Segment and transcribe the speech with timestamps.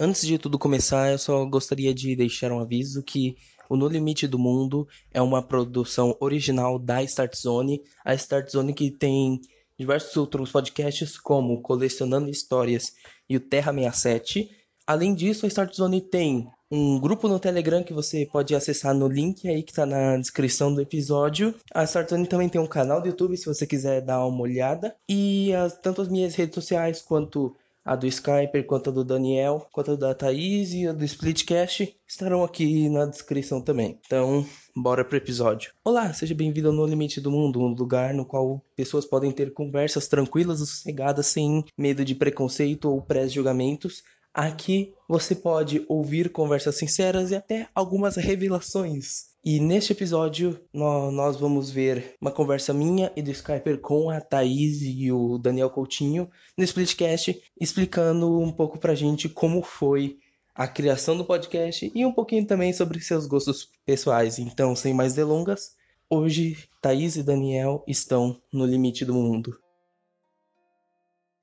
[0.00, 3.36] Antes de tudo começar, eu só gostaria de deixar um aviso que
[3.68, 8.72] o No Limite do Mundo é uma produção original da Start Zone, a Start Zone
[8.72, 9.40] que tem
[9.76, 12.92] diversos outros podcasts como Colecionando Histórias
[13.28, 14.48] e o Terra 67.
[14.86, 19.08] Além disso, a Start Zone tem um grupo no Telegram que você pode acessar no
[19.08, 21.52] link aí que está na descrição do episódio.
[21.74, 24.94] A Start Zone também tem um canal do YouTube se você quiser dar uma olhada.
[25.08, 27.56] E as, tanto as minhas redes sociais quanto
[27.88, 31.96] a do Skyper, quanto a do Daniel, quanto a da Thaís e a do Splitcast
[32.06, 33.98] estarão aqui na descrição também.
[34.04, 34.44] Então,
[34.76, 35.72] bora pro episódio.
[35.82, 39.54] Olá, seja bem-vindo ao No Limite do Mundo, um lugar no qual pessoas podem ter
[39.54, 44.02] conversas tranquilas e sossegadas sem medo de preconceito ou pré-julgamentos.
[44.32, 49.28] Aqui você pode ouvir conversas sinceras e até algumas revelações.
[49.44, 54.82] E neste episódio nós vamos ver uma conversa minha e do Skyper com a Thaís
[54.82, 60.18] e o Daniel Coutinho no Splitcast, explicando um pouco pra gente como foi
[60.54, 64.38] a criação do podcast e um pouquinho também sobre seus gostos pessoais.
[64.38, 65.76] Então, sem mais delongas,
[66.10, 69.56] hoje Thaís e Daniel estão no limite do mundo.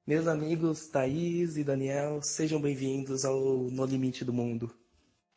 [0.07, 4.71] Meus amigos Thaís e Daniel, sejam bem-vindos ao No Limite do Mundo.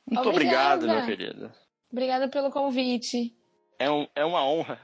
[0.07, 0.85] Muito Obrigada.
[0.85, 1.53] obrigado, meu querido.
[1.91, 3.35] Obrigada pelo convite.
[3.79, 4.79] É, um, é uma honra.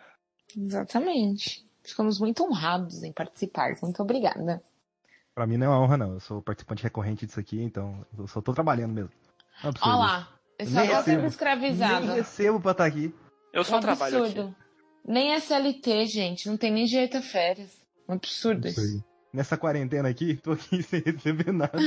[0.57, 1.67] Exatamente.
[1.83, 3.77] Ficamos muito honrados em participar.
[3.83, 4.63] Muito obrigada.
[5.35, 6.13] Pra mim não é uma honra, não.
[6.15, 9.11] Eu sou participante recorrente disso aqui, então eu só tô trabalhando mesmo.
[9.63, 10.29] É absurdo Olha lá.
[10.59, 11.05] Eu Nem só tô recebo.
[11.05, 11.27] sendo isso.
[11.27, 12.07] escravizada.
[12.07, 13.15] Nem recebo pra estar aqui.
[13.53, 14.41] Eu É só um trabalho absurdo.
[14.49, 14.57] aqui.
[15.07, 16.49] Nem SLT, gente.
[16.49, 17.77] Não tem nem direito a férias.
[18.09, 19.05] Um absurdo Isso isso.
[19.35, 21.77] Nessa quarentena aqui, tô aqui sem receber nada.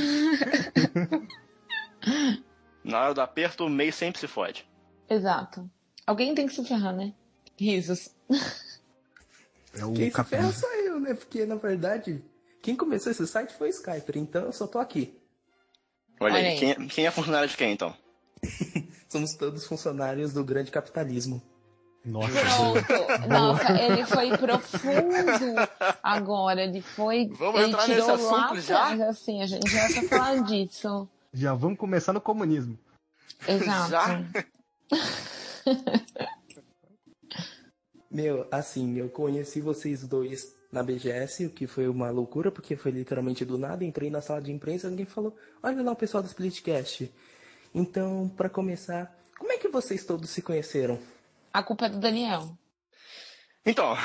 [2.84, 4.68] Na hora do aperto, o meio sempre se fode.
[5.10, 5.72] Exato.
[6.06, 7.14] Alguém tem que se ferrar, né?
[7.58, 8.14] Risos.
[9.74, 11.14] É o Quem se ferra sou eu, né?
[11.14, 12.22] Porque, na verdade,
[12.62, 15.18] quem começou esse site foi o Skyper, então eu só tô aqui.
[16.20, 16.60] Olha, Olha aí, aí.
[16.60, 17.96] Quem, é- quem é funcionário de quem, então?
[19.08, 21.42] Somos todos funcionários do grande capitalismo.
[22.08, 23.28] Nossa, Pronto.
[23.28, 25.56] Nossa, ele foi profundo
[26.02, 26.64] agora.
[26.64, 27.28] Ele foi.
[27.34, 28.84] Vamos ele entrar tirou nesse lá assunto já?
[28.84, 31.10] atrás, Assim, a gente já tá falando disso.
[31.34, 32.80] já vamos começar no comunismo.
[33.46, 33.90] Exato.
[33.92, 34.24] Já?
[38.10, 42.92] Meu, assim, eu conheci vocês dois na BGS, o que foi uma loucura, porque foi
[42.92, 43.84] literalmente do nada.
[43.84, 47.12] Entrei na sala de imprensa e ninguém falou: Olha lá o pessoal do Splitcast.
[47.76, 50.98] Então, pra começar, como é que vocês todos se conheceram?
[51.58, 52.56] A culpa é do Daniel.
[53.66, 53.98] Então,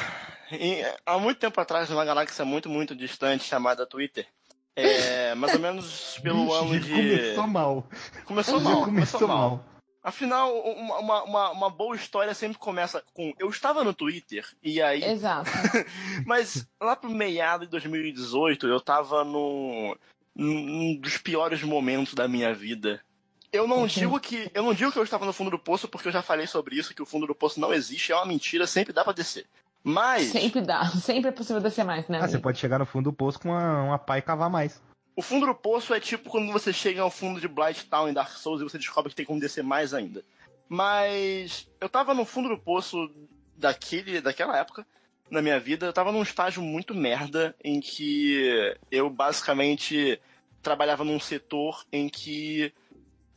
[0.51, 4.27] em- há muito tempo atrás, numa galáxia muito, muito distante chamada Twitter,
[4.75, 6.91] é, mais ou menos pelo ano de.
[6.91, 7.87] Começou mal.
[8.25, 8.85] Começou mal, começou
[9.21, 9.51] começou mal.
[9.51, 9.65] mal.
[10.03, 13.35] Afinal, uma, uma, uma, uma boa história sempre começa com.
[13.39, 15.05] Eu estava no Twitter, e aí.
[15.05, 15.51] Exato.
[16.25, 19.95] Mas lá pro meado de 2018, eu tava num,
[20.35, 23.05] num dos piores momentos da minha vida.
[23.53, 24.51] Eu não digo que.
[24.55, 26.77] Eu não digo que eu estava no fundo do poço, porque eu já falei sobre
[26.77, 29.47] isso, que o fundo do poço não existe, é uma mentira, sempre dá pra descer.
[29.85, 30.87] Mas Sempre dá.
[30.97, 32.21] Sempre é possível descer mais, né?
[32.23, 34.81] Ah, você pode chegar no fundo do poço com uma, uma pá e cavar mais.
[35.17, 38.13] o fundo do poço é tipo quando você chega ao fundo de Blight Town em
[38.13, 40.25] Dark Souls e você descobre que tem como descer mais ainda.
[40.69, 43.11] Mas eu tava no fundo do poço
[43.57, 44.87] daquele, daquela época
[45.31, 50.21] na minha vida, eu tava num estágio muito merda em que eu basicamente
[50.63, 52.73] trabalhava num setor em que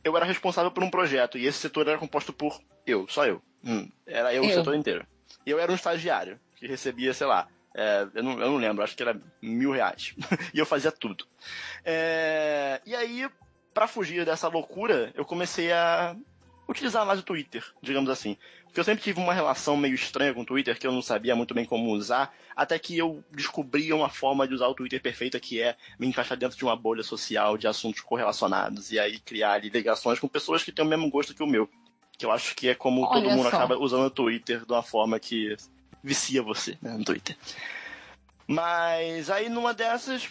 [0.06, 3.42] eu era responsável por um projeto e esse setor era composto por eu, só eu.
[3.64, 4.54] Hum, era eu, o Eu.
[4.54, 5.04] setor inteiro.
[5.44, 8.84] E eu era um estagiário que recebia, sei lá, é, eu, não, eu não lembro,
[8.84, 10.14] acho que era mil reais.
[10.54, 11.26] e eu fazia tudo.
[11.84, 13.28] É, e aí,
[13.74, 16.16] pra fugir dessa loucura, eu comecei a
[16.68, 18.36] utilizar mais o Twitter, digamos assim.
[18.64, 21.34] Porque eu sempre tive uma relação meio estranha com o Twitter, que eu não sabia
[21.34, 25.40] muito bem como usar, até que eu descobri uma forma de usar o Twitter perfeita,
[25.40, 29.52] que é me encaixar dentro de uma bolha social de assuntos correlacionados, e aí criar
[29.52, 31.68] ali ligações com pessoas que têm o mesmo gosto que o meu.
[32.18, 33.56] Que eu acho que é como Olha todo mundo só.
[33.56, 35.56] acaba usando o Twitter de uma forma que
[36.02, 37.36] vicia você, né, no Twitter.
[38.46, 40.28] Mas aí numa dessas,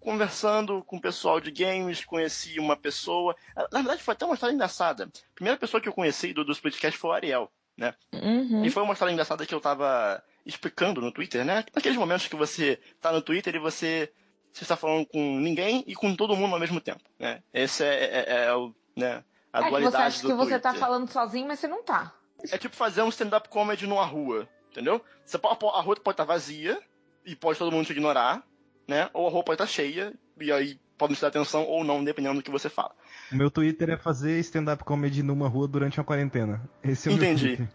[0.00, 3.34] conversando com o pessoal de games, conheci uma pessoa.
[3.70, 5.04] Na verdade, foi até uma história engraçada.
[5.04, 7.94] A primeira pessoa que eu conheci do, do Splitcast foi o Ariel, né?
[8.12, 8.64] Uhum.
[8.64, 11.64] E foi uma história engraçada que eu tava explicando no Twitter, né?
[11.74, 14.12] Naqueles momentos que você tá no Twitter e você,
[14.52, 17.42] você está falando com ninguém e com todo mundo ao mesmo tempo, né?
[17.54, 19.22] Esse é, é- é o, né,
[19.52, 20.60] a É que você dualidade acha do que você Twitter.
[20.60, 22.12] tá falando sozinho, mas você não tá.
[22.50, 25.00] É tipo fazer um stand-up comedy numa rua, entendeu?
[25.24, 26.76] Você pode, a rua pode estar vazia
[27.24, 28.42] e pode todo mundo te ignorar,
[28.86, 29.08] né?
[29.12, 32.42] Ou a pode estar cheia e aí podem te dar atenção ou não, dependendo do
[32.42, 32.94] que você fala.
[33.30, 36.62] O meu Twitter é fazer stand-up comedy numa rua durante uma quarentena.
[36.82, 37.56] Esse é o Entendi.
[37.58, 37.68] meu.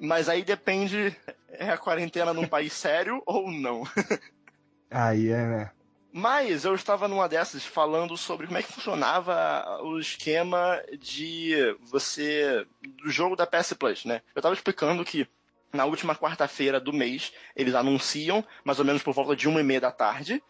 [0.00, 1.16] Mas aí depende,
[1.48, 3.84] é a quarentena num país sério ou não?
[4.90, 5.70] Aí é, né?
[6.12, 12.66] Mas eu estava numa dessas falando sobre como é que funcionava o esquema de você.
[13.02, 14.20] do jogo da PS Plus, né?
[14.34, 15.26] Eu estava explicando que
[15.72, 19.64] na última quarta-feira do mês eles anunciam, mais ou menos por volta de uma e
[19.64, 20.42] meia da tarde.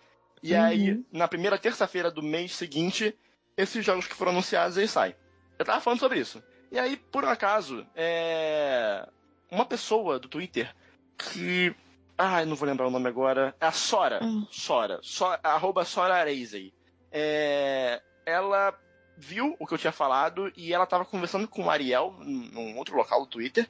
[0.43, 0.63] E Uhum.
[0.63, 3.17] aí, na primeira terça-feira do mês seguinte,
[3.57, 5.15] esses jogos que foram anunciados eles saem.
[5.59, 6.43] Eu tava falando sobre isso.
[6.71, 9.07] E aí, por um acaso, é.
[9.51, 10.75] Uma pessoa do Twitter
[11.17, 11.75] que.
[12.17, 13.55] Ai, não vou lembrar o nome agora.
[13.61, 14.21] É a Sora.
[14.25, 14.47] Hum.
[14.51, 14.99] Sora.
[15.03, 15.27] So...
[15.43, 16.73] Arroba Sora Areizei.
[17.11, 18.01] É...
[18.25, 18.75] Ela
[19.17, 22.97] viu o que eu tinha falado e ela tava conversando com o Ariel num outro
[22.97, 23.69] local do Twitter.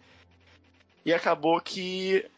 [1.04, 2.28] E acabou que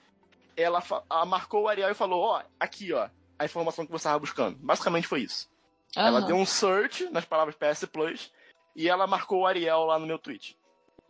[0.56, 3.08] ela, ela marcou o Ariel e falou: Ó, aqui, ó,
[3.38, 4.56] a informação que você estava buscando.
[4.60, 5.48] Basicamente foi isso.
[5.96, 6.26] Ela Aham.
[6.26, 8.32] deu um search nas palavras PS Plus
[8.74, 10.58] e ela marcou o Ariel lá no meu tweet.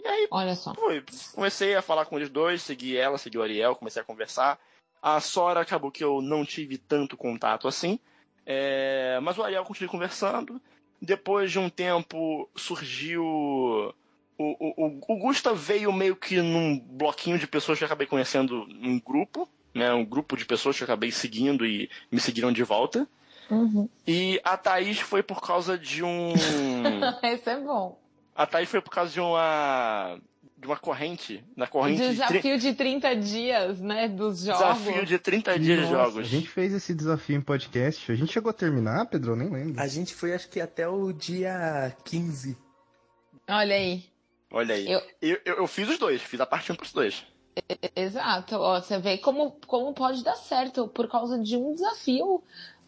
[0.03, 0.75] E aí, Olha só.
[0.75, 1.03] foi.
[1.35, 4.59] Comecei a falar com eles dois, segui ela, segui o Ariel, comecei a conversar.
[5.01, 7.99] A Sora acabou que eu não tive tanto contato assim.
[8.45, 10.61] É, mas o Ariel continuou conversando.
[11.01, 13.95] Depois de um tempo surgiu.
[14.37, 18.67] O, o, o, Gusta veio meio que num bloquinho de pessoas que eu acabei conhecendo
[18.67, 19.49] num grupo.
[19.73, 23.09] Né, um grupo de pessoas que eu acabei seguindo e me seguiram de volta.
[23.51, 23.89] Uhum.
[24.07, 26.33] E a Thaís foi por causa de um.
[27.23, 27.99] Esse é bom.
[28.35, 30.19] A Thaís foi por causa de uma.
[30.57, 31.43] de uma corrente.
[31.57, 34.09] Na corrente de tri- Desafio de 30 dias, né?
[34.09, 34.79] Dos jogos.
[34.79, 36.19] Desafio de 30 dias de Nossa, jogos.
[36.21, 38.11] A gente fez esse desafio em podcast.
[38.13, 39.33] A gente chegou a terminar, Pedro?
[39.33, 39.81] Eu nem lembro.
[39.81, 42.57] A gente foi, acho que até o dia 15.
[43.49, 44.05] Olha aí.
[44.55, 44.91] Olha aí.
[44.91, 45.39] Eu- Eu...
[45.45, 47.27] Eu, fiz os dois, fiz a parte 1 pros dois.
[47.95, 48.57] Exato.
[48.57, 50.89] Ó, você vê como, como pode dar certo.
[50.89, 52.43] Por causa de um desafio,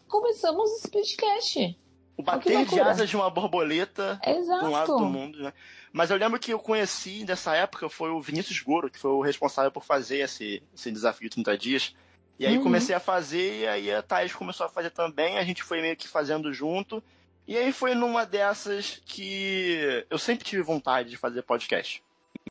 [0.07, 1.77] começamos o Speedcast.
[2.17, 4.65] O bater de asas de uma borboleta Exato.
[4.65, 5.53] um lado do mundo, né?
[5.93, 9.21] Mas eu lembro que eu conheci nessa época foi o Vinícius Goro, que foi o
[9.21, 11.95] responsável por fazer esse, esse desafio de 30 dias.
[12.39, 12.63] E aí Uhum.
[12.63, 15.95] comecei a fazer, e aí a Thaís começou a fazer também, a gente foi meio
[15.95, 17.03] que fazendo junto.
[17.47, 22.03] E aí foi numa dessas que eu sempre tive vontade de fazer podcast,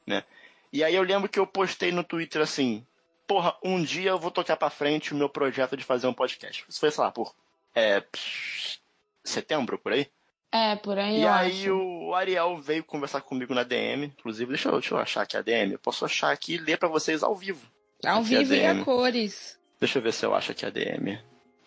[0.06, 0.25] né?
[0.72, 2.84] E aí eu lembro que eu postei no Twitter assim,
[3.26, 6.64] porra, um dia eu vou tocar pra frente o meu projeto de fazer um podcast.
[6.69, 7.34] Isso foi, sei lá, por
[7.75, 8.02] é,
[9.25, 10.08] setembro, por aí?
[10.50, 11.75] É, por aí E eu aí acho.
[11.75, 14.06] o Ariel veio conversar comigo na DM.
[14.06, 15.72] Inclusive, deixa eu, deixa eu achar aqui a DM.
[15.72, 17.70] Eu posso achar aqui e ler pra vocês ao vivo.
[18.04, 19.58] Ao aqui a vivo e a cores.
[19.78, 21.19] Deixa eu ver se eu acho aqui a DM.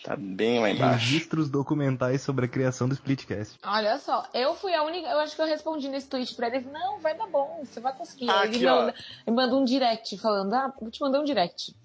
[0.04, 0.98] Tá bem lá embaixo.
[0.98, 3.58] Registros documentais sobre a criação do Splitcast.
[3.64, 5.08] Olha só, eu fui a única.
[5.10, 6.58] Eu acho que eu respondi nesse tweet pra ele.
[6.58, 8.30] ele falou, Não, vai dar bom, você vai conseguir.
[8.30, 8.76] Ah, ele, aqui, ó.
[8.78, 8.96] manda,
[9.28, 11.76] ele manda um direct falando: Ah, vou te mandar um direct.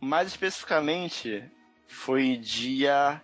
[0.00, 1.44] Mais especificamente,
[1.88, 3.20] foi dia.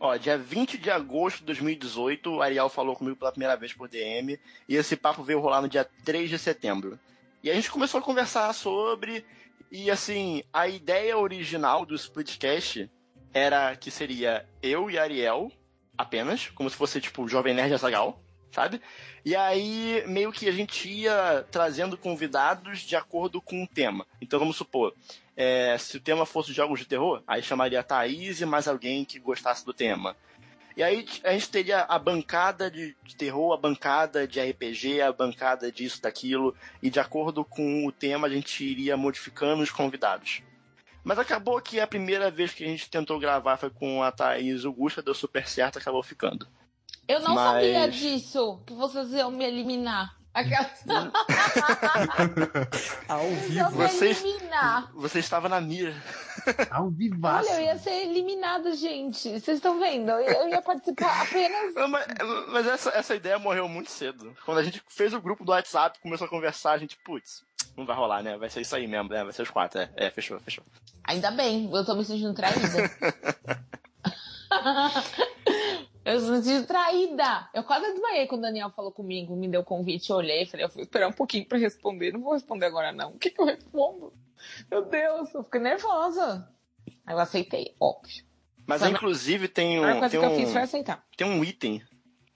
[0.00, 3.88] Ó, dia 20 de agosto de 2018, o Ariel falou comigo pela primeira vez por
[3.88, 4.38] DM.
[4.68, 6.98] E esse papo veio rolar no dia 3 de setembro.
[7.42, 9.24] E a gente começou a conversar sobre.
[9.70, 12.90] E assim, a ideia original do Splitcast
[13.34, 15.50] era que seria eu e Ariel
[15.98, 18.22] apenas, como se fosse tipo Jovem Nerd Azagal,
[18.52, 18.80] sabe?
[19.24, 24.06] E aí meio que a gente ia trazendo convidados de acordo com o tema.
[24.22, 24.94] Então vamos supor,
[25.36, 29.04] é, se o tema fosse jogos de terror, aí chamaria a Thaís e mais alguém
[29.04, 30.16] que gostasse do tema.
[30.76, 35.12] E aí a gente teria a bancada de, de terror, a bancada de RPG, a
[35.12, 40.42] bancada disso, daquilo, e de acordo com o tema a gente iria modificando os convidados.
[41.04, 44.64] Mas acabou que a primeira vez que a gente tentou gravar foi com a Thaís,
[44.64, 46.48] o Gusta deu super certo, acabou ficando.
[47.06, 50.16] Eu não Mas- sabia disso, que vocês iam me eliminar.
[53.08, 53.82] Ao vivo.
[54.02, 54.90] eliminar.
[54.94, 55.94] Você estava na mira.
[56.70, 57.48] Ao vivaço.
[57.50, 59.28] Olha, eu ia ser eliminada, gente.
[59.28, 60.10] Vocês estão vendo?
[60.10, 61.74] Eu eu ia participar apenas.
[61.74, 62.06] Não, Mas,
[62.48, 64.36] mas essa, essa ideia morreu muito cedo.
[64.44, 67.44] Quando a gente fez o grupo do WhatsApp, começou a conversar, a gente, putz,
[67.76, 68.36] não vai rolar, né?
[68.36, 69.24] Vai ser isso aí mesmo, né?
[69.24, 70.64] Vai ser os quatro, é, é fechou, fechou.
[71.04, 72.60] Ainda bem, eu tô me sentindo traída.
[76.04, 77.48] eu me sentindo traída.
[77.52, 80.66] Eu quase desmaiei quando o Daniel falou comigo, me deu o convite, eu olhei, falei,
[80.66, 82.12] eu vou esperar um pouquinho pra responder.
[82.12, 83.10] Não vou responder agora, não.
[83.10, 84.12] O que, que eu respondo?
[84.70, 86.48] Meu Deus, eu fiquei nervosa.
[87.06, 88.24] Aí eu aceitei, óbvio.
[88.66, 91.04] Mas inclusive tem um, coisa tem, que eu fiz um, foi aceitar.
[91.16, 91.82] tem um item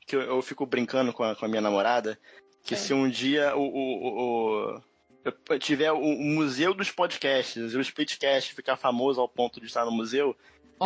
[0.07, 2.19] que eu, eu fico brincando com a, com a minha namorada,
[2.63, 4.83] que se um dia o, o, o-
[5.61, 9.91] tiver o, o museu dos podcasts, o Splitcast ficar famoso ao ponto de estar no
[9.91, 10.37] museu,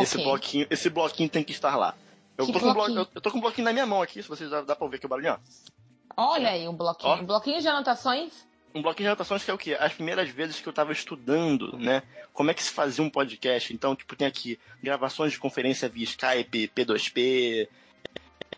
[0.01, 0.25] esse Ok.
[0.25, 1.95] bloquinho, esse bloquinho tem que estar lá.
[2.37, 2.99] Eu tô, com um blo- bloquinho?
[3.01, 4.85] eu, eu tô com um bloquinho na minha mão aqui, se vocês dá, dá pra
[4.85, 6.33] ouvir aqui o barulhinho, ó.
[6.35, 7.13] Olha aí o bloquinho.
[7.13, 7.17] Ó.
[7.21, 8.47] Um bloquinho de anotações?
[8.75, 9.77] um bloquinho de anotações que é o quê?
[9.79, 12.03] As primeiras vezes que eu tava estudando, né?
[12.33, 13.71] Como é que se fazia um podcast.
[13.75, 17.69] Então, tipo, tem aqui gravações de conferência via Skype, P2P.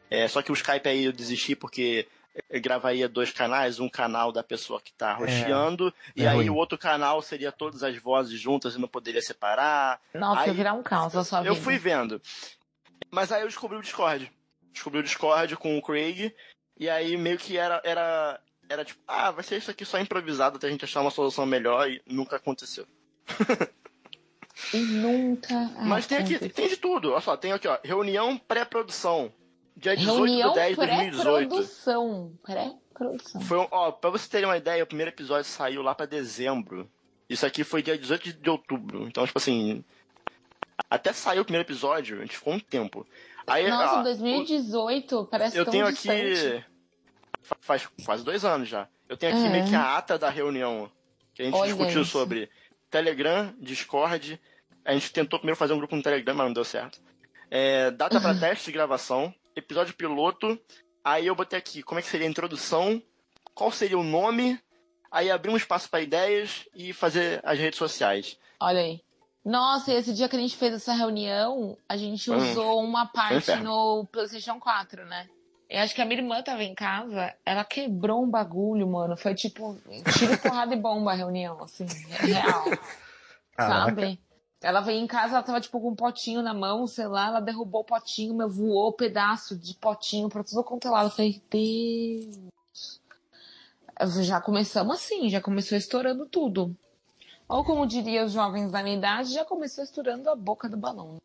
[0.09, 2.07] É, só que o Skype aí eu desisti porque
[2.61, 6.51] gravaria dois canais, um canal da pessoa que tá rosteando, e é aí ruim.
[6.51, 10.01] o outro canal seria todas as vozes juntas e não poderia separar.
[10.13, 11.51] Nossa, Aí- ia virar um caos a sua vida.
[11.51, 12.21] Eu fui vendo.
[13.11, 14.31] Mas aí eu descobri o Discord.
[14.73, 16.35] Descobri o Discord com o Craig.
[16.77, 20.57] E aí meio que era, era, era tipo, ah, vai ser isso aqui só improvisado
[20.57, 22.85] até a gente achar uma solução melhor e nunca aconteceu.
[24.73, 25.55] E nunca.
[25.81, 27.13] Mas tem aqui, tem de tudo.
[27.13, 29.33] Olha só, tem aqui, ó, reunião pré-produção.
[29.85, 31.49] Dia 18 Reunião de 10 de 2018.
[31.49, 32.33] pré-produção.
[32.43, 33.41] Pré-produção.
[33.43, 36.91] Foi, ó, pra você terem uma ideia, o primeiro episódio saiu lá pra dezembro.
[37.29, 39.07] Isso aqui foi dia 18 de outubro.
[39.07, 39.85] Então, tipo assim.
[40.89, 43.07] Até saiu o primeiro episódio, a gente ficou um tempo.
[43.47, 46.47] Aí, Nossa, ó, 2018 parece eu tão tenho distante.
[46.47, 46.65] aqui.
[47.43, 48.89] fa- Faz quase dois anos já.
[49.09, 49.51] Eu tenho aqui É.
[49.51, 50.91] meio que a ata da reunião
[51.35, 52.11] que a gente Olha discutiu isso.
[52.11, 52.49] sobre
[52.91, 54.41] Telegram, Discord.
[54.85, 57.01] A gente tentou primeiro fazer um grupo no Telegram, mas não deu certo.
[57.51, 60.59] É, data para teste de gravação, episódio piloto.
[61.03, 63.03] Aí eu botei aqui como é que seria a introdução,
[63.55, 64.59] qual seria o nome.
[65.11, 68.37] Aí abrir um espaço para ideias e fazer as redes sociais.
[68.61, 69.01] Olha aí.
[69.45, 72.37] Nossa, e esse dia que a gente fez essa reunião, a gente Hum.
[72.37, 75.29] usou uma parte no PlayStation 4, né?
[75.69, 79.17] Eu acho que a minha irmã tava em casa, ela quebrou um bagulho, mano.
[79.17, 79.77] Foi tipo,
[80.19, 82.65] tiro, porrada e bomba a reunião, assim, real.
[83.57, 83.85] Caraca.
[83.87, 84.19] sabe?
[84.65, 87.41] Ela veio em casa, ela tava tipo com um potinho na mão, sei lá, ela
[87.41, 91.09] derrubou o potinho, meu, voou pedaço de potinho pra tudo quanto é lado.
[91.09, 92.41] Eu falei, Deus.
[94.27, 96.75] Já começamos assim, já começou estourando tudo.
[97.47, 101.21] Ou como diria os jovens da minha idade, já começou estourando a boca do balão.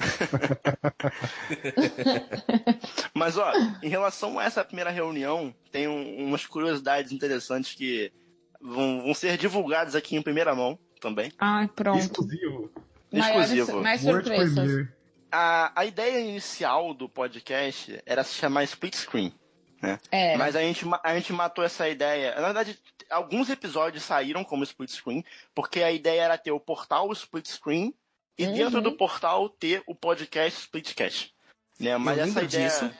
[3.14, 3.52] Mas, ó,
[3.84, 8.12] em relação a essa primeira reunião, tem um- umas curiosidades interessantes que
[8.60, 11.30] vão, vão ser divulgadas aqui em primeira mão também.
[11.38, 11.98] Ai, pronto.
[11.98, 12.70] Exclusivo.
[13.12, 13.82] Exclusivo.
[13.82, 14.88] mais surpresas.
[15.30, 19.32] A, a ideia inicial do podcast era se chamar Split Screen.
[20.12, 22.36] É, Mas a gente, a gente matou essa ideia.
[22.36, 22.78] Na verdade,
[23.10, 27.92] alguns episódios saíram como Split Screen, porque a ideia era ter o portal Split Screen
[28.38, 28.54] e Uhum.
[28.54, 31.34] dentro do portal ter o podcast Splitcast.
[31.80, 31.96] Né?
[31.98, 32.68] Mas eu essa ideia.
[32.68, 32.90] disso.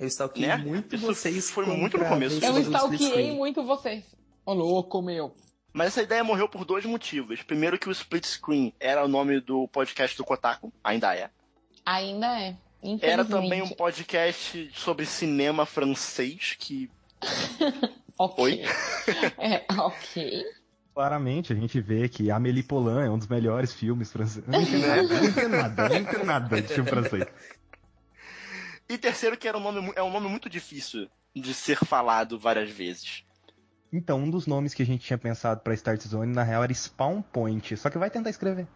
[0.00, 0.56] Eu stalkeei Né?
[0.56, 1.50] muito Isso vocês.
[1.50, 2.44] foi muito no começo.
[2.44, 4.04] eu stalkeei muito vocês.
[4.44, 5.36] Ô, louco, meu.
[5.72, 7.42] Mas essa ideia morreu por dois motivos.
[7.42, 11.30] Primeiro que o Split Screen era o nome do podcast do Kotaku, ainda é.
[11.84, 12.56] Ainda é.
[13.00, 16.90] Era também um podcast sobre cinema francês, que
[18.18, 18.44] Ok.
[18.44, 18.62] Oi?
[19.38, 20.44] É, ok.
[20.92, 24.48] Claramente, a gente vê que Amélie Poulain é um dos melhores filmes franceses.
[24.48, 27.26] Não entendo nada, não entendo nada, eu não entendo nada de filme francês.
[28.88, 32.70] E terceiro que era um nome, é um nome muito difícil de ser falado várias
[32.70, 33.22] vezes.
[33.92, 36.72] Então, um dos nomes que a gente tinha pensado pra Start Zone, na real, era
[36.74, 37.76] Spawn Point.
[37.76, 38.66] Só que vai tentar escrever.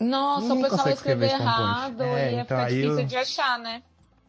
[0.00, 1.78] Nossa, Ninguém o pessoal consegue escreveu escrever Spawn Point.
[1.78, 3.82] errado É, e ia então ficar aí difícil eu- de achar, né?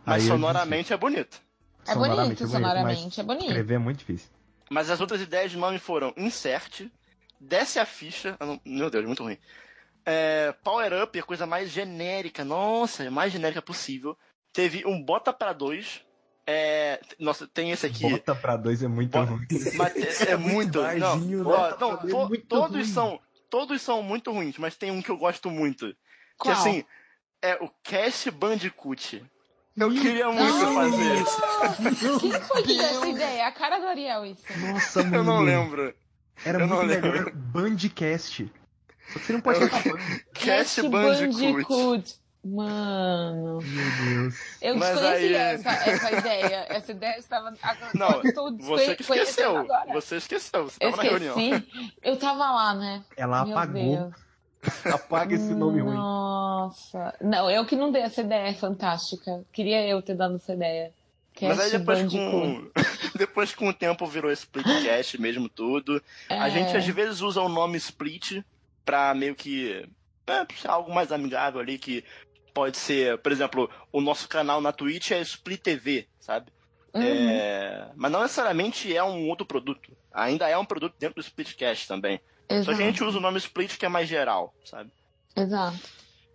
[0.06, 1.42] Mas Aí sonoramente é bonito.
[1.88, 3.46] É Sonoramente bonito, é bonito, sonoramente, mas é bonito.
[3.48, 4.30] Escrever é muito difícil.
[4.70, 6.88] Mas as outras ideias de nome foram Insert,
[7.40, 8.36] Desce a Ficha.
[8.40, 9.38] não- Meu Deus, muito ruim.
[10.06, 12.44] É, Power Up, a coisa mais genérica.
[12.44, 14.18] Nossa, mais genérica possível.
[14.52, 16.02] Teve um Bota pra Dois.
[16.46, 18.10] É, nossa, tem esse aqui.
[18.10, 19.48] Bota pra dois é muito Bota- ruim.
[19.78, 20.82] Mas é, é muito.
[20.82, 21.58] barzinho, não, né?
[21.58, 22.86] ó, não, to- é muito todos ruim.
[22.86, 23.20] são.
[23.50, 25.86] Todos são muito ruins, mas tem um que eu gosto muito.
[25.90, 25.96] Que
[26.40, 26.56] Qual?
[26.56, 26.84] assim,
[27.40, 29.24] é o Cash Bandicoot.
[29.78, 30.74] Eu queria muito Não.
[30.74, 32.20] fazer isso.
[32.20, 33.48] Quem foi que deu essa ideia?
[33.48, 34.42] A cara do Ariel, isso.
[34.60, 35.16] Nossa, mano.
[35.18, 35.94] Eu não lembro.
[36.44, 37.12] Era eu não muito lembro.
[37.12, 40.20] melhor que você não pode Eu- falar Band.
[40.34, 42.16] Cash Bandicoot.
[42.44, 44.36] Mano, Meu Deus.
[44.62, 46.66] eu Mas desconhecia aí- essa, essa ideia.
[46.70, 47.54] Essa ideia estava.
[47.96, 48.22] Não,
[48.60, 49.58] Você que esqueceu.
[49.58, 49.94] Agora.
[49.94, 50.64] Você esqueceu.
[50.66, 51.40] Você Eu tava na reunião.
[51.40, 51.94] esqueci.
[52.02, 53.04] Eu tava lá, né?
[53.16, 53.82] Ela Meu apagou.
[53.82, 54.94] Deus.
[54.94, 55.94] Apaga esse nome ruim.
[55.96, 57.14] Nossa.
[57.22, 59.44] Não, eu que não dei essa ideia é fantástica.
[59.52, 60.92] Queria eu ter dado essa ideia.
[61.42, 62.32] Mas aí Cast depois Bandicoot.
[62.32, 62.72] com,
[63.18, 66.02] depois com o tempo virou Splitcast mesmo tudo.
[66.30, 66.52] A É.
[66.52, 68.42] gente às vezes usa o nome Split
[68.86, 69.88] pra meio que.
[70.28, 72.06] É, algo mais amigável ali, que
[72.54, 76.52] pode ser, por exemplo, o nosso canal na Twitch é Split TV, sabe?
[76.94, 77.02] Uhum.
[77.02, 79.92] É, mas não necessariamente é um outro produto.
[80.14, 82.22] Ainda é um produto dentro do Splitcast também.
[82.48, 82.78] Só Exato.
[82.78, 84.92] que a gente usa o nome Split que é mais geral, sabe?
[85.36, 85.80] Exato.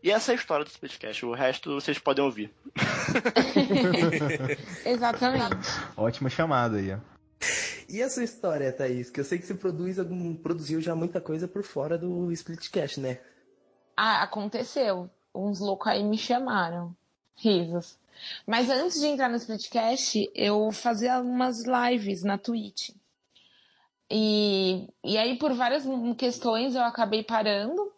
[0.03, 1.27] E essa é a história do Splitcast.
[1.27, 2.53] O resto vocês podem ouvir.
[4.85, 5.69] Exatamente.
[5.97, 6.99] Ótima chamada aí, ó.
[7.89, 9.11] E a sua história, Thaís?
[9.11, 13.01] Que eu sei que você produz algum, produziu já muita coisa por fora do Splitcast,
[13.01, 13.21] né?
[13.97, 15.09] Ah, aconteceu.
[15.39, 16.95] Uns loucos aí me chamaram.
[17.37, 17.97] Risos.
[18.47, 22.91] Mas antes de entrar no Splitcast, eu fazia umas lives na Twitch.
[24.11, 25.85] E, e aí, por várias
[26.17, 27.93] questões, eu acabei parando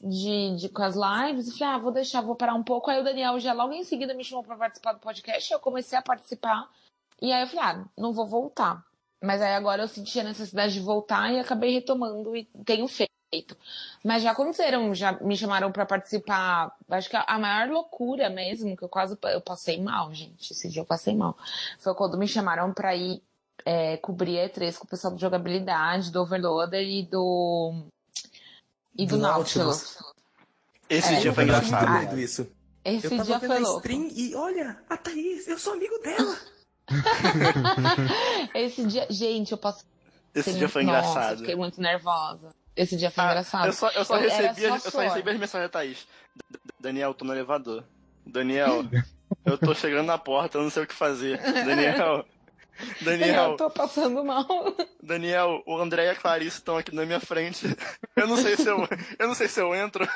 [0.00, 1.48] de, de, com as lives.
[1.48, 2.90] E falei, ah, vou deixar, vou parar um pouco.
[2.90, 5.52] Aí o Daniel já logo em seguida me chamou para participar do podcast.
[5.52, 6.68] Eu comecei a participar.
[7.20, 8.84] E aí eu falei, ah, não vou voltar.
[9.20, 13.07] Mas aí agora eu senti a necessidade de voltar e acabei retomando e tenho feito.
[13.30, 13.56] Feito.
[14.04, 16.74] Mas já aconteceram, já me chamaram pra participar.
[16.88, 20.52] Acho que a, a maior loucura mesmo, que eu quase eu passei mal, gente.
[20.52, 21.36] Esse dia eu passei mal.
[21.78, 23.22] Foi quando me chamaram pra ir
[23.64, 27.74] é, cobrir a E3 com o pessoal de jogabilidade, do Overloader e do.
[28.96, 29.66] E do, Do Nautilus.
[29.66, 30.14] Nautilus.
[30.88, 31.88] Esse É, dia foi engraçado.
[31.88, 32.50] muito doido isso.
[32.84, 33.78] Esse Eu tava dia vendo foi a louco.
[33.80, 36.36] stream e olha, a Thaís, eu sou amigo dela.
[38.54, 39.86] Esse dia, gente, eu passei.
[40.34, 41.38] Esse dia foi Nossa, engraçado.
[41.40, 42.48] Fiquei muito nervosa.
[42.78, 43.66] Esse dia foi Ah, engraçado.
[43.66, 46.06] Eu só, eu só Eu- recebi, só as- eu só recebi as mensagens da Thaís.
[46.78, 47.82] Daniel, tô no elevador.
[48.24, 48.84] Daniel,
[49.44, 51.38] eu tô chegando na porta, eu não sei o que fazer.
[51.42, 52.24] Daniel,
[53.02, 54.46] Daniel, Eu tô passando mal.
[55.02, 57.66] Daniel, o André e a Clarice estão aqui na minha frente.
[58.14, 58.78] Eu não sei se eu,
[59.18, 60.06] eu não sei se eu entro.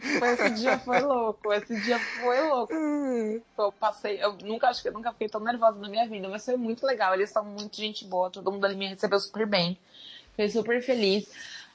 [0.00, 1.52] Esse dia foi louco.
[1.52, 2.72] Esse dia foi louco.
[2.72, 6.44] Eu passei, eu nunca acho que eu nunca fiquei tão nervosa na minha vida, mas
[6.44, 7.14] foi muito legal.
[7.14, 9.78] Eles são muito gente boa, todo mundo ali me recebeu super bem.
[10.38, 11.28] Fiquei super feliz.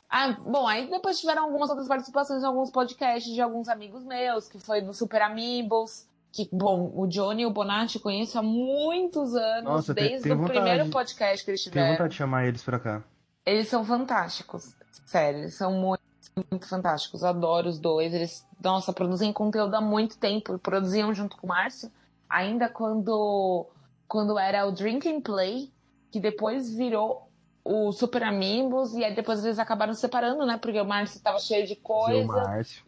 [0.10, 4.48] Ah, bom, aí depois tiveram algumas outras participações em alguns podcasts de alguns amigos meus,
[4.48, 6.08] que foi no Super Amigos.
[6.32, 10.38] Que, bom, o Johnny e o Bonatti conheço há muitos anos, Nossa, desde tenho o
[10.38, 10.60] vontade.
[10.62, 11.92] primeiro podcast que eles Tenho tiveram.
[11.92, 13.04] vontade de chamar eles pra cá.
[13.46, 14.74] Eles são fantásticos.
[15.06, 16.02] Sério, eles são muito,
[16.50, 17.22] muito fantásticos.
[17.26, 18.14] Adoro os dois.
[18.14, 20.58] Eles, nossa, produzem conteúdo há muito tempo.
[20.58, 21.92] Produziam junto com o Márcio.
[22.30, 23.68] Ainda quando,
[24.08, 25.70] quando era o Drink and Play,
[26.10, 27.23] que depois virou
[27.64, 28.94] o Super Amigos.
[28.94, 30.58] E aí depois eles acabaram se separando, né?
[30.58, 32.26] Porque o Márcio tava cheio de coisa.
[32.26, 32.84] Márcio.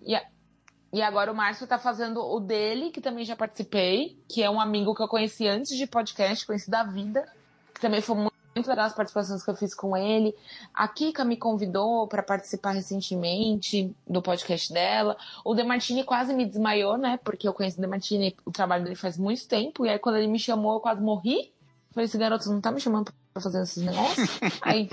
[0.94, 4.62] E agora o Márcio tá fazendo o dele, que também já participei, que é um
[4.62, 7.28] amigo que eu conheci antes de podcast, conheci da vida,
[7.74, 10.34] que também foi muito, muito legal as participações que eu fiz com ele.
[10.74, 15.18] A Kika me convidou para participar recentemente do podcast dela.
[15.44, 17.20] O Demartini quase me desmaiou, né?
[17.26, 20.28] Porque eu conheço o Demartini, o trabalho dele faz muito tempo, e aí quando ele
[20.28, 21.52] me chamou, eu quase morri.
[21.96, 24.30] Falei, esse garoto não tá me chamando pra fazer esses negócios?
[24.62, 24.90] aí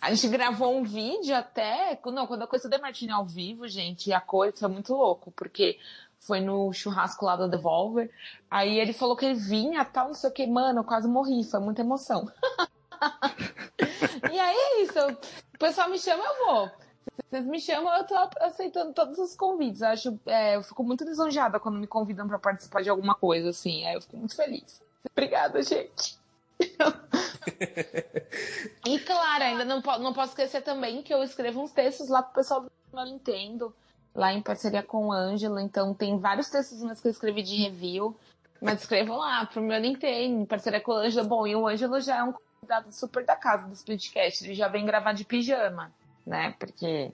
[0.00, 1.96] a gente gravou um vídeo até.
[2.06, 5.78] Não, quando eu conheci o Demartini ao vivo, gente, a coisa foi muito louco, porque
[6.18, 8.10] foi no churrasco lá da Devolver.
[8.50, 11.44] Aí ele falou que ele vinha tal, não sei o que, mano, eu quase morri,
[11.44, 12.28] foi muita emoção.
[14.32, 14.98] e aí é isso,
[15.54, 16.70] o pessoal me chama, eu vou.
[17.28, 19.82] Vocês me chamam, eu tô aceitando todos os convites.
[19.82, 23.50] Eu Acho, é, eu fico muito lisonjeada quando me convidam pra participar de alguma coisa,
[23.50, 23.86] assim.
[23.86, 24.82] Aí eu fico muito feliz.
[25.12, 26.19] Obrigada, gente.
[28.86, 32.22] E claro, ainda não, po- não posso esquecer também que eu escrevo uns textos lá
[32.22, 33.74] pro pessoal do meu Nintendo,
[34.14, 35.58] lá em parceria com o Ângelo.
[35.60, 38.16] Então tem vários textos meus que eu escrevi de review.
[38.62, 41.26] Mas escrevam lá pro meu Nintendo, em parceria com o Ângelo.
[41.26, 44.44] Bom, e o Ângelo já é um convidado super da casa do Splitcast.
[44.44, 45.90] Ele já vem gravar de pijama,
[46.26, 46.54] né?
[46.58, 47.10] Porque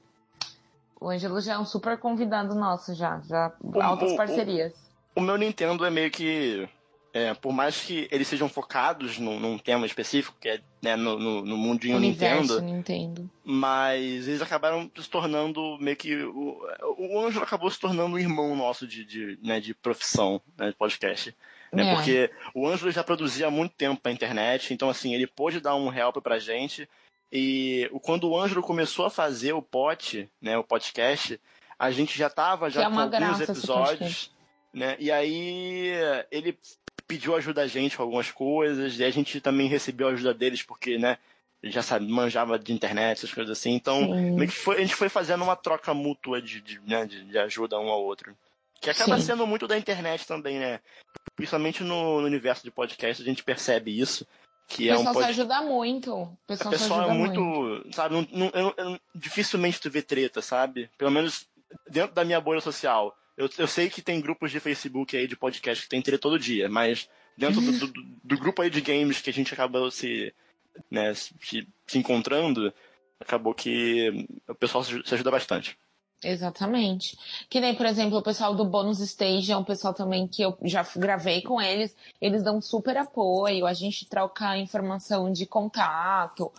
[1.01, 3.21] o Ângelo já é um super convidado nosso, já.
[3.21, 4.73] Já altas o- o- parcerias.
[5.15, 6.69] O meu Nintendo é meio que.
[7.17, 11.19] É, por mais que eles sejam focados num, num tema específico, que é né, no,
[11.19, 13.31] no, no mundinho Universo Nintendo, Nintendo.
[13.43, 16.15] mas eles acabaram se tornando meio que.
[16.15, 16.61] O,
[16.99, 20.77] o Ângelo acabou se tornando um irmão nosso de, de, né, de profissão, né, de
[20.77, 21.35] podcast.
[21.73, 21.95] Né, É.
[21.95, 25.75] Porque o Ângelo já produzia há muito tempo pra internet, então assim, ele pôde dar
[25.75, 26.87] um help pra gente.
[27.33, 31.41] E quando o Ângelo começou a fazer o pod, né, o podcast,
[31.79, 34.31] a gente já tava já Que é com uma alguns episódios,
[34.71, 34.97] né?
[34.99, 35.93] E aí
[36.31, 36.59] ele
[37.07, 40.63] pediu ajuda a gente com algumas coisas, e a gente também recebeu a ajuda deles
[40.63, 41.19] porque, né,
[41.63, 43.73] ele já sabe, manjava de internet, essas coisas assim.
[43.73, 44.31] Então, Sim.
[44.33, 47.39] meio que foi- a gente foi fazendo uma troca mútua de, de, né, de, de
[47.39, 48.37] ajuda um ao outro.
[48.81, 49.27] Que acaba Sim.
[49.27, 50.81] sendo muito da internet também, né?
[51.35, 54.27] Principalmente no, no universo de podcast, a gente percebe isso.
[54.69, 56.15] Que O é um pessoal se ajuda muito.
[56.15, 60.43] O pessoal, pessoal ajuda é muito, sabe, não, não- eu- eu- dificilmente tu vê treta,
[60.43, 60.91] sabe?
[60.99, 61.47] Pelo menos
[61.89, 63.17] dentro da minha bolha social.
[63.37, 66.39] Eu, eu sei que tem grupos de Facebook aí de podcast que tem treta todo
[66.39, 70.33] dia, mas dentro do, do- do grupo aí de games que a gente acabou se,
[70.91, 72.73] né, se, se encontrando,
[73.21, 75.77] acabou que o pessoal se ajuda bastante.
[76.25, 77.17] Exatamente.
[77.51, 80.57] Que nem, por exemplo, o pessoal do Bônus Stage é um pessoal também que eu
[80.65, 81.95] já gravei com eles.
[82.21, 86.51] Eles dão super apoio, a gente troca informação de contato.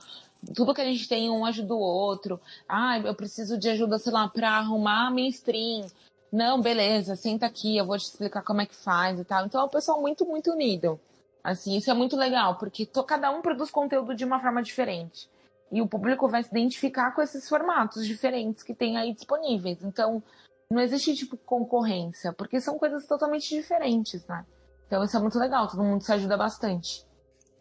[0.56, 2.40] Tudo que a gente tem, um ajuda o outro.
[2.70, 5.88] Ah, eu preciso de ajuda, sei lá, pra arrumar a minha stream.
[6.32, 9.46] Não, beleza, senta aqui, eu vou te explicar como é que faz e tal.
[9.46, 11.00] Então é um pessoal muito, muito unido.
[11.44, 15.30] Assim, isso é muito legal, porque to- cada um produz conteúdo de uma forma diferente.
[15.72, 19.78] E o público vai se identificar com esses formatos diferentes que tem aí disponíveis.
[19.84, 20.22] Então,
[20.70, 24.46] não existe, tipo, concorrência, porque são coisas totalmente diferentes, né?
[24.88, 27.06] Então, isso é muito legal, todo mundo se ajuda bastante.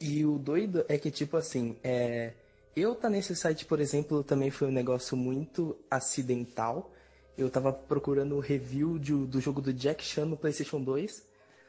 [0.00, 2.32] E o doido é que, tipo assim, é...
[2.74, 6.90] eu tá nesse site, por exemplo, também foi um negócio muito acidental.
[7.36, 11.22] Eu tava procurando o review de- do jogo do Jack Chan no PlayStation 2.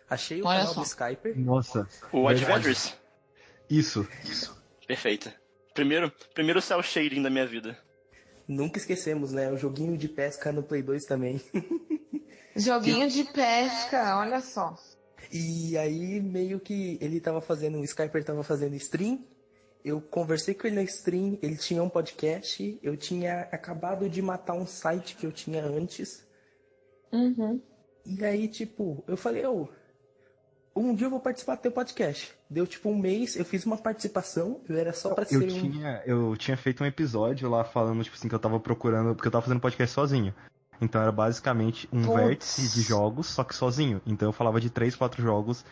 [0.10, 0.80] Achei o Olha canal só.
[0.82, 1.38] do Skyper.
[1.40, 1.88] Nossa.
[2.14, 2.28] O.
[2.28, 2.96] Adventures,
[3.70, 4.08] Isso.
[4.88, 5.30] perfeito.
[5.74, 7.78] Primeiro, primeiro cel shading da minha vida.
[8.48, 9.52] Nunca esquecemos, né?
[9.52, 11.42] O joguinho de pesca no Play 2 também.
[12.56, 14.76] Joguinho de pesca, olha só.
[15.32, 19.24] E aí, meio que ele tava fazendo, o Skyper tava fazendo stream.
[19.88, 22.78] Eu conversei com ele na stream, ele tinha um podcast.
[22.84, 26.28] Eu tinha acabado de matar um site que eu tinha antes.
[27.10, 27.62] Uhum.
[28.06, 29.70] E aí, tipo, eu falei, ô,
[30.76, 32.34] um dia eu vou participar do teu podcast.
[32.50, 35.72] Deu tipo um mês, eu fiz uma participação, eu era só pra Eu ser um.
[35.72, 39.30] tinha, eu tinha feito um episódio lá falando, tipo assim, que eu tava procurando, porque
[39.30, 40.36] eu tava fazendo podcast sozinho.
[40.82, 42.14] Então era basicamente um Putz.
[42.14, 44.02] vértice de jogos, só que sozinho.
[44.06, 45.64] Então eu falava de três, quatro jogos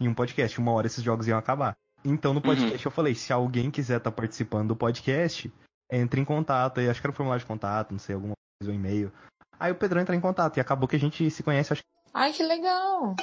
[0.00, 0.58] em um podcast.
[0.58, 1.76] Uma hora esses jogos iam acabar.
[2.04, 5.52] Então no podcast eu falei, se alguém quiser estar participando do podcast,
[5.90, 6.78] entre em contato.
[6.80, 9.10] Aí acho que era um formulário de contato, não sei, alguma coisa, um e-mail.
[9.58, 11.88] Aí o Pedrão entra em contato e acabou que a gente se conhece, acho que
[12.12, 13.16] Ai, que legal.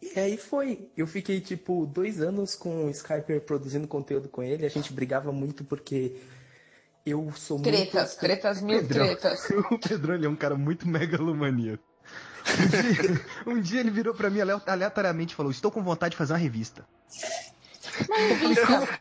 [0.00, 0.88] E aí foi.
[0.96, 4.64] Eu fiquei, tipo, dois anos com o Skyper produzindo conteúdo com ele.
[4.64, 6.16] A gente brigava muito porque
[7.04, 8.20] eu sou Tretas, muito.
[8.20, 9.06] tretas, mil Pedrão.
[9.06, 9.48] tretas.
[9.72, 11.82] O Pedrão ele é um cara muito megalomaníaco.
[12.48, 13.20] Um dia,
[13.58, 16.32] um dia ele virou pra mim ale- aleatoriamente e falou: Estou com vontade de fazer
[16.32, 16.86] uma revista.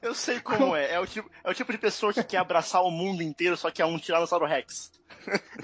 [0.02, 0.94] Eu sei como é.
[0.94, 3.70] É o, tipo, é o tipo de pessoa que quer abraçar o mundo inteiro, só
[3.72, 4.92] que é um Tiranossauro Rex.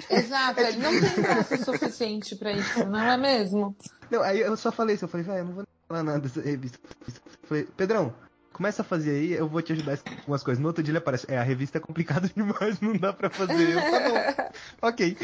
[0.10, 3.76] Exato, ele não tem braço suficiente pra isso, não é mesmo?
[4.12, 6.41] Não, aí eu só falei isso, eu falei, velho, eu não vou falar nada dessa
[6.41, 6.80] revista.
[7.08, 8.13] Eu falei, Pedrão,
[8.52, 10.62] começa a fazer aí, eu vou te ajudar com algumas coisas.
[10.62, 13.72] No outro dia ele aparece, é, a revista é complicada demais, não dá pra fazer.
[13.72, 14.52] Eu, tá bom.
[14.88, 15.17] ok.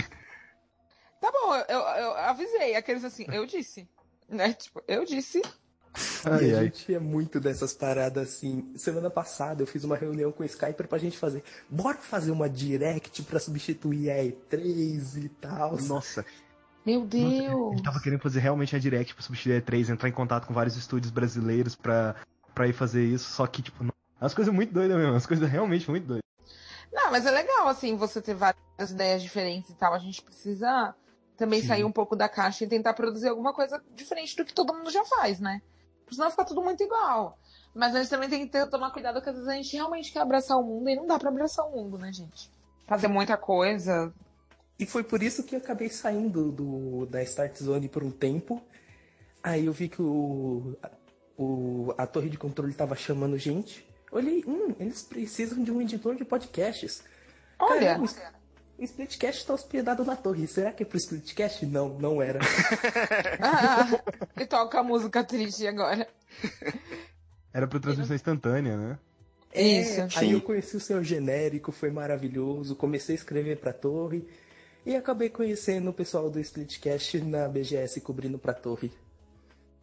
[1.21, 3.87] Tá bom, eu, eu avisei, aqueles assim, eu disse.
[4.27, 4.53] Né?
[4.53, 5.41] Tipo, eu disse.
[5.95, 6.63] E Ai, a ai.
[6.65, 8.71] gente é muito dessas paradas assim.
[8.75, 11.43] Semana passada eu fiz uma reunião com o Skyper pra gente fazer.
[11.69, 15.71] Bora fazer uma direct pra substituir a E3 e tal.
[15.81, 16.25] Nossa,
[16.85, 17.73] Meu nossa, Deus.
[17.73, 20.53] ele tava querendo fazer realmente a direct pra substituir a E3, entrar em contato com
[20.53, 22.15] vários estúdios brasileiros pra,
[22.53, 23.87] pra ir fazer isso, só que, tipo, é
[24.23, 26.23] umas coisas muito doidas mesmo, umas coisas realmente muito doidas.
[26.91, 29.93] Não, mas é legal, assim, você ter várias ideias diferentes e tal.
[29.93, 30.93] A gente precisa
[31.37, 31.67] também Sim.
[31.67, 34.89] sair um pouco da caixa e tentar produzir alguma coisa diferente do que todo mundo
[34.91, 35.61] já faz, né?
[36.09, 37.37] Porque senão fica tudo muito igual.
[37.73, 40.11] Mas a gente também tem que ter, tomar cuidado, porque às vezes a gente realmente
[40.11, 42.49] quer abraçar o mundo e não dá pra abraçar o mundo, né, gente?
[42.87, 44.11] Fazer muita coisa.
[44.79, 48.59] E foi por isso que eu acabei saindo do, da Start Zone por um tempo.
[49.43, 50.75] Aí eu vi que o,
[51.37, 53.87] o, a torre de controle tava chamando gente.
[54.11, 57.03] Olhei, hum, eles precisam de um editor de podcasts.
[57.59, 58.07] Olha, Caramba,
[58.79, 60.47] o Splitcast tá hospedado na torre.
[60.47, 61.65] Será que é pro Splitcast?
[61.65, 62.39] Não, não era.
[63.41, 63.87] ah,
[64.39, 66.07] e toca a música triste agora.
[67.53, 68.99] Era pra transmissão instantânea, né?
[69.53, 69.99] Isso.
[69.99, 70.33] É, aí Sim.
[70.33, 72.75] eu conheci o seu genérico, foi maravilhoso.
[72.75, 74.27] Comecei a escrever pra torre.
[74.85, 78.91] E acabei conhecendo o pessoal do Splitcast na BGS cobrindo pra torre.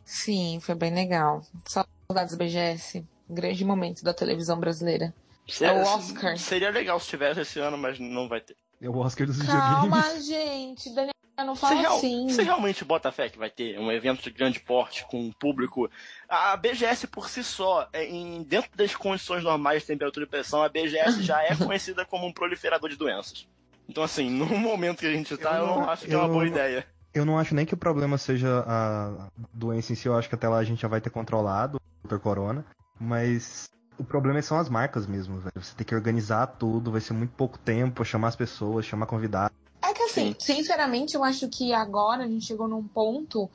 [0.05, 1.43] Sim, foi bem legal.
[1.67, 3.05] Saudades BGS.
[3.29, 5.13] Grande momento da televisão brasileira.
[5.61, 6.39] É o Oscar.
[6.39, 8.57] Seria legal se tivesse esse ano, mas não vai ter.
[8.81, 9.71] É o Oscar dos videogames.
[9.91, 10.95] Calma, gente.
[10.95, 12.29] Daniel, não Você, fala real- assim.
[12.29, 15.91] você realmente bota fé que vai ter um evento de grande porte com um público?
[16.29, 20.63] A BGS por si só, é, em, dentro das condições normais de temperatura e pressão,
[20.63, 23.47] a BGS já é conhecida como um proliferador de doenças.
[23.89, 26.27] Então, assim, no momento que a gente tá, eu, Eu não acho que é uma
[26.27, 26.87] eu- boa ideia.
[27.15, 30.35] Eu não acho nem que o problema seja a doença em si, eu acho que
[30.35, 32.19] até lá a gente já vai ter controlado o Dr.
[32.19, 32.63] Corona,
[33.01, 35.53] mas o problema são as marcas mesmo, velho.
[35.57, 39.57] Você tem que organizar tudo, vai ser muito pouco tempo, chamar as pessoas, chamar convidados.
[39.83, 43.51] É que assim, sinceramente, eu acho que agora a gente chegou num ponto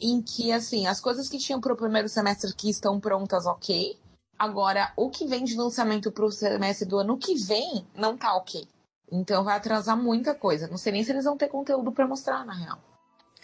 [0.00, 3.98] em que, assim, as coisas que tinham pro primeiro semestre que estão prontas, ok.
[4.38, 8.66] Agora, o que vem de lançamento pro semestre do ano que vem, não tá ok.
[9.10, 10.66] Então vai atrasar muita coisa.
[10.66, 12.78] Não sei nem se eles vão ter conteúdo pra mostrar, na real.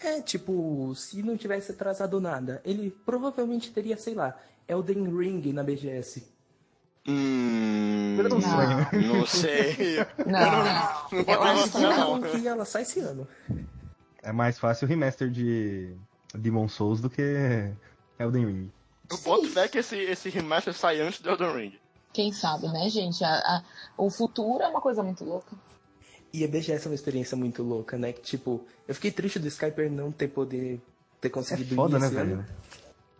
[0.03, 4.37] É, tipo, se não tivesse atrasado nada, ele provavelmente teria, sei lá,
[4.71, 6.23] Elden Ring na BGS.
[7.07, 9.09] Hum, Era um sonho.
[9.15, 9.97] não sei.
[10.27, 10.41] Não,
[11.19, 12.19] Não vou eu acho que não, não.
[12.19, 12.31] não.
[12.31, 13.27] que ela sai esse ano.
[14.23, 15.95] É mais fácil o remaster de
[16.35, 17.73] Demon Souls do que
[18.19, 18.73] Elden Ring.
[19.11, 21.79] Eu boto fé que esse, esse remaster sai antes do Elden Ring.
[22.13, 23.25] Quem sabe, né, gente?
[23.25, 23.63] A- a-
[23.97, 25.57] o futuro é uma coisa muito louca.
[26.33, 28.13] E a BGS é uma experiência muito louca, né?
[28.13, 30.81] Que, tipo, eu fiquei triste do Skyper não ter poder
[31.21, 32.47] ter É conseguido foda, ir né, ano.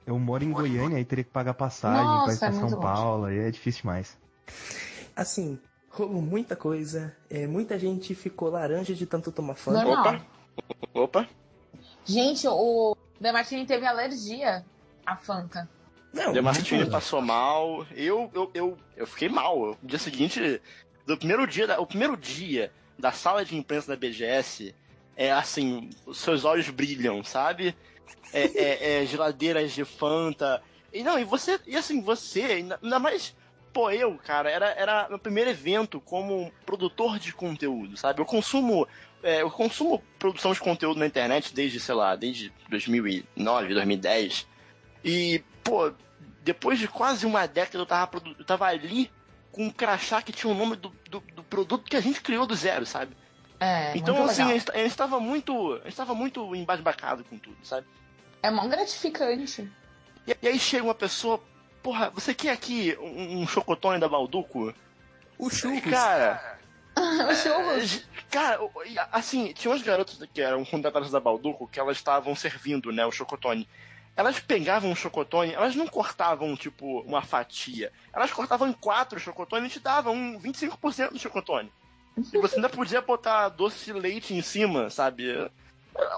[0.07, 2.63] Eu moro em Goiânia e teria que pagar passagem Nossa, pra ir pra é São
[2.63, 2.77] longe.
[2.77, 4.19] Paulo, aí é difícil demais.
[5.15, 5.59] Assim,
[5.91, 7.15] rolou muita coisa.
[7.29, 9.73] é, muita gente ficou laranja de tanto tomar fã.
[9.73, 10.01] Normal.
[10.01, 10.27] Opa.
[10.95, 11.29] Opa.
[12.05, 14.65] Gente, o Demartini teve alergia
[15.05, 15.69] à Fanta.
[16.13, 17.87] Não, Demartini passou mal.
[17.95, 19.77] Eu, eu, eu, eu fiquei mal.
[19.81, 20.61] No dia seguinte,
[21.07, 24.75] do primeiro dia, da, o primeiro dia da sala de imprensa da BGS,
[25.17, 27.75] é assim, os seus olhos brilham, sabe?
[28.33, 30.63] É, é- é geladeiras de Fanta.
[30.93, 33.35] E não, e você, e assim, você, ainda, mais
[33.73, 38.21] pô, eu, cara, era, era meu primeiro evento como produtor de conteúdo, sabe?
[38.21, 38.87] Eu consumo.
[39.23, 44.47] É, eu consumo produção de conteúdo na internet desde, sei lá, desde 2009, 2010.
[45.05, 45.93] E, pô,
[46.43, 49.11] depois de quase uma década eu tava, eu tava ali
[49.53, 52.47] com um crachá que tinha o nome do, do, do produto que a gente criou
[52.47, 53.15] do zero, sabe?
[53.59, 54.59] É, então, assim, a legal.
[54.59, 55.75] gente, a gente tava muito.
[55.75, 57.87] A gente tava muito embasbacado com tudo, sabe?
[58.43, 59.71] É mó gratificante.
[60.27, 61.43] E, e aí chega uma pessoa,
[61.83, 64.75] porra, você quer aqui um, um chocotone da Balduco?
[65.39, 65.91] O churros.
[65.91, 66.59] Cara,
[67.31, 68.05] Os churros.
[68.31, 72.35] cara, o- e, assim, tinha umas garotas que eram contratadas da Balduco que elas estavam
[72.35, 73.69] servindo, né, o chocotone.
[74.17, 77.93] Elas pegavam o chocotone, elas não cortavam, tipo, uma fatia.
[78.13, 81.73] Elas cortavam em quatro chocotones e te davam um 25% do chocotone.
[82.33, 85.49] E você ainda podia botar doce de leite em cima, sabe?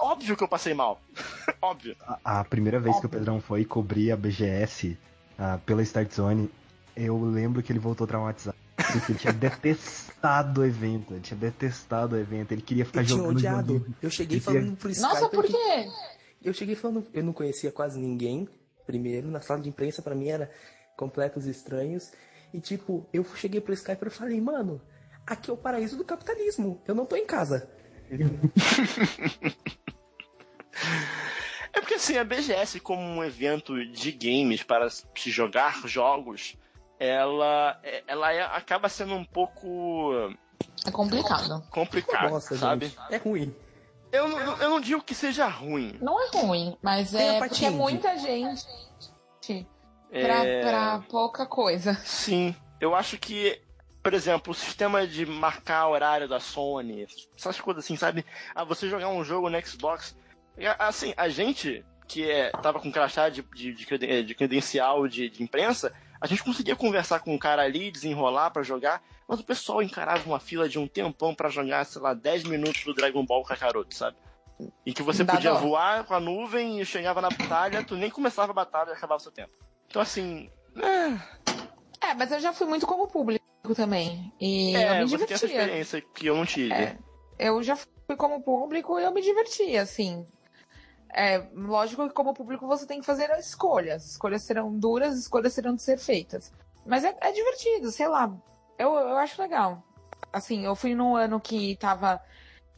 [0.01, 1.01] Óbvio que eu passei mal.
[1.61, 1.95] Óbvio.
[2.05, 3.19] A, a primeira vez que o Óbvio.
[3.19, 4.97] Pedrão foi cobrir a BGS
[5.37, 6.49] ah, pela Start Zone,
[6.95, 8.57] eu lembro que ele voltou traumatizado.
[8.75, 11.13] Porque ele tinha detestado o evento.
[11.13, 12.51] Ele tinha detestado o evento.
[12.51, 13.73] Ele queria ficar Eu tinha jogando odiado.
[13.73, 13.95] joguinho.
[14.01, 15.13] Eu cheguei Ele falando pro Skype.
[15.13, 15.89] Nossa, por quê?
[16.43, 18.47] Eu cheguei falando, eu não conhecia quase ninguém.
[18.85, 20.51] Primeiro, na sala de imprensa, pra mim era
[20.97, 22.11] completos estranhos.
[22.53, 24.81] E tipo, eu cheguei pro Skype e falei, mano,
[25.25, 26.81] aqui é o paraíso do capitalismo.
[26.85, 27.69] Eu não tô em casa.
[31.73, 36.55] É porque assim, a BGS como um evento de games para se jogar jogos,
[36.99, 40.13] ela, ela é- acaba sendo um pouco
[40.85, 41.63] É complicado.
[41.71, 42.87] complicada, Nossa, sabe?
[42.87, 42.97] gente.
[43.09, 43.55] É ruim.
[44.11, 45.97] Eu, não- eu não digo que seja ruim.
[45.99, 47.77] Não é ruim, mas Tem é porque é indie.
[47.79, 48.67] muita gente
[50.11, 51.95] pra, É, pra pouca coisa.
[52.05, 53.59] Sim, eu acho que,
[54.03, 58.25] por exemplo, o sistema de marcar horário da Sony, essas coisas assim, sabe?
[58.53, 60.15] Ah, você jogar um jogo no Xbox.
[60.57, 65.29] e, Assim, a gente que é, tava com crachá de, de, de de credencial de,
[65.29, 69.43] de imprensa, a gente conseguia conversar com o cara ali, desenrolar pra jogar, mas o
[69.43, 73.25] pessoal encarava uma fila de um tempão pra jogar, sei lá, 10 minutos do Dragon
[73.25, 74.17] Ball Kakaroto, sabe?
[74.85, 75.59] E que você Dá podia dó.
[75.59, 79.17] voar com a nuvem e chegava na batalha, tu nem começava a batalha e acabava
[79.19, 79.51] o seu tempo.
[79.87, 83.42] Então assim, é, É, mas eu já fui muito como público
[83.73, 84.33] também.
[84.41, 85.61] E É, eu me você tem essa divertia.
[85.61, 86.73] experiência que eu não tive.
[86.73, 86.97] É.
[87.39, 90.25] Eu já fui como público e eu me diverti, assim.
[91.15, 94.03] É, lógico que como público você tem que fazer as escolhas.
[94.03, 96.51] As escolhas serão duras, as escolhas serão de ser feitas.
[96.85, 98.35] Mas é, é divertido, sei lá.
[98.77, 99.81] Eu, eu acho legal.
[100.33, 102.21] Assim, eu fui no ano que tava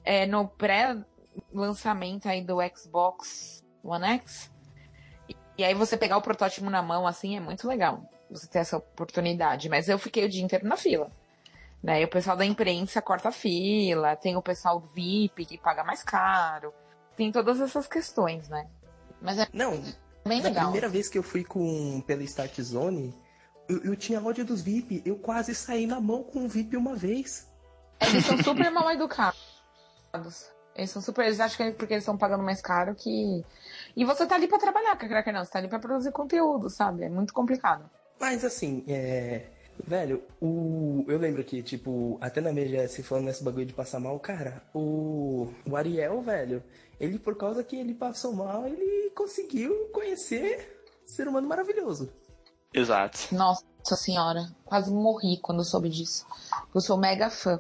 [0.04, 4.52] é, no pré-lançamento aí do Xbox One X.
[5.30, 8.04] E, e aí você pegar o protótipo na mão, assim, é muito legal.
[8.36, 9.70] Você ter essa oportunidade.
[9.70, 11.12] Mas eu fiquei o dia inteiro na fila.
[11.82, 12.02] Né?
[12.02, 16.04] E o pessoal da imprensa corta a fila, tem o pessoal VIP que paga mais
[16.04, 16.74] caro,
[17.16, 18.68] tem todas essas questões, né?
[19.22, 19.82] Mas é Não,
[20.26, 20.64] bem legal.
[20.64, 23.14] primeira vez que eu fui com pela Start Zone,
[23.70, 25.02] eu, eu tinha ódio dos VIP.
[25.06, 27.48] Eu quase saí na mão com o VIP uma vez.
[28.00, 29.40] Eles são super mal educados.
[30.76, 31.26] Eles são super.
[31.26, 33.44] Eles acham que é porque eles estão pagando mais caro que.
[33.96, 35.44] E você tá ali pra trabalhar, Cracker, não.
[35.44, 37.04] Você tá ali pra produzir conteúdo, sabe?
[37.04, 37.90] É muito complicado.
[38.20, 39.48] Mas assim, é.
[39.86, 41.04] Velho, o.
[41.08, 45.52] Eu lembro que, tipo, até na BGS falando nesse bagulho de passar mal, cara, o.
[45.70, 46.64] O Ariel, velho,
[47.00, 52.10] ele, por causa que ele passou mal, ele conseguiu conhecer ser humano maravilhoso.
[52.74, 53.34] Exato.
[53.34, 53.64] Nossa
[53.98, 56.26] senhora, quase morri quando soube disso.
[56.74, 57.60] Eu sou mega fã.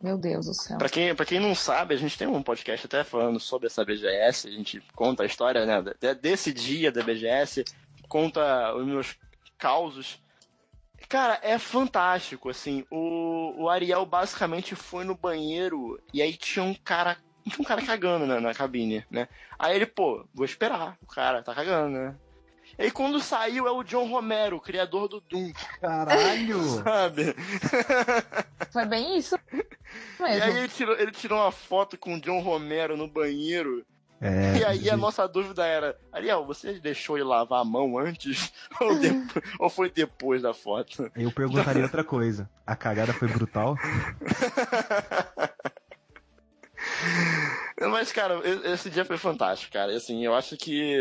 [0.00, 0.78] Meu Deus do céu.
[0.78, 3.84] Pra quem, pra quem não sabe, a gente tem um podcast até falando sobre essa
[3.84, 4.46] BGS.
[4.46, 7.64] A gente conta a história né, de- desse dia da BGS,
[8.08, 9.16] conta os meus
[9.58, 10.20] causos.
[11.08, 12.84] Cara, é fantástico, assim.
[12.90, 17.16] O, o Ariel basicamente foi no banheiro e aí tinha um cara.
[17.44, 19.28] Tinha um cara cagando na, na cabine, né?
[19.58, 20.96] Aí ele, pô, vou esperar.
[21.00, 22.16] O cara tá cagando, né?
[22.76, 26.60] E aí quando saiu é o John Romero, o criador do Doom, Caralho!
[26.82, 27.34] sabe?
[28.72, 30.44] Foi bem isso E mesmo.
[30.44, 33.86] aí ele tirou, ele tirou uma foto com o John Romero no banheiro.
[34.20, 38.50] É, e aí a nossa dúvida era, Ariel, você deixou ele lavar a mão antes
[38.80, 41.10] ou, depo- ou foi depois da foto?
[41.14, 42.48] eu perguntaria outra coisa.
[42.66, 43.76] A cagada foi brutal?
[47.90, 48.40] Mas, cara,
[48.72, 49.92] esse dia foi fantástico, cara.
[49.92, 50.98] E, assim, eu acho que.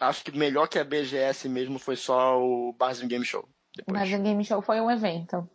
[0.00, 3.48] Acho que melhor que a BGS mesmo foi só o Barzinho Game Show.
[3.76, 4.12] Depois.
[4.12, 5.48] O Game Show foi um evento.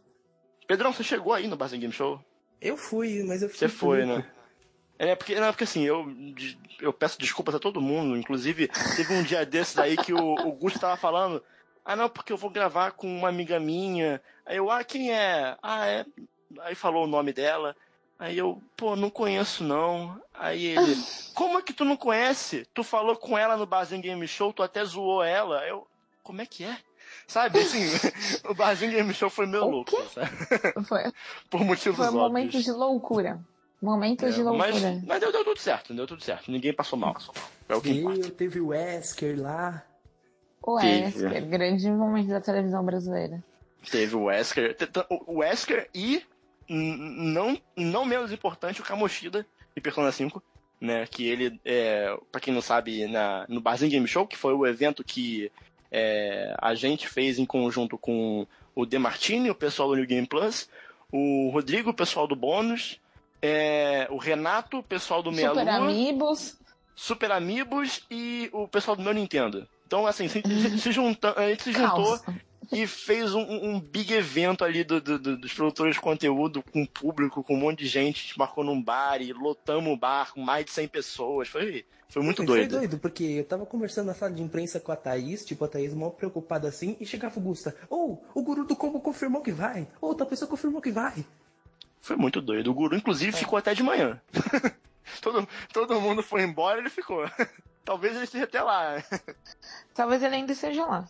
[0.68, 2.20] Pedrão, você chegou aí no Barzinho Game Show?
[2.62, 4.26] Eu fui, mas eu Você fiquei foi, né?
[5.00, 6.08] É porque, não, porque assim, eu,
[6.82, 8.18] eu peço desculpas a todo mundo.
[8.18, 11.44] Inclusive, teve um dia desses aí que o, o Gusto tava falando.
[11.86, 14.22] Ah, não, porque eu vou gravar com uma amiga minha.
[14.46, 15.56] Aí eu, ah, quem é?
[15.62, 16.06] Ah, é.
[16.62, 17.76] Aí falou o nome dela.
[18.20, 20.20] Aí eu, pô, não conheço não.
[20.34, 20.98] Aí ele,
[21.36, 22.68] como é que tu não conhece?
[22.74, 25.60] Tu falou com ela no Barzinho Game Show, tu até zoou ela.
[25.60, 25.86] Aí Eu,
[26.24, 26.78] como é que é?
[27.28, 27.86] Sabe, assim,
[28.50, 30.04] o Barzinho Game Show foi O louco, quê?
[30.14, 30.86] sabe?
[30.86, 31.04] Foi,
[31.50, 32.24] Por motivos foi óbvios.
[32.24, 33.40] momentos de loucura.
[33.82, 34.72] Momentos de É, loucura.
[34.72, 36.52] mas, mas deu, deu tudo certo, deu tudo certo.
[36.52, 37.16] Ninguém passou mal.
[37.70, 38.22] É o que importa.
[38.22, 39.84] Veio, teve o Wesker lá.
[40.62, 41.24] O Teve.
[41.24, 43.44] Wesker, grande momento da televisão brasileira.
[43.90, 44.76] Teve o Wesker.
[45.28, 46.24] O Wesker e,
[46.68, 50.42] não, não menos importante, o Kamoshida de Persona 5.
[50.80, 54.54] Né, que ele, é, pra quem não sabe, na, no Barzinho Game Show, que foi
[54.54, 55.52] o evento que
[55.92, 60.70] é, a gente fez em conjunto com o Demartini, o pessoal do New Game Plus,
[61.12, 63.00] o Rodrigo, o pessoal do Bônus,
[63.42, 66.58] é, o Renato, o pessoal do Meia Super Lua, Amigos.
[66.96, 69.68] Super Amigos e o pessoal do meu Nintendo.
[69.86, 72.36] Então, assim, se, se, se junta- a gente se juntou Caos.
[72.72, 76.82] e fez um, um big evento ali do, do- do- dos produtores de conteúdo com
[76.84, 78.18] o público, com um monte de gente.
[78.18, 81.48] A gente marcou num bar e lotamos o bar com mais de 100 pessoas.
[81.48, 82.72] Foi, foi muito Foi doido.
[82.72, 85.94] doido, porque eu tava conversando na sala de imprensa com a Thaís, tipo, a Thaís
[85.94, 87.76] mal preocupada assim, e chegava o Gusta.
[87.90, 89.88] Ou, o guru do combo confirmou que vai.
[90.02, 91.24] Ou, outra pessoa confirmou que vai.
[92.08, 92.72] Foi muito doido.
[92.72, 94.22] O guru, inclusive, ficou até de manhã.
[95.22, 97.30] todo, todo mundo foi embora ele ficou.
[97.84, 99.04] Talvez ele esteja até lá.
[99.94, 101.06] Talvez ele ainda esteja lá.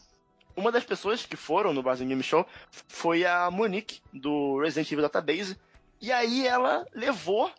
[0.56, 2.48] Uma das pessoas que foram no Barzinho Game Show
[2.88, 5.56] foi a Monique, do Resident Evil Database.
[6.02, 7.52] E aí ela levou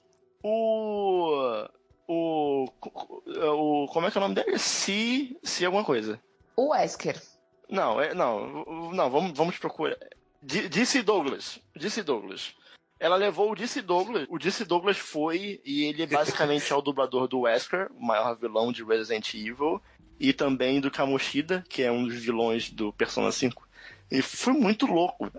[0.43, 1.69] o.
[2.09, 2.65] O.
[2.85, 4.59] o como é que é o nome dele?
[4.59, 5.39] Se.
[5.45, 6.21] Se alguma coisa.
[6.57, 7.23] O Wesker.
[7.71, 9.97] Não, é, não, não, vamos, vamos procurar.
[10.43, 11.61] D- Disse Douglas.
[11.77, 12.57] Disse Douglas.
[13.01, 14.27] Ela levou o Disse Douglas.
[14.29, 18.73] O Disse Douglas foi, e ele basicamente é o dublador do Wesker, o maior vilão
[18.73, 19.81] de Resident Evil,
[20.19, 23.67] e também do Kamoshida, que é um dos vilões do Persona 5.
[24.11, 25.31] E foi muito louco.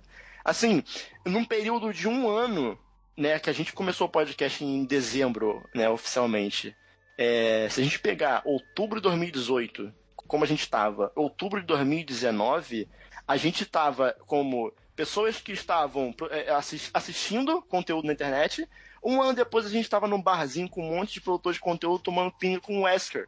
[0.44, 0.84] Assim,
[1.26, 2.80] num período de um ano,
[3.18, 6.76] né, que a gente começou o podcast em dezembro, né, oficialmente.
[7.18, 12.88] É, se a gente pegar outubro de 2018, como a gente estava, outubro de 2019,
[13.28, 18.68] a gente estava como pessoas que estavam é, assis- assistindo conteúdo na internet.
[19.02, 22.04] Um ano depois a gente estava num barzinho com um monte de produtores de conteúdo
[22.04, 23.26] tomando pinga com o Wesker.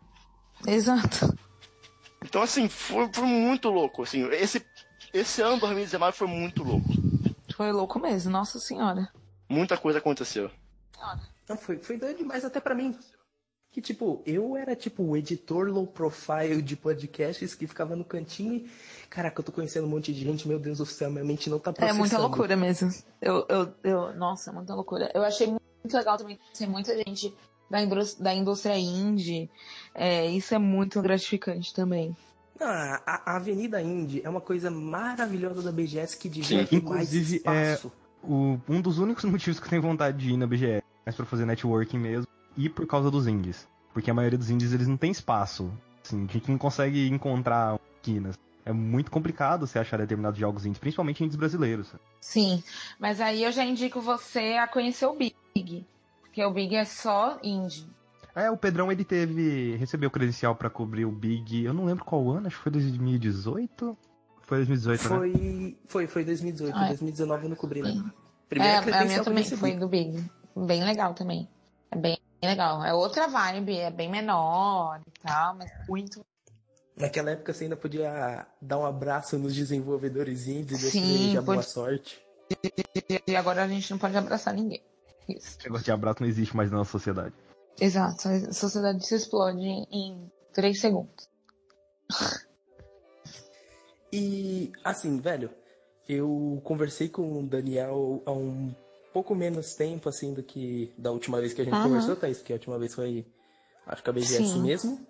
[0.68, 1.34] Exato.
[2.22, 4.04] Então, assim, foi, foi muito louco.
[4.04, 4.66] Assim, esse,
[5.14, 6.90] esse ano 2019 foi muito louco.
[7.56, 9.10] Foi louco mesmo, nossa senhora.
[9.48, 10.52] Muita coisa aconteceu.
[11.48, 13.00] Não, foi, foi doido demais até pra mim.
[13.72, 18.54] Que, tipo, eu era, tipo, o editor low profile de podcasts que ficava no cantinho
[18.56, 18.70] e...
[19.10, 21.58] Caraca, eu tô conhecendo um monte de gente, meu Deus do céu, minha mente não
[21.58, 22.00] tá É processando.
[22.00, 22.94] muita loucura mesmo.
[23.22, 25.10] Eu, eu, eu, nossa, é muita loucura.
[25.14, 25.62] Eu achei muito
[25.98, 27.34] legal também conhecer muita gente
[27.70, 29.50] da, indús- da indústria indie.
[29.96, 32.16] É, isso é muito gratificante também.
[32.60, 37.14] Não, a, a Avenida Indy é uma coisa maravilhosa da BGS que devia ter mais
[37.14, 37.92] Inclusive, é- espaço.
[38.22, 41.26] O- um dos únicos motivos que eu tenho vontade de ir na BGS é pra
[41.26, 43.68] fazer networking mesmo e por causa dos indies.
[43.94, 45.72] Porque a maioria dos indies eles não tem espaço.
[46.04, 48.38] Assim, a gente não consegue encontrar esquinas.
[48.66, 51.94] É muito complicado você achar determinados jogos indies, principalmente indies brasileiros.
[52.20, 52.64] Sim,
[53.00, 55.86] mas aí eu já indico você a conhecer o Big.
[56.22, 57.86] Porque o Big é só indie.
[58.34, 59.76] É, o Pedrão ele teve.
[59.76, 61.66] recebeu credencial pra cobrir o Big.
[61.66, 63.98] Eu não lembro qual ano, acho que foi 2018.
[64.42, 65.08] Foi 2018, né?
[65.10, 66.88] Foi, foi, foi 2018, Ah, é.
[66.90, 67.90] 2019 eu não cobri, né?
[67.90, 68.12] É,
[68.48, 70.24] Primeira a minha credencial que eu também foi do Big.
[70.56, 71.48] Bem legal também.
[71.90, 72.84] É bem legal.
[72.84, 76.26] É outra vibe, é bem menor e tal, mas muito.
[76.96, 81.58] Naquela época você ainda podia dar um abraço nos desenvolvedores indies e Sim, desejar boa
[81.58, 82.22] pode- sorte.
[83.28, 84.82] E agora a gente não pode abraçar ninguém.
[85.30, 85.58] Isso.
[85.58, 87.34] Esse negócio de abraço não existe mais na nossa sociedade.
[87.80, 88.28] Exato.
[88.28, 91.30] A sociedade se explode em, em três segundos.
[94.12, 95.50] E assim, velho,
[96.08, 98.76] eu conversei com o Daniel há um
[99.14, 101.84] pouco menos tempo assim do que da última vez que a gente Aham.
[101.84, 103.26] conversou, Thaís, porque a última vez foi
[103.88, 104.62] acho que a BGS Sim.
[104.64, 105.08] mesmo.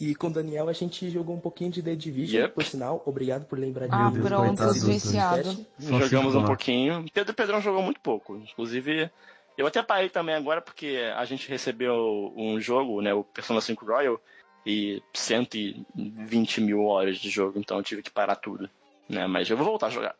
[0.00, 2.54] E com o Daniel a gente jogou um pouquinho de The Division, Yep.
[2.54, 3.02] por sinal.
[3.06, 4.14] Obrigado por lembrar de Ah, mim.
[4.16, 5.46] Deus, pronto, coitado os do- do viciados.
[5.54, 5.68] podcast.
[5.88, 7.06] Só Jogamos um pouquinho.
[7.14, 8.36] Pedro Pedrão jogou muito pouco.
[8.36, 9.08] Inclusive,
[9.56, 13.14] eu até parei também agora porque a gente recebeu um jogo, né?
[13.14, 14.20] O Persona 5 Royal,
[14.66, 18.68] e 120 mil horas de jogo, então eu tive que parar tudo.
[19.08, 19.26] Né?
[19.26, 20.16] Mas eu vou voltar a jogar.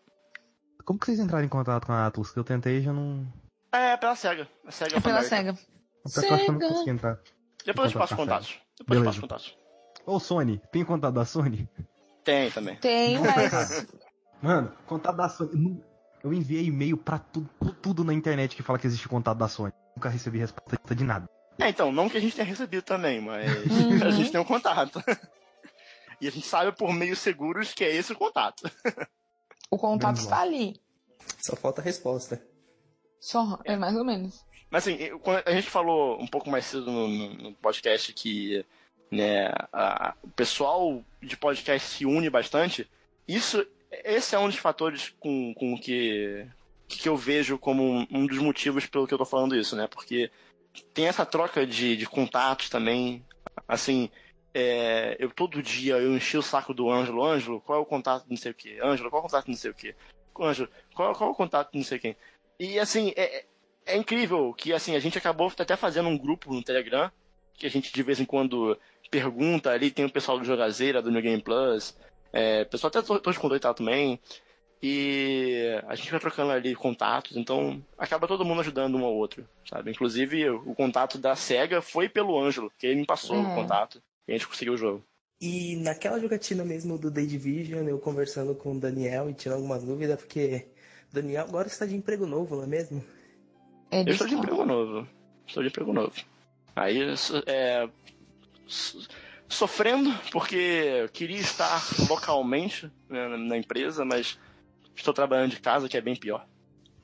[0.85, 2.31] Como que vocês entraram em contato com a Atlas?
[2.31, 3.27] Que eu tentei e já não.
[3.73, 4.49] É, pela SEGA.
[4.67, 5.37] A SEGA É pela America.
[5.37, 5.59] SEGA.
[6.07, 6.69] Até que eu não Sega.
[6.69, 7.19] consegui entrar.
[7.65, 8.59] Depois eu te passo contatos.
[8.79, 9.05] Depois eu te Beleza.
[9.07, 9.59] passo contatos.
[10.07, 11.69] Ô, Sony, tem contato da Sony?
[12.23, 12.77] Tem também.
[12.77, 13.87] Tem, mas.
[14.43, 15.83] Mano, contato da Sony.
[16.23, 17.49] Eu enviei e-mail pra tudo,
[17.83, 19.73] tudo na internet que fala que existe contato da Sony.
[19.97, 21.29] Nunca recebi resposta de nada.
[21.59, 24.03] É, então, não que a gente tenha recebido também, mas Uhum.
[24.07, 25.03] a gente tem um contato.
[26.21, 28.71] e a gente sabe por meios seguros que é esse o contato.
[29.75, 30.81] O contato está ali.
[31.43, 32.41] Só falta a resposta.
[33.21, 34.45] Só, é mais ou menos.
[34.71, 34.99] Mas assim,
[35.47, 38.65] a gente falou um pouco mais cedo no, no- no podcast que
[39.11, 42.89] né, a- o pessoal de podcast se une bastante.
[43.27, 43.65] isso,
[44.05, 46.47] esse é um dos fatores com, com que,
[46.89, 49.87] que eu vejo como um, um dos motivos pelo que eu tô falando isso, né?
[49.87, 50.31] Porque
[50.93, 53.25] tem essa troca de, de contatos também.
[53.69, 54.11] Assim,
[54.55, 57.25] é, eu todo dia eu enchi o saco do Ângelo.
[57.25, 58.81] Ângelo, qual é o contato não sei o que?
[58.81, 59.95] Ângelo, qual é o contato de não sei o que?
[60.41, 62.17] Ângelo, qual, qual é o contato não sei quem?
[62.59, 63.45] E assim, é,
[63.85, 67.11] é incrível que assim, a gente acabou até fazendo um grupo no Telegram,
[67.55, 68.79] que a gente de vez em quando
[69.11, 71.97] pergunta ali, tem o pessoal do Jogazeira, do New Game Plus,
[72.33, 74.21] é, pessoal até todos com dois também.
[74.83, 79.49] E a gente vai trocando ali contatos, então acaba todo mundo ajudando um ao outro,
[79.67, 79.91] sabe?
[79.91, 84.33] Inclusive, o contato da SEGA foi pelo Ângelo, que ele me passou o contato e
[84.33, 85.03] a gente conseguiu o jogo.
[85.41, 89.83] E naquela jogatina mesmo do The Division, eu conversando com o Daniel e tirando algumas
[89.83, 90.67] dúvidas, porque
[91.11, 93.05] o Daniel agora está de emprego novo, não é mesmo?
[93.91, 95.07] É Eu estou de emprego novo.
[95.47, 96.13] Estou de emprego novo.
[96.75, 96.99] Aí,
[97.47, 97.89] é,
[98.67, 99.07] so-
[99.49, 104.39] sofrendo, porque eu queria estar localmente né, na- na empresa, mas
[104.97, 106.47] estou trabalhando de casa, que é bem pior.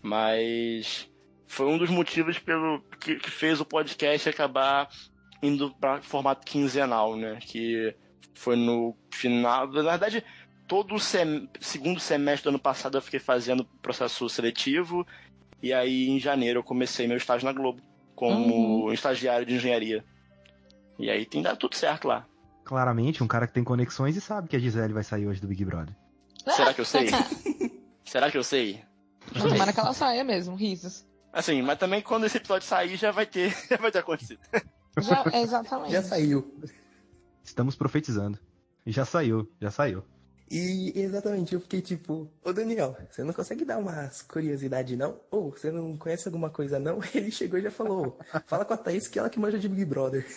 [0.03, 1.09] Mas
[1.47, 4.89] foi um dos motivos pelo que, que fez o podcast acabar
[5.43, 7.39] indo para formato quinzenal, né?
[7.41, 7.95] Que
[8.35, 9.67] foi no final.
[9.69, 10.25] Na verdade,
[10.67, 15.07] todo o sem- segundo semestre do ano passado eu fiquei fazendo processo seletivo.
[15.63, 17.83] E aí, em janeiro, eu comecei meu estágio na Globo,
[18.15, 20.05] como estagiário de engenharia.
[20.99, 22.27] E aí tem dado tudo certo lá.
[22.65, 25.47] Claramente, um cara que tem conexões e sabe que a Gisele vai sair hoje do
[25.49, 25.95] Big Brother.
[26.55, 27.09] Será que eu sei?
[28.05, 28.83] Será que eu sei?
[29.37, 31.07] Tomara que ela saia mesmo, risos.
[31.33, 34.41] Assim, mas também quando esse episódio sair já vai ter, já vai ter acontecido.
[34.99, 35.93] Já, é exatamente.
[35.93, 36.55] Já saiu.
[37.45, 38.39] Estamos profetizando.
[38.85, 40.05] E já saiu, já saiu.
[40.51, 45.21] E exatamente, eu fiquei tipo, ô Daniel, você não consegue dar umas curiosidades não?
[45.31, 46.99] Ou você não conhece alguma coisa não?
[47.15, 49.85] Ele chegou e já falou, fala com a Thaís que ela que manja de Big
[49.85, 50.27] Brother.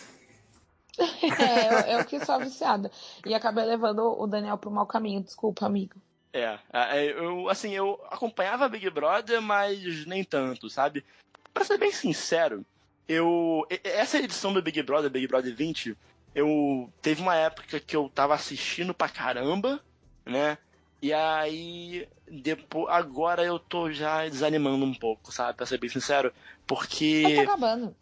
[0.95, 2.91] É, eu, eu que sou viciada.
[3.25, 5.95] E acabei levando o Daniel pro mau caminho, desculpa, amigo.
[6.31, 11.03] É, é, eu, assim, eu acompanhava Big Brother, mas nem tanto, sabe?
[11.51, 12.63] Pra ser bem sincero,
[13.07, 13.65] eu.
[13.69, 15.95] e- Essa edição do Big Brother, Big Brother 20,
[16.33, 16.89] eu.
[17.01, 19.79] Teve uma época que eu tava assistindo pra caramba,
[20.25, 20.57] né?
[21.01, 22.07] E aí.
[22.29, 25.57] Depois, agora eu tô já desanimando um pouco, sabe?
[25.57, 26.33] Pra ser bem sincero.
[26.35, 27.35] Mas Porque.
[27.35, 27.95] tá acabando.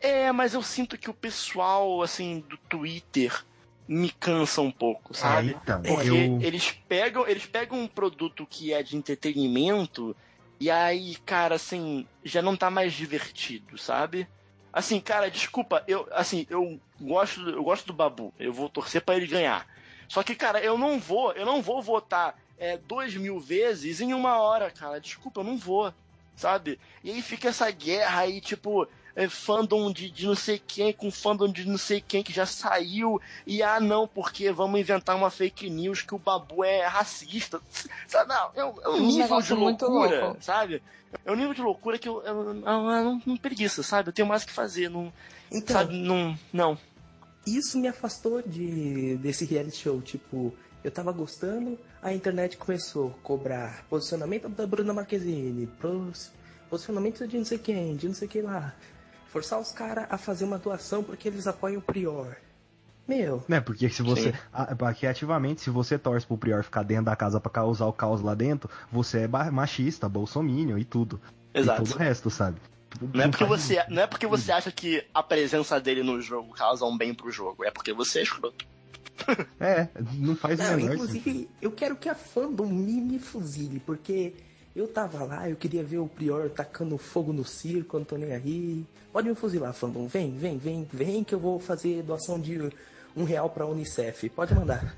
[0.00, 3.44] É, mas eu sinto que o pessoal, assim, do Twitter
[3.88, 5.50] me cansa um pouco, sabe?
[5.50, 6.40] É, então, Porque eu...
[6.40, 10.14] eles pegam, eles pegam um produto que é de entretenimento
[10.60, 14.26] e aí, cara, assim, já não tá mais divertido, sabe?
[14.72, 19.16] Assim, cara, desculpa, eu, assim, eu gosto, eu gosto do Babu, eu vou torcer pra
[19.16, 19.66] ele ganhar.
[20.08, 24.12] Só que, cara, eu não vou, eu não vou votar é, dois mil vezes em
[24.12, 25.00] uma hora, cara.
[25.00, 25.92] Desculpa, eu não vou,
[26.34, 26.78] sabe?
[27.04, 28.88] E aí fica essa guerra aí, tipo,
[29.18, 32.46] é, fandom de, de não sei quem com fandom de não sei quem que já
[32.46, 37.60] saiu e ah, não, porque vamos inventar uma fake news que o Babu é racista.
[38.06, 40.80] Sabe, não, é um, é um nível de loucura, sabe?
[41.24, 44.10] É um nível de loucura que eu, eu, eu, eu não, não preguiça, sabe?
[44.10, 45.12] Eu tenho mais o que fazer, não,
[45.50, 45.96] Então, sabe?
[45.96, 46.78] Não, não.
[47.44, 50.54] isso me afastou de desse reality show, tipo,
[50.84, 55.68] eu tava gostando, a internet começou a cobrar posicionamento da Bruna Marquezine,
[56.70, 58.76] posicionamento de não sei quem, de não sei quem lá.
[59.28, 62.36] Forçar os caras a fazer uma doação porque eles apoiam o Prior.
[63.06, 64.34] Meu, Né, porque se você.
[64.52, 67.92] Ah, Porque ativamente, se você torce pro Prior ficar dentro da casa pra causar o
[67.92, 71.18] caos lá dentro, você é machista, bolsominion e tudo.
[71.54, 71.82] E Exato.
[71.84, 72.58] todo o resto, sabe?
[73.14, 76.52] Não é, porque você, não é porque você acha que a presença dele no jogo
[76.54, 78.66] causa um bem pro jogo, é porque você é escroto.
[79.58, 80.94] É, não faz Não, sentido.
[80.94, 84.34] inclusive, eu quero que a fandom me, me fuzile, porque
[84.78, 88.16] eu tava lá, eu queria ver o Prior tacando fogo no circo, eu não tô
[88.16, 88.84] nem aí.
[89.12, 92.70] Pode me fuzilar, fandom, vem, vem, vem, vem que eu vou fazer doação de
[93.16, 94.28] um real pra Unicef.
[94.30, 94.94] Pode mandar.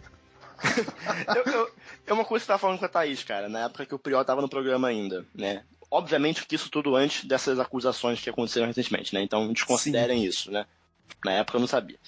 [1.36, 1.70] eu, eu-
[2.06, 3.98] é uma coisa que você tava falando com a Thaís, cara, na época que o
[3.98, 5.64] Prior tava no programa ainda, né?
[5.90, 9.22] Obviamente que isso tudo antes dessas acusações que aconteceram recentemente, né?
[9.22, 10.66] Então desconsiderem isso, né?
[11.24, 11.98] Na época eu não sabia.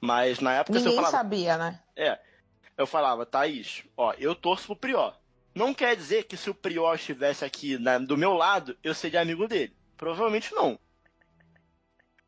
[0.00, 1.16] Mas na época se eu Ninguém falava.
[1.16, 1.80] sabia, né?
[1.96, 2.18] É.
[2.76, 5.14] Eu falava, Thaís, ó, eu torço pro Prior.
[5.54, 9.20] Não quer dizer que se o Prior estivesse aqui na- do meu lado, eu seria
[9.20, 9.74] amigo dele.
[9.96, 10.78] Provavelmente não.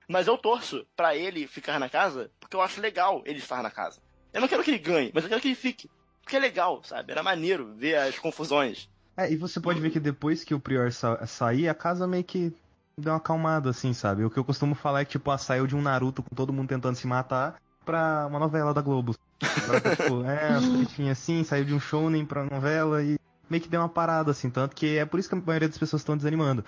[0.09, 3.71] Mas eu torço pra ele ficar na casa, porque eu acho legal ele estar na
[3.71, 4.01] casa.
[4.33, 5.91] Eu não quero que ele ganhe, mas eu quero que ele fique.
[6.23, 7.13] Porque é legal, sabe?
[7.13, 8.89] Era maneiro ver as confusões.
[9.17, 12.25] É, e você pode ver que depois que o Prior sa sair, a casa meio
[12.25, 12.53] que
[12.99, 14.25] deu uma acalmada, assim, sabe?
[14.25, 16.53] O que eu costumo falar é que, tipo, ah, saiu de um Naruto com todo
[16.53, 19.15] mundo tentando se matar pra uma novela da Globo.
[19.39, 20.65] Tipo, é, as
[21.11, 23.19] assim, saiu de um shounen pra novela e
[23.49, 24.51] meio que deu uma parada, assim.
[24.51, 26.65] Tanto que é por isso que a maioria das pessoas estão desanimando.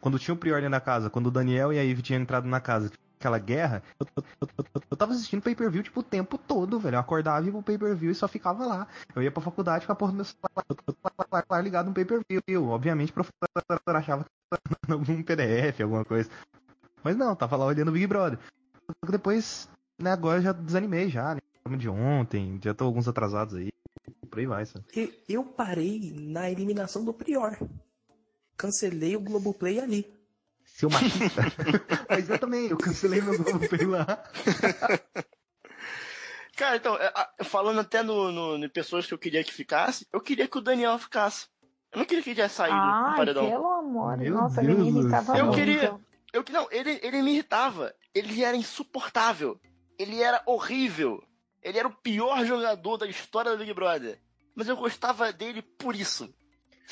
[0.00, 2.60] Quando tinha o Prior da casa, quando o Daniel e a Ivy tinham entrado na
[2.60, 6.96] casa, aquela guerra, eu, eu, eu, eu tava assistindo pay-per-view, tipo, o tempo todo, velho.
[6.96, 8.88] Eu acordava e pro pay-per-view e só ficava lá.
[9.14, 12.68] Eu ia pra faculdade, ficava porra no meu celular ligado no pay-per-view.
[12.68, 13.34] Obviamente, o professor
[13.88, 14.30] achava que
[14.88, 16.30] era um PDF, alguma coisa.
[17.02, 18.38] Mas não, tava lá olhando o Big Brother.
[19.08, 19.68] Depois,
[19.98, 21.40] né, agora eu já desanimei já, né?
[21.76, 23.70] De ontem, já tô alguns atrasados aí.
[24.28, 24.84] Por aí vai, sabe?
[24.94, 27.56] Eu, eu parei na eliminação do Prior.
[28.56, 30.06] Cancelei o Globoplay ali.
[30.64, 31.42] Seu machista.
[32.08, 34.06] Mas eu também, eu cancelei meu Globoplay lá.
[36.56, 36.98] Cara, então,
[37.44, 40.60] falando até no, no, no, pessoas que eu queria que ficasse, eu queria que o
[40.60, 41.46] Daniel ficasse.
[41.90, 43.50] Eu não queria que ele tivesse saído Ai, do paredão.
[43.50, 44.18] pelo amor.
[44.18, 45.58] Meu Nossa, Deus ele me irritava Eu muito.
[45.58, 45.98] queria.
[46.32, 47.94] Eu, não, ele, ele me irritava.
[48.14, 49.60] Ele era insuportável.
[49.98, 51.22] Ele era horrível.
[51.62, 54.20] Ele era o pior jogador da história do Big Brother.
[54.54, 56.32] Mas eu gostava dele por isso.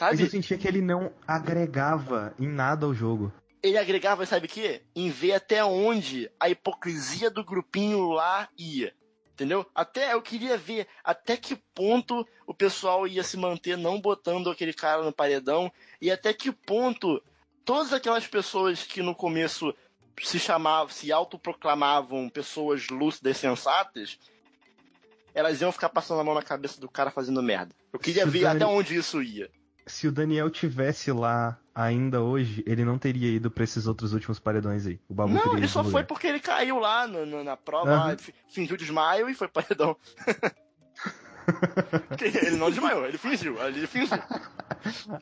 [0.00, 0.30] Mas eu Sabe?
[0.30, 3.32] sentia que ele não agregava em nada ao jogo.
[3.62, 4.82] Ele agregava, sabe o quê?
[4.94, 8.94] Em ver até onde a hipocrisia do grupinho lá ia.
[9.32, 9.66] Entendeu?
[9.74, 14.72] Até eu queria ver até que ponto o pessoal ia se manter não botando aquele
[14.72, 17.22] cara no paredão e até que ponto
[17.64, 19.74] todas aquelas pessoas que no começo
[20.26, 24.18] se chamavam, se autoproclamavam pessoas lúcidas e sensatas,
[25.34, 27.74] elas iam ficar passando a mão na cabeça do cara fazendo merda.
[27.92, 29.50] Eu queria Se ver Dani- até onde isso ia.
[29.86, 34.38] Se o Daniel tivesse lá ainda hoje, ele não teria ido pra esses outros últimos
[34.38, 35.00] paredões aí.
[35.08, 38.06] O Babu Não, ele só foi porque ele caiu lá no- no- na prova, Aham.
[38.08, 39.96] lá, fi- fingiu desmaio e foi paredão.
[42.20, 44.18] Ele não desmaiou, ele fingiu, ele fingiu.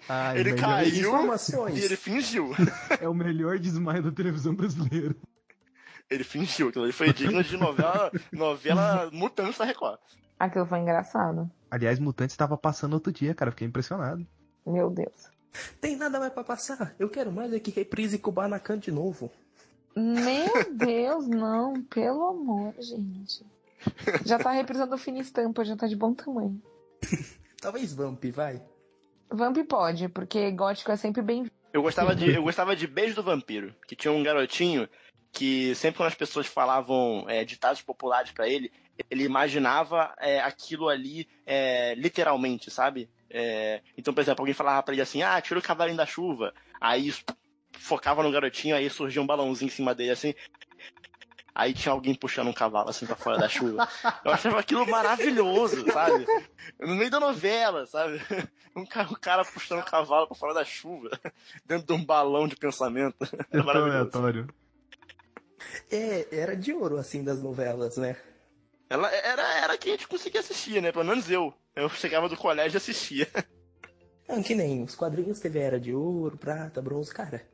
[0.08, 1.78] Ai, Ele caiu Informações.
[1.78, 2.50] e ele fingiu.
[3.00, 5.14] É o melhor desmaio da televisão brasileira.
[6.10, 9.98] Ele fingiu, aquilo ali foi digno de novela, novela Mutantes da Record.
[10.38, 11.50] Aquilo foi engraçado.
[11.70, 13.50] Aliás, Mutantes estava passando outro dia, cara.
[13.50, 14.26] Fiquei impressionado.
[14.66, 15.30] Meu Deus.
[15.80, 16.94] Tem nada mais pra passar.
[16.98, 19.32] Eu quero mais é que reprise Kubanacan de novo.
[19.96, 21.82] Meu Deus, não.
[21.84, 23.44] Pelo amor, gente.
[24.24, 26.60] Já tá reprisando o fina estampa, já tá de bom tamanho.
[27.60, 28.62] Talvez Vamp, vai.
[29.30, 31.50] Vamp pode, porque gótico é sempre bem.
[31.72, 34.88] Eu gostava de, eu gostava de Beijo do Vampiro, que tinha um garotinho
[35.32, 38.72] que sempre quando as pessoas falavam é, ditados populares pra ele,
[39.10, 43.10] ele imaginava é, aquilo ali é, literalmente, sabe?
[43.28, 46.54] É, então, por exemplo, alguém falava pra ele assim, ah, tira o cavalinho da chuva.
[46.80, 47.12] Aí
[47.72, 50.34] focava no garotinho, aí surgia um balãozinho em cima dele assim.
[51.56, 53.88] Aí tinha alguém puxando um cavalo assim pra fora da chuva.
[54.22, 56.26] Eu achava aquilo maravilhoso, sabe?
[56.78, 58.20] No meio da novela, sabe?
[58.76, 61.08] Um cara, um cara puxando um cavalo pra fora da chuva,
[61.64, 63.16] dentro de um balão de pensamento.
[63.50, 64.46] Era É aleatório.
[65.90, 68.16] É, era de ouro, assim, das novelas, né?
[68.90, 70.92] Ela era, era que a gente conseguia assistir, né?
[70.92, 71.54] Pelo menos eu.
[71.74, 73.26] Eu chegava do colégio e assistia.
[74.28, 77.48] Não, que nem os quadrinhos teve Era de Ouro, Prata, Bronze, cara.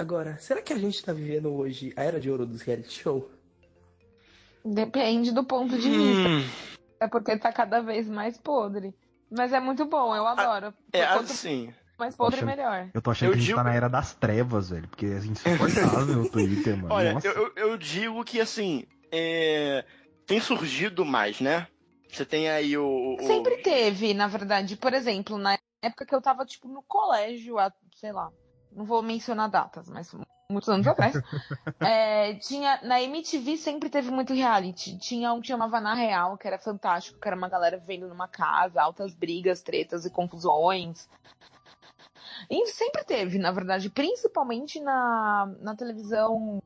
[0.00, 3.30] Agora, será que a gente tá vivendo hoje a Era de Ouro dos reality show?
[4.64, 6.80] Depende do ponto de vista.
[6.98, 8.94] É porque tá cada vez mais podre.
[9.30, 10.72] Mas é muito bom, eu adoro.
[10.90, 11.70] É, Quanto assim.
[11.98, 12.88] mais podre, Achando- melhor.
[12.94, 14.88] Eu tô achando Eu que a gente digo- tá na era das trevas, velho.
[14.88, 16.94] Porque é insuportável o Twitter, mano.
[16.94, 17.26] Olha, Nossa.
[17.28, 18.86] eu, eu, eu digo que assim.
[19.12, 19.84] é,
[20.26, 21.66] tem surgido mais, né?
[22.10, 23.16] Você tem aí o.
[23.20, 24.76] o- Sempre teve, na verdade.
[24.76, 27.56] Por exemplo, na época que eu tava, tipo, no colégio,
[27.94, 28.30] sei lá,
[28.72, 30.14] não vou mencionar datas, mas
[30.50, 31.14] muitos anos atrás.
[31.80, 34.98] é, tinha, na MTV sempre teve muito reality.
[34.98, 38.28] Tinha um que chamava Na Real, que era fantástico, que era uma galera vivendo numa
[38.28, 41.08] casa, altas brigas, tretas e confusões.
[42.50, 46.62] E sempre teve, na verdade, principalmente na, na televisão,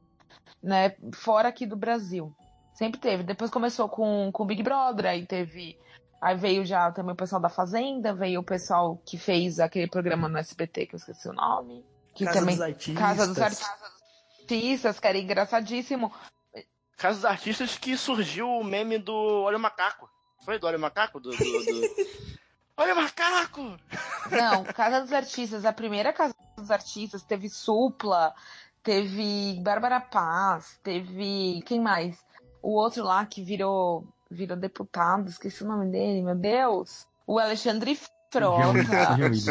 [0.63, 2.35] né, fora aqui do Brasil.
[2.73, 3.23] Sempre teve.
[3.23, 5.79] Depois começou com o Big Brother, aí teve.
[6.21, 10.27] Aí veio já também o pessoal da Fazenda, veio o pessoal que fez aquele programa
[10.27, 11.85] no SBT, que eu esqueci o nome.
[12.15, 12.55] Que Casa também.
[12.57, 13.03] dos Artistas.
[13.03, 16.13] Casa dos Artistas, que era engraçadíssimo.
[16.97, 20.09] Caso dos artistas que surgiu o meme do Olha o Macaco.
[20.45, 21.19] Foi do Olha o Macaco?
[21.19, 21.91] Do, do, do-
[22.77, 23.77] Olha o Macaco!
[24.31, 28.33] Não, Casa dos Artistas, a primeira Casa dos Artistas teve Supla,
[28.83, 31.63] teve Bárbara Paz, teve.
[31.67, 32.25] Quem mais?
[32.63, 37.07] O outro lá que virou, virou deputado, esqueci o nome dele, meu Deus.
[37.27, 37.99] O Alexandre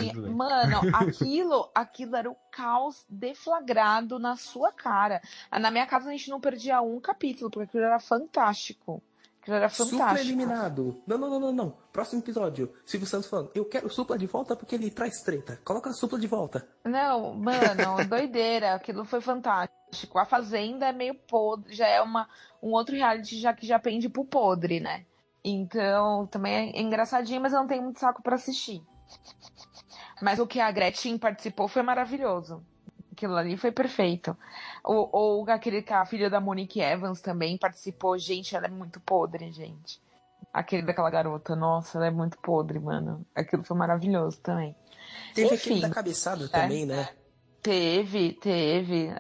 [0.02, 0.32] Velho.
[0.36, 5.22] Mano, aquilo, aquilo era o caos deflagrado na sua cara.
[5.52, 9.02] Na minha casa a gente não perdia um capítulo, porque aquilo era fantástico.
[9.44, 10.28] Aquilo era Supla fantástico.
[10.28, 11.02] eliminado.
[11.06, 11.78] Não, não, não, não, não.
[11.92, 12.74] Próximo episódio.
[12.86, 15.60] Silvio Santos falando, eu quero o Supla de volta porque ele traz treta.
[15.66, 16.66] Coloca a Supla de volta.
[16.86, 18.76] Não, mano, doideira.
[18.76, 20.18] Aquilo foi fantástico.
[20.18, 22.28] A Fazenda é meio podre, já é uma,
[22.62, 25.06] um outro reality já que já pende pro podre, né?
[25.44, 28.82] Então, também é engraçadinho, mas eu não tenho muito saco pra assistir.
[30.22, 32.64] Mas o que a Gretchen participou foi maravilhoso.
[33.12, 34.36] Aquilo ali foi perfeito.
[34.84, 38.18] Ou, ou aquele que a filha da Monique Evans também participou.
[38.18, 40.02] Gente, ela é muito podre, gente.
[40.52, 43.26] Aquele daquela garota, nossa, ela é muito podre, mano.
[43.36, 44.76] Aquilo foi maravilhoso também.
[45.34, 47.10] Teve Enfim, aquele da cabeçada também, né?
[47.62, 49.14] Teve, teve.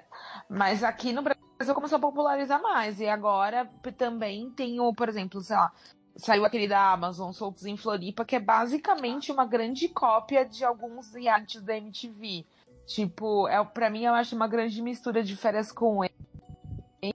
[0.49, 2.99] Mas aqui no Brasil começou a popularizar mais.
[2.99, 5.71] E agora também tem o, por exemplo, sei lá,
[6.15, 11.13] saiu aquele da Amazon, Soltos em Floripa, que é basicamente uma grande cópia de alguns
[11.13, 12.45] realities da MTV.
[12.85, 16.01] Tipo, é, pra mim eu acho uma grande mistura de férias com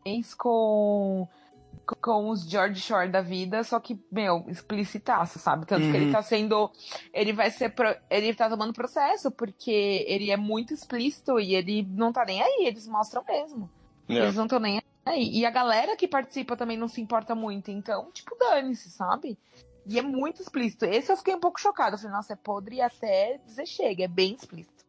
[0.05, 1.28] ex, com
[2.03, 5.64] com os George Shore da vida, só que, meu, explicitaço, sabe?
[5.64, 6.12] Tanto que ele Uhum.
[6.12, 6.70] tá sendo.
[7.14, 7.70] Ele vai ser.
[7.70, 12.42] pro- ele tá tomando processo, porque ele é muito explícito e ele não tá nem
[12.42, 13.70] aí, eles mostram mesmo.
[14.07, 14.16] É.
[14.16, 14.82] Eles não estão nem aí.
[15.17, 19.39] E a galera que participa também não se importa muito, então, tipo, dane-se, sabe?
[19.87, 20.85] E é muito explícito.
[20.85, 21.95] Esse eu fiquei um pouco chocada.
[21.95, 24.85] Eu falei, nossa, é podre até dizer chega, é bem explícito.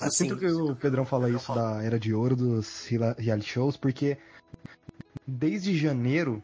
[0.00, 3.76] Eu Assim, sinto que o Pedrão fala isso da era de ouro dos reality shows,
[3.76, 4.18] porque
[5.26, 6.42] desde janeiro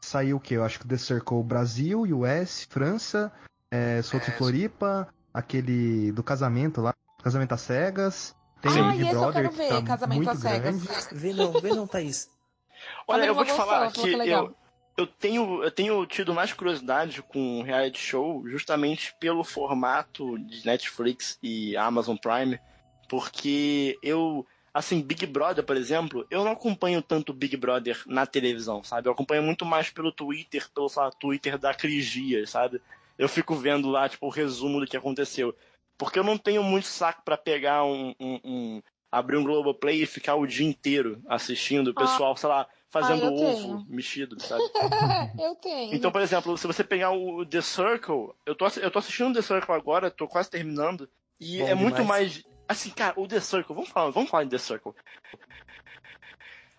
[0.00, 0.56] saiu o quê?
[0.56, 3.32] Eu acho que The Circle Brasil, US, França,
[3.70, 9.12] é, Solto em Floripa, aquele do casamento lá, Casamento às Cegas, tem Ah, Big esse
[9.12, 11.08] eu Brother quero que ver, tá Casamento muito às Cegas.
[11.12, 12.30] vê não, vê não, Thaís.
[13.06, 14.54] Olha, eu vou te falar que que é eu,
[14.96, 21.38] eu, tenho, eu tenho tido mais curiosidade com reality show justamente pelo formato de Netflix
[21.42, 22.58] e Amazon Prime,
[23.08, 28.82] porque eu, assim, Big Brother, por exemplo, eu não acompanho tanto Big Brother na televisão,
[28.82, 29.08] sabe?
[29.08, 32.80] Eu acompanho muito mais pelo Twitter, pelo sei lá, Twitter da Cris Dias, sabe?
[33.18, 35.54] Eu fico vendo lá, tipo, o resumo do que aconteceu.
[35.98, 40.06] Porque eu não tenho muito saco pra pegar um, um- um- abrir um Globoplay e
[40.06, 43.84] ficar o dia inteiro assistindo o pessoal, sei lá, fazendo Ah, ovo tenho.
[43.88, 44.62] mexido, sabe?
[45.40, 45.94] eu tenho.
[45.94, 49.42] Então, por exemplo, se você pegar o The Circle, eu tô, eu tô assistindo The
[49.42, 52.08] Circle agora, tô quase terminando, e Bom é muito demais.
[52.36, 52.44] mais.
[52.68, 54.92] Assim, cara, o The Circle, vamos falar, vamos falar de The Circle.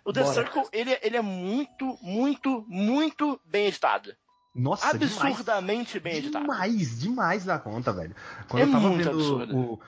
[0.05, 0.33] O The Bora.
[0.33, 4.15] Circle, ele, ele é muito, muito, muito bem editado.
[4.55, 6.43] Nossa, Absurdamente bem editado.
[6.43, 8.15] Demais, demais da conta, velho.
[8.47, 9.57] Quando É eu tava muito vendo absurdo.
[9.57, 9.79] o,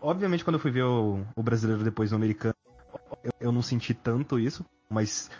[0.00, 2.54] Obviamente, quando eu fui ver o, o brasileiro depois do americano,
[3.22, 5.30] eu, eu não senti tanto isso, mas.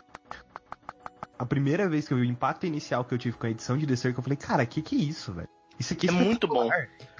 [1.38, 3.76] A primeira vez que eu vi o impacto inicial que eu tive com a edição
[3.76, 5.48] de The Circle, eu falei, cara, que que é isso, velho?
[5.78, 6.68] Isso aqui É muito bom.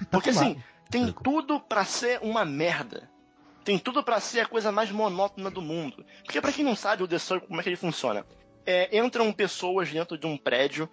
[0.09, 3.09] Porque espetacular." assim, tem tudo pra ser uma merda.
[3.65, 6.05] Tem tudo pra ser a coisa mais monótona do mundo.
[6.23, 8.25] Porque pra quem não sabe o The Circle, como é que ele funciona?
[8.65, 10.89] É, entram pessoas dentro de um prédio,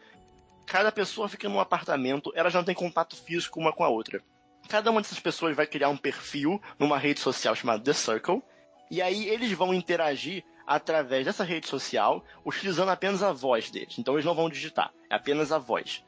[0.67, 4.23] cada pessoa fica num apartamento, elas não têm contato físico uma com a outra.
[4.69, 8.43] Cada uma dessas pessoas vai criar um perfil numa rede social chamada The Circle,
[8.91, 13.99] e aí eles vão interagir através dessa rede social, utilizando apenas a voz deles.
[13.99, 16.05] Então eles não vão digitar, é apenas a voz.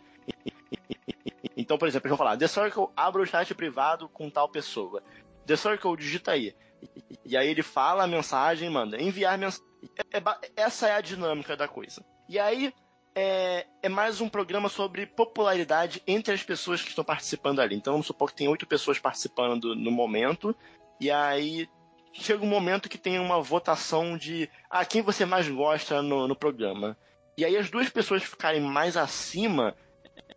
[1.57, 5.03] Então, por exemplo, eles vão falar, The Circle abre o chat privado com tal pessoa.
[5.47, 6.55] The Circle digita aí.
[7.25, 9.72] E aí ele fala a mensagem, manda enviar mensagem.
[10.12, 12.05] É- essa é a dinâmica da coisa.
[12.28, 12.72] E aí
[13.14, 17.76] é, é mais um programa sobre popularidade entre as pessoas que estão participando ali.
[17.76, 20.55] Então vamos supor que tem oito pessoas participando no momento.
[21.01, 21.68] E aí
[22.12, 26.37] chega um momento que tem uma votação de ah, quem você mais gosta no, no
[26.37, 26.97] programa.
[27.37, 29.74] E aí as duas pessoas ficarem mais acima,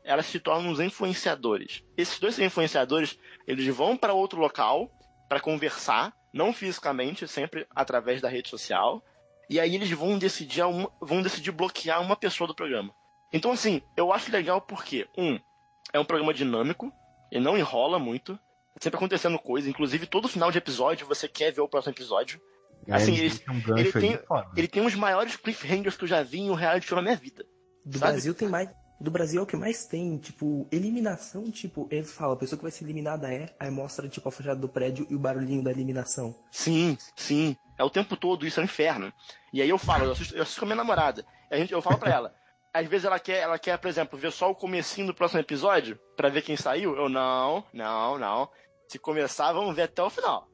[0.04, 1.84] elas se tornam os influenciadores.
[1.98, 4.90] Esses dois influenciadores, eles vão para outro local
[5.28, 9.04] para conversar, não fisicamente, sempre através da rede social.
[9.50, 12.94] E aí eles vão decidir, uma- vão decidir bloquear uma pessoa do programa.
[13.32, 15.40] Então, assim, eu acho legal porque, um,
[15.94, 16.92] é um programa dinâmico,
[17.32, 18.40] ele não enrola muito,
[18.80, 22.40] sempre acontecendo coisa, inclusive todo final de episódio você quer ver o próximo episódio.
[22.88, 24.48] É, assim, eles ele- um ele tem- foda.
[24.56, 27.16] Ele tem os maiores cliffhangers que eu já vi em um reality show na minha
[27.16, 27.44] vida.
[27.86, 28.12] Do Sabe?
[28.14, 28.70] Brasil tem mais.
[29.00, 32.64] Do Brasil é o que mais tem, tipo, eliminação, tipo, ele fala, a pessoa que
[32.64, 35.70] vai ser eliminada é, aí mostra, tipo, a fachada do prédio e o barulhinho da
[35.72, 36.34] eliminação.
[36.50, 37.58] Sim, sim.
[37.78, 39.12] É o tempo todo, isso é um inferno.
[39.52, 41.26] E aí eu falo, eu assisto, eu assisto com a minha namorada.
[41.52, 42.36] A gente, eu falo pra ela.
[42.74, 45.98] Às vezes ela quer, ela quer, por exemplo, ver só o comecinho do próximo episódio
[46.16, 46.96] pra ver quem saiu.
[46.96, 48.50] Eu não, não, não.
[48.88, 50.50] Se começar, vamos ver até o final.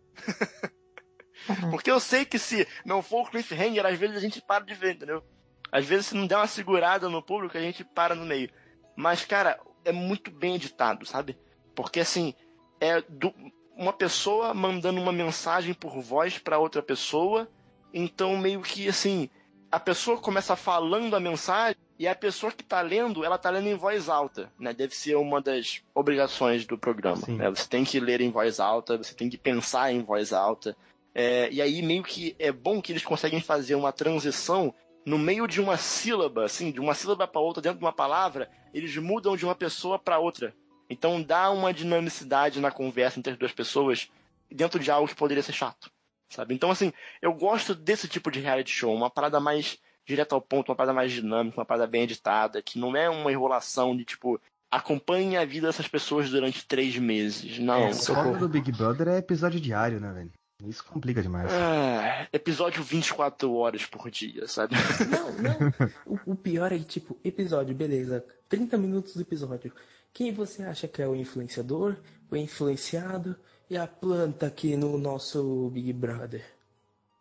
[1.72, 4.74] Porque eu sei que se não for o cliffhanger, às vezes a gente para de
[4.76, 5.24] ver, entendeu?
[5.72, 8.52] Às vezes se não der uma segurada no público, a gente para no meio.
[8.96, 11.38] Mas, cara, é muito bem editado, sabe?
[11.76, 12.36] Porque assim,
[12.80, 13.34] é do-
[13.82, 17.50] uma pessoa mandando uma mensagem por voz pra outra pessoa,
[17.92, 19.28] então meio que assim,
[19.72, 23.68] a pessoa começa falando a mensagem e a pessoa que tá lendo, ela tá lendo
[23.68, 24.72] em voz alta, né?
[24.72, 27.50] Deve ser uma das obrigações do programa, né?
[27.50, 30.78] Você tem que ler em voz alta, você tem que pensar em voz alta.
[31.14, 34.74] É, e aí meio que é bom que eles conseguem fazer uma transição
[35.04, 38.48] no meio de uma sílaba, assim, de uma sílaba para outra dentro de uma palavra,
[38.74, 40.54] eles mudam de uma pessoa para outra.
[40.92, 44.12] Então dá uma dinamicidade na conversa entre as duas pessoas
[44.52, 45.90] dentro de algo que poderia ser chato,
[46.30, 46.54] sabe?
[46.54, 50.70] Então, assim, eu gosto desse tipo de reality show, uma parada mais direta ao ponto,
[50.70, 54.38] uma parada mais dinâmica, uma parada bem editada, que não é uma enrolação de tipo,
[54.70, 57.58] acompanhe a vida dessas pessoas durante três meses.
[57.58, 57.88] Não.
[57.88, 60.32] É, o do Big Brother é episódio diário, né, velho?
[60.68, 61.52] Isso complica demais.
[61.52, 64.76] É, episódio 24 horas por dia, sabe?
[65.10, 65.74] Não, não.
[66.06, 68.24] O, o, pior é que, tipo, episódio, beleza.
[68.48, 69.74] 30 minutos do episódio.
[70.14, 71.98] Quem você acha que é o influenciador,
[72.30, 73.36] o influenciado
[73.70, 76.44] e a planta aqui no nosso Big Brother?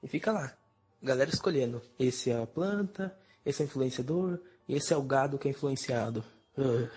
[0.02, 0.52] E fica lá.
[1.02, 1.80] Galera escolhendo.
[1.98, 4.38] Esse é a planta, esse é o influenciador,
[4.68, 6.24] e esse é o gado que é influenciado.
[6.58, 6.88] Uh.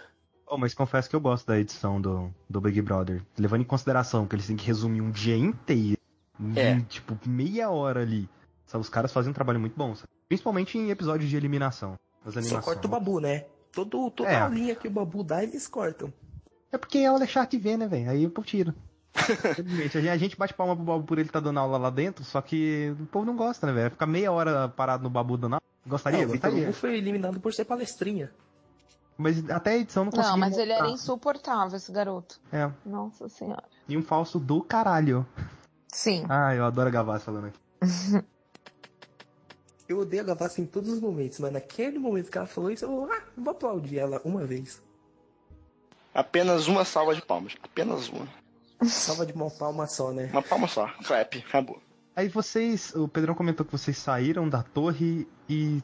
[0.47, 3.23] Oh, mas confesso que eu gosto da edição do, do Big Brother.
[3.37, 5.97] Levando em consideração que eles têm que resumir um dia inteiro.
[6.55, 6.71] É.
[6.71, 8.27] Em, tipo, meia hora ali.
[8.65, 9.95] Sabe, os caras fazem um trabalho muito bom.
[9.95, 10.09] Sabe?
[10.27, 11.97] Principalmente em episódios de eliminação.
[12.41, 13.45] Só corta o babu, né?
[13.73, 14.39] Todo, toda é.
[14.39, 16.13] a linha que o babu dá, eles cortam.
[16.71, 18.09] É porque é o deixar de ver, né, velho?
[18.09, 18.73] Aí eu tiro.
[20.11, 22.41] a gente bate palma pro Babu por ele estar tá dando aula lá dentro, só
[22.41, 23.91] que o povo não gosta, né, velho?
[23.91, 25.61] Ficar meia hora parado no Babu dando aula.
[25.85, 26.21] Gostaria?
[26.21, 26.57] Não, gostaria.
[26.57, 28.31] O Babu foi eliminado por ser palestrinha.
[29.17, 30.31] Mas até a edição não conseguiu.
[30.31, 32.39] Não, mas ele era insuportável, esse garoto.
[32.51, 32.69] É.
[32.85, 33.63] Nossa senhora.
[33.87, 35.25] E um falso do caralho.
[35.87, 36.25] Sim.
[36.27, 37.59] Ah, eu adoro a Gavassi falando aqui.
[39.93, 42.85] eu odeio a Gavassi em todos os momentos, mas naquele momento que ela falou isso,
[42.85, 44.81] eu ah, vou aplaudir ela uma vez.
[46.13, 47.55] Apenas uma salva de palmas.
[47.61, 48.27] Apenas uma.
[48.85, 50.29] Salva de uma palma só, né?
[50.31, 50.87] Uma palma só.
[51.05, 51.35] Clap.
[51.37, 51.81] Acabou.
[52.15, 55.81] Aí vocês, o Pedrão comentou que vocês saíram da torre e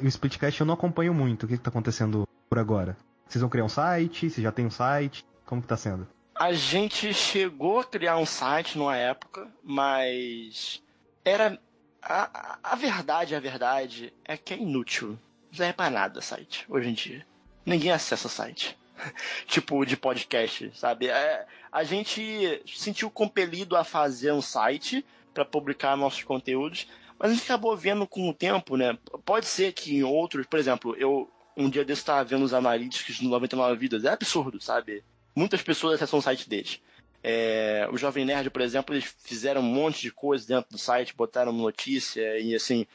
[0.00, 1.44] o Splitcast eu não acompanho muito.
[1.44, 2.96] O que, que tá acontecendo por agora?
[3.28, 4.30] Vocês vão criar um site?
[4.30, 5.24] Você já tem um site?
[5.44, 6.08] Como que tá sendo?
[6.34, 10.82] A gente chegou a criar um site numa época, mas
[11.24, 11.58] era
[12.02, 15.18] a, a verdade, a verdade é que é inútil.
[15.50, 17.26] Não serve pra nada site hoje em dia.
[17.64, 18.76] Ninguém acessa site.
[19.46, 21.08] tipo de podcast, sabe?
[21.08, 26.86] É, a gente sentiu compelido a fazer um site para publicar nossos conteúdos,
[27.18, 28.98] mas a gente acabou vendo com o tempo, né?
[29.24, 33.20] Pode ser que em outros, por exemplo, eu um dia desse estava vendo os analíticos
[33.20, 35.02] no 99 Vidas, é absurdo, sabe?
[35.34, 36.80] Muitas pessoas acessam o site deles.
[37.22, 41.16] É, o Jovem Nerd, por exemplo, eles fizeram um monte de coisa dentro do site,
[41.16, 42.86] botaram notícia e assim,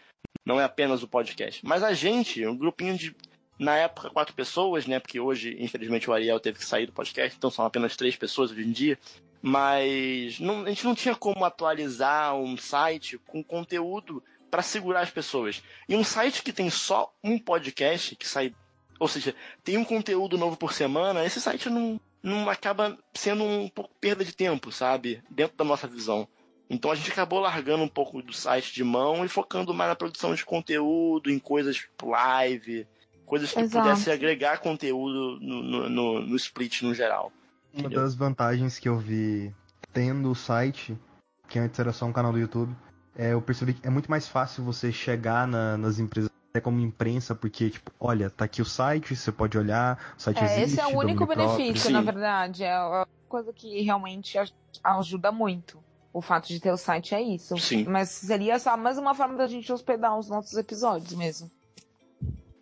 [0.46, 1.66] não é apenas o podcast.
[1.66, 3.16] Mas a gente, um grupinho de,
[3.60, 5.00] na época, quatro pessoas, né?
[5.00, 8.52] Porque hoje, infelizmente, o Ariel teve que sair do podcast, então são apenas três pessoas
[8.52, 8.98] hoje em dia.
[9.42, 15.12] Mas não, a gente não tinha como atualizar um site com conteúdo para segurar as
[15.12, 15.62] pessoas.
[15.90, 18.56] E um site que tem só um podcast, que sai.
[19.00, 23.68] Ou seja, tem um conteúdo novo por semana, esse site não, não acaba sendo um
[23.68, 25.22] pouco perda de tempo, sabe?
[25.30, 26.28] Dentro da nossa visão.
[26.70, 29.96] Então a gente acabou largando um pouco do site de mão e focando mais na
[29.96, 32.88] produção de conteúdo, em coisas tipo live,
[33.26, 33.84] coisas que Exato.
[33.84, 37.32] pudessem agregar conteúdo no, no, no, no split no geral.
[37.74, 39.54] Uma das vantagens que eu vi
[39.92, 40.98] tendo o site,
[41.50, 42.76] que antes era só um canal do YouTube,
[43.16, 46.80] é, eu percebi que é muito mais fácil você chegar na, nas empresas até como
[46.80, 50.80] imprensa, porque, tipo, olha, tá aqui o site, você pode olhar, o site é, existe.
[50.80, 52.64] Esse é o único benefício, na verdade.
[52.64, 54.38] É a coisa que realmente
[54.84, 55.84] ajuda muito.
[56.14, 57.58] O fato de ter o site é isso.
[57.58, 57.86] Sim.
[57.86, 61.50] Mas seria só mais uma forma da gente hospedar os nossos episódios mesmo.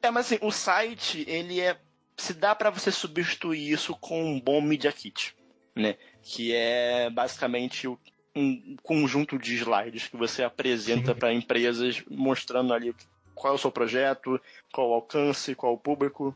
[0.01, 1.77] É, mas assim, o site, ele é
[2.15, 5.35] se dá para você substituir isso com um bom Media Kit,
[5.75, 5.97] né?
[6.23, 7.89] Que é basicamente
[8.33, 12.95] um conjunto de slides que você apresenta para empresas mostrando ali
[13.41, 14.39] qual é o seu projeto,
[14.71, 16.35] qual o alcance, qual o público.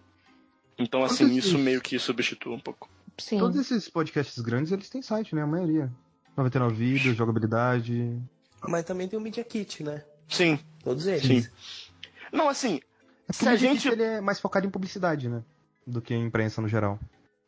[0.77, 2.89] Então, assim, isso meio que substitui um pouco.
[3.17, 3.37] Sim.
[3.37, 5.43] Todos esses podcasts grandes, eles têm site, né?
[5.43, 5.91] A maioria.
[6.35, 8.19] 99 vídeos, jogabilidade.
[8.67, 10.03] Mas também tem o Media Kit, né?
[10.27, 10.59] Sim.
[10.83, 11.45] Todos eles.
[11.45, 11.49] Sim.
[12.31, 12.81] Não, assim,
[13.29, 13.87] é se a gente...
[13.87, 15.43] Ele é mais focado em publicidade, né?
[15.85, 16.99] do que a imprensa no geral.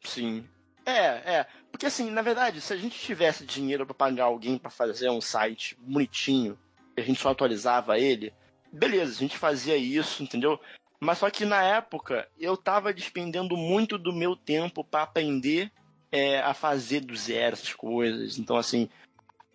[0.03, 0.45] Sim.
[0.85, 1.47] É, é.
[1.71, 5.19] Porque assim, na verdade, se a gente tivesse dinheiro para pagar alguém para fazer um
[5.19, 6.57] site bonitinho,
[6.95, 8.33] e a gente só atualizava ele,
[8.71, 10.59] beleza, a gente fazia isso, entendeu?
[10.99, 15.71] Mas só que na época eu tava despendendo muito do meu tempo para aprender
[16.11, 18.37] é, a fazer do zero essas coisas.
[18.37, 18.89] Então, assim,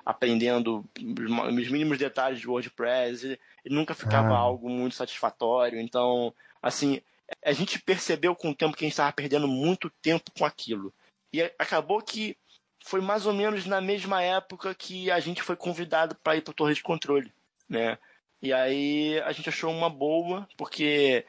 [0.04, 4.38] aprendendo os mínimos detalhes de WordPress, e, nunca ficava ah.
[4.38, 5.80] algo muito satisfatório.
[5.80, 7.00] Então, assim,
[7.44, 10.92] a gente percebeu com o tempo que a gente estava perdendo muito tempo com aquilo.
[11.32, 12.36] E acabou que
[12.84, 16.52] foi mais ou menos na mesma época que a gente foi convidado para ir para
[16.52, 17.32] a Torre de Controle,
[17.68, 17.98] né?
[18.42, 21.24] E aí a gente achou uma boa, porque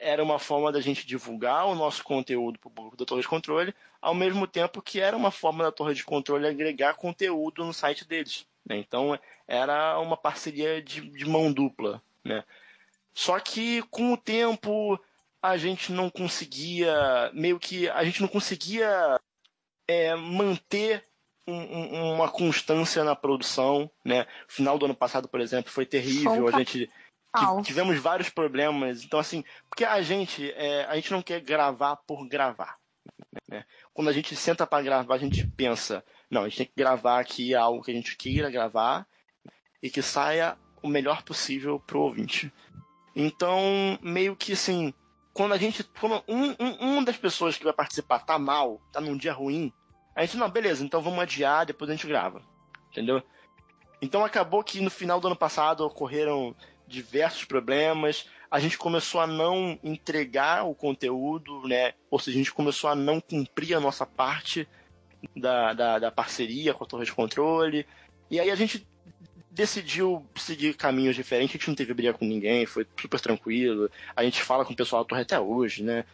[0.00, 3.28] era uma forma da gente divulgar o nosso conteúdo para o público da Torre de
[3.28, 7.74] Controle, ao mesmo tempo que era uma forma da Torre de Controle agregar conteúdo no
[7.74, 8.46] site deles.
[8.64, 8.78] Né?
[8.78, 12.02] Então era uma parceria de, de mão dupla.
[12.24, 12.42] Né?
[13.14, 14.98] Só que com o tempo
[15.40, 19.20] a gente não conseguia, meio que, a gente não conseguia
[19.86, 21.04] é, manter
[21.46, 24.26] um, um, uma constância na produção, né?
[24.48, 26.48] O final do ano passado, por exemplo, foi terrível.
[26.48, 26.90] A gente
[27.62, 29.04] tivemos vários problemas.
[29.04, 32.76] Então, assim, porque a gente, é, a gente não quer gravar por gravar.
[33.48, 33.64] Né?
[33.92, 37.20] Quando a gente senta para gravar, a gente pensa, não, a gente tem que gravar
[37.20, 39.06] aqui algo que a gente queira gravar
[39.82, 42.52] e que saia o melhor possível pro ouvinte.
[43.14, 44.92] Então, meio que assim,
[45.32, 45.84] quando a gente.
[45.84, 49.72] Quando um, um, uma das pessoas que vai participar tá mal, tá num dia ruim,
[50.16, 52.42] a gente, não, beleza, então vamos adiar, depois a gente grava.
[52.90, 53.22] Entendeu?
[54.00, 56.56] Então acabou que no final do ano passado ocorreram
[56.88, 61.92] diversos problemas, a gente começou a não entregar o conteúdo, né?
[62.10, 64.66] Ou seja, a gente começou a não cumprir a nossa parte
[65.36, 67.86] da, da, da parceria com a Torre de Controle.
[68.30, 68.86] E aí a gente
[69.50, 73.90] decidiu seguir caminhos diferentes, a gente não teve briga com ninguém, foi super tranquilo.
[74.14, 76.04] A gente fala com o pessoal da Torre até hoje, né?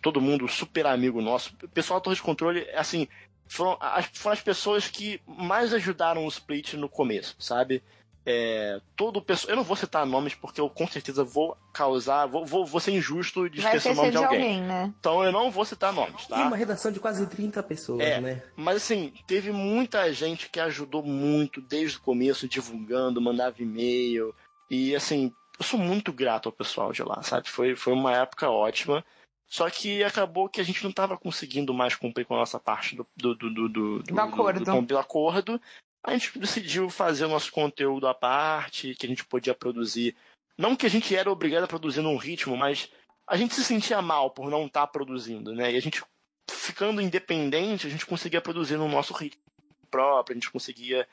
[0.00, 1.54] Todo mundo super amigo nosso.
[1.62, 3.08] O pessoal da Torre de Controle, assim,
[3.46, 7.82] foram as, foram as pessoas que mais ajudaram o Split no começo, sabe?
[8.30, 9.52] é, todo o pessoal.
[9.52, 12.26] Eu não vou citar nomes porque eu com certeza vou causar.
[12.26, 14.38] Vou, vou, vou ser injusto de esquecer o nome de alguém.
[14.38, 14.92] alguém né?
[15.00, 16.38] Então eu não vou citar nomes, tá?
[16.38, 18.42] E uma redação de quase 30 pessoas, é, né?
[18.54, 24.34] Mas assim, teve muita gente que ajudou muito desde o começo, divulgando, mandava e-mail.
[24.70, 27.48] E assim, eu sou muito grato ao pessoal de lá, sabe?
[27.48, 29.02] Foi, foi uma época ótima.
[29.48, 32.94] Só que acabou que a gente não estava conseguindo mais cumprir com a nossa parte
[32.94, 34.64] do, do, do, do, do, do, acordo.
[34.64, 35.60] do, do acordo
[36.02, 40.16] a gente decidiu fazer o nosso conteúdo à parte, que a gente podia produzir.
[40.56, 42.90] Não que a gente era obrigado a produzir num ritmo, mas
[43.26, 45.72] a gente se sentia mal por não estar tá produzindo, né?
[45.72, 46.02] E a gente,
[46.50, 49.42] ficando independente, a gente conseguia produzir no nosso ritmo
[49.90, 51.06] próprio, a gente conseguia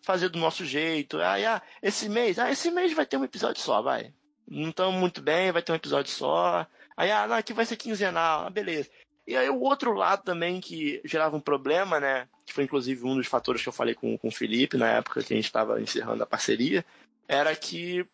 [0.00, 1.20] fazer do nosso jeito.
[1.20, 4.12] Ah, ah, esse mês, ah, esse mês vai ter um episódio só, vai.
[4.46, 6.66] Não estamos muito bem, vai ter um episódio só.
[6.98, 8.90] Aí, ah, não, aqui vai ser quinzenal, ah, beleza.
[9.24, 12.26] E aí o outro lado também que gerava um problema, né?
[12.44, 15.22] Que foi inclusive um dos fatores que eu falei com, com o Felipe na época
[15.22, 16.84] que a gente estava encerrando a parceria,
[17.28, 18.04] era que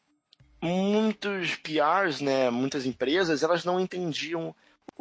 [0.61, 4.55] muitos PRs, né, muitas empresas, elas não entendiam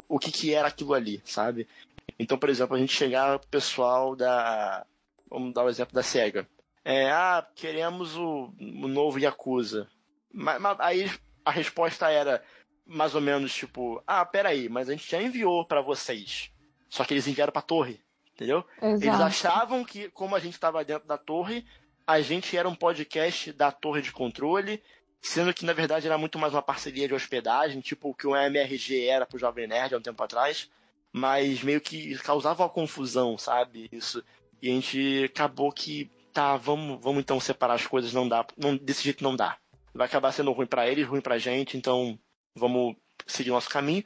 [0.08, 1.68] o que, que era aquilo ali, sabe?
[2.18, 4.86] Então, por exemplo, a gente chegar pro pessoal da.
[5.28, 6.48] Vamos dar o exemplo da SEGA.
[6.82, 9.88] É, ah, queremos o, o novo Yakuza.
[10.32, 11.10] Mas, mas, aí
[11.44, 12.42] a resposta era:
[12.86, 16.50] mais ou menos tipo, ah, peraí, mas a gente já enviou para vocês.
[16.88, 18.00] Só que eles enviaram pra torre,
[18.34, 18.64] entendeu?
[18.80, 19.04] Exato.
[19.04, 21.64] Eles achavam que, como a gente estava dentro da torre,
[22.06, 24.82] a gente era um podcast da torre de controle,
[25.20, 28.36] sendo que na verdade era muito mais uma parceria de hospedagem, tipo o que o
[28.36, 30.70] MRG era pro Jovem Nerd há um tempo atrás,
[31.10, 33.88] mas meio que causava uma confusão, sabe?
[33.90, 34.22] Isso.
[34.60, 38.76] E a gente acabou que, tá, vamos, vamos então separar as coisas, não dá, não,
[38.76, 39.56] desse jeito não dá.
[39.94, 42.18] Vai acabar sendo ruim para eles, ruim pra gente, então
[42.54, 42.96] vamos
[43.26, 44.04] seguir nosso caminho.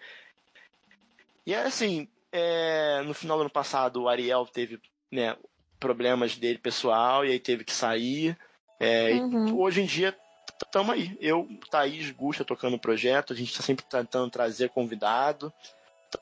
[1.47, 4.81] E é assim, é, no final do ano passado o Ariel teve
[5.11, 5.37] né,
[5.79, 8.37] problemas dele pessoal e aí teve que sair.
[8.81, 9.59] É, uhum.
[9.59, 10.17] Hoje em dia
[10.63, 11.17] estamos aí.
[11.21, 15.53] Eu, Thaís, Gusta tocando o projeto, a gente está sempre tentando trazer convidado,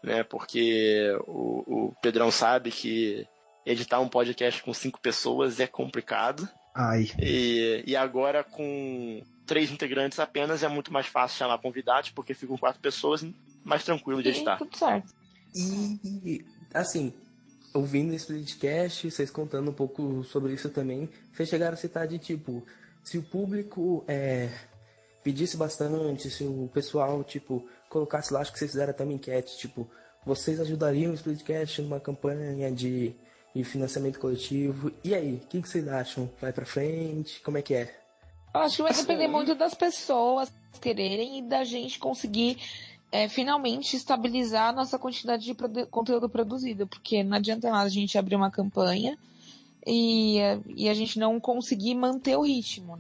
[0.03, 0.23] né?
[0.23, 3.27] Porque o, o Pedrão sabe que
[3.65, 6.49] editar um podcast com cinco pessoas é complicado.
[6.77, 7.11] Ai.
[7.19, 12.59] E, e agora com três integrantes apenas é muito mais fácil chamar convidados, porque ficam
[12.59, 13.25] quatro pessoas
[13.65, 14.59] mais tranquilo de editar.
[14.59, 15.15] tudo certo.
[15.55, 17.15] E, assim,
[17.73, 22.19] ouvindo esse podcast, vocês contando um pouco sobre isso também, vocês chegaram a citar de
[22.19, 22.63] tipo,
[23.03, 24.51] se o público é,
[25.25, 29.57] pedisse bastante, se o pessoal, tipo, colocasse lá, acho que vocês fizeram até uma enquete,
[29.57, 29.89] tipo,
[30.27, 33.15] vocês ajudariam o Splitcast numa campanha de,
[33.57, 34.93] de financiamento coletivo?
[35.03, 36.31] E aí, o que, que vocês acham?
[36.41, 37.41] Vai pra frente?
[37.41, 37.95] Como é que é?
[38.55, 40.51] Eu acho que vai depender muito das pessoas
[40.81, 42.59] quererem e da gente conseguir
[43.11, 47.91] é, finalmente estabilizar a nossa quantidade de produ conteúdo produzido, porque não adianta nada a
[47.91, 49.17] gente abrir uma campanha
[49.87, 50.39] e,
[50.75, 52.99] e a gente não conseguir manter o ritmo.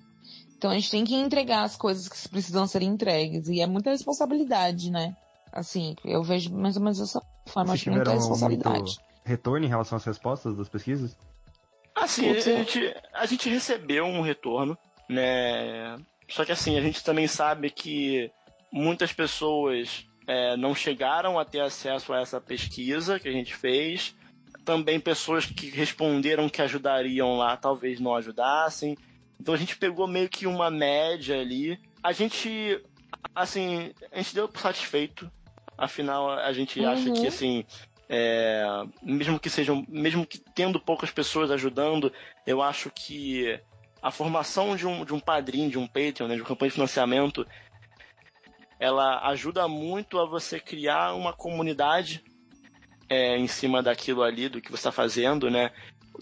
[0.56, 3.90] Então a gente tem que entregar as coisas que precisam ser entregues e é muita
[3.90, 5.14] responsabilidade, né?
[5.52, 8.98] Assim, eu vejo mais ou menos dessa forma, acho muita responsabilidade.
[9.26, 11.16] Retorno em relação às respostas das pesquisas?
[11.94, 15.96] Assim, a gente, a gente recebeu um retorno né?
[16.28, 18.30] Só que assim, a gente também sabe que
[18.72, 24.14] muitas pessoas é, não chegaram a ter acesso a essa pesquisa que a gente fez.
[24.64, 28.96] Também pessoas que responderam que ajudariam lá talvez não ajudassem.
[29.40, 31.78] Então a gente pegou meio que uma média ali.
[32.02, 32.82] A gente,
[33.34, 35.30] assim, a gente deu por satisfeito.
[35.78, 36.88] Afinal, a gente uhum.
[36.88, 37.64] acha que, assim,
[38.08, 38.64] é,
[39.02, 42.12] mesmo que sejam, mesmo que tendo poucas pessoas ajudando,
[42.46, 43.58] eu acho que
[44.02, 46.74] a formação de um, de um padrinho, de um Patreon, né, de uma campanha de
[46.74, 47.46] financiamento,
[48.78, 52.22] ela ajuda muito a você criar uma comunidade
[53.08, 55.72] é, em cima daquilo ali, do que você está fazendo, né?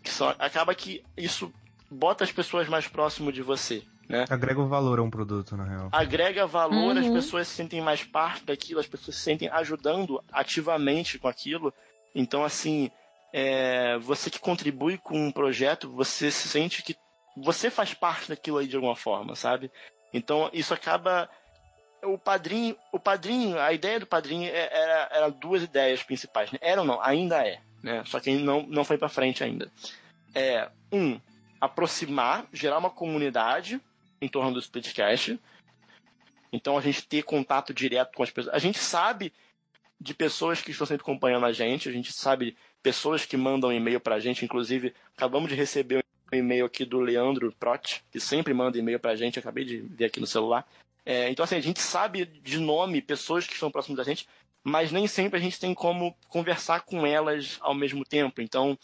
[0.02, 1.52] que são, acaba que isso
[1.90, 3.82] bota as pessoas mais próximo de você.
[4.08, 4.24] Né?
[4.28, 5.88] Agrega o valor a um produto, na real.
[5.92, 6.98] Agrega valor, Uhum.
[7.00, 11.72] as pessoas se sentem mais parte daquilo, as pessoas se sentem ajudando ativamente com aquilo.
[12.14, 12.90] Então, assim,
[13.32, 16.94] é, você que contribui com um projeto, você se sente que
[17.36, 19.70] você faz parte daquilo aí de alguma forma, sabe?
[20.12, 21.28] Então, isso acaba.
[22.04, 26.52] O padrinho, o padrinho, a ideia do padrinho é- era, era duas ideias principais.
[26.52, 26.58] Né?
[26.60, 27.00] Era ou não?
[27.02, 28.02] Ainda é, né?
[28.06, 29.72] Só que não, não foi pra frente ainda.
[30.34, 31.18] É, um,
[31.60, 33.80] aproximar, gerar uma comunidade
[34.24, 35.38] em torno do Splitcast.
[36.52, 38.54] Então a gente ter contato direto com as pessoas.
[38.54, 39.32] A gente sabe
[40.00, 44.00] de pessoas que estão sempre acompanhando a gente, a gente sabe pessoas que mandam e-mail
[44.00, 48.78] pra gente, inclusive acabamos de receber um e-mail aqui do Leandro Prot, que sempre manda
[48.78, 50.66] e-mail pra gente, acabei de ver aqui no celular.
[51.06, 54.26] É, então assim, a gente sabe de nome pessoas que estão próximas da gente,
[54.62, 58.40] mas nem sempre a gente tem como conversar com elas ao mesmo tempo.
[58.40, 58.78] Então,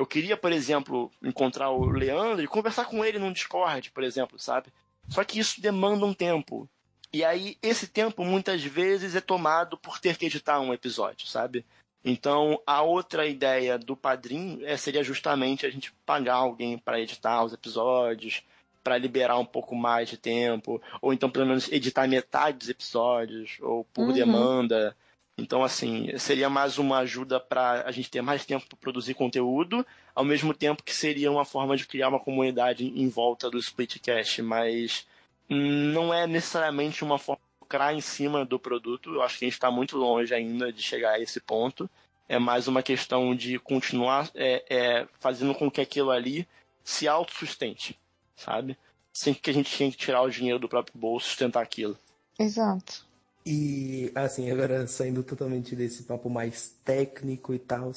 [0.00, 4.38] eu queria, por exemplo, encontrar o Leandro e conversar com ele num Discord, por exemplo,
[4.38, 4.72] sabe?
[5.10, 6.66] Só que isso demanda um tempo.
[7.12, 11.66] E aí, esse tempo muitas vezes é tomado por ter que editar um episódio, sabe?
[12.02, 17.44] Então, a outra ideia do padrinho é, seria justamente a gente pagar alguém para editar
[17.44, 18.42] os episódios,
[18.82, 23.58] para liberar um pouco mais de tempo, ou então pelo menos editar metade dos episódios,
[23.60, 24.12] ou por Uhum.
[24.14, 24.96] demanda.
[25.40, 29.84] Então, assim, seria mais uma ajuda para a gente ter mais tempo para produzir conteúdo,
[30.14, 34.42] ao mesmo tempo que seria uma forma de criar uma comunidade em volta do Splitcast,
[34.42, 35.06] mas
[35.48, 39.14] não é necessariamente uma forma de lucrar em cima do produto.
[39.14, 41.88] Eu acho que a gente está muito longe ainda de chegar a esse ponto.
[42.28, 46.46] É mais uma questão de continuar é, é, fazendo com que aquilo ali
[46.84, 47.98] se autossustente,
[48.36, 48.76] sabe?
[49.12, 51.98] Sem que a gente tenha que tirar o dinheiro do próprio bolso e sustentar aquilo.
[52.38, 53.09] Exato.
[53.52, 57.90] E assim, agora saindo totalmente desse papo mais técnico e tal,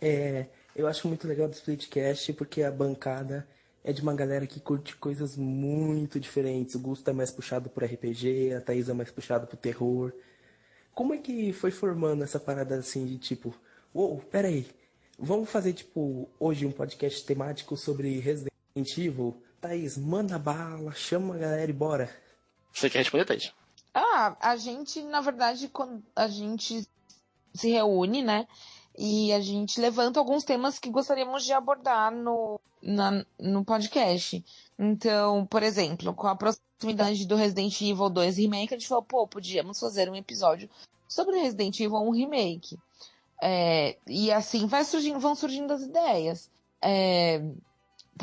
[0.00, 3.46] é, eu acho muito legal do Splitcast porque a bancada
[3.84, 6.74] é de uma galera que curte coisas muito diferentes.
[6.74, 10.10] O Gusto é mais puxado por RPG, a Thaís é mais puxado por terror.
[10.94, 13.54] Como é que foi formando essa parada assim de tipo,
[13.94, 14.66] uou, peraí,
[15.18, 19.36] vamos fazer tipo hoje um podcast temático sobre Resident Evil?
[19.60, 22.08] Thaís, manda bala, chama a galera e bora.
[22.72, 23.52] Você quer responder, Thaís?
[23.94, 26.86] Ah, a gente, na verdade, quando a gente
[27.54, 28.46] se reúne, né?
[28.96, 34.44] E a gente levanta alguns temas que gostaríamos de abordar no, na- no podcast.
[34.78, 39.26] Então, por exemplo, com a proximidade do Resident Evil 2 Remake, a gente falou, pô,
[39.26, 40.68] podíamos fazer um episódio
[41.08, 42.78] sobre Resident Evil 1 Remake.
[43.42, 46.50] É, e assim vai surgindo, vão surgindo as ideias.
[46.80, 47.42] É,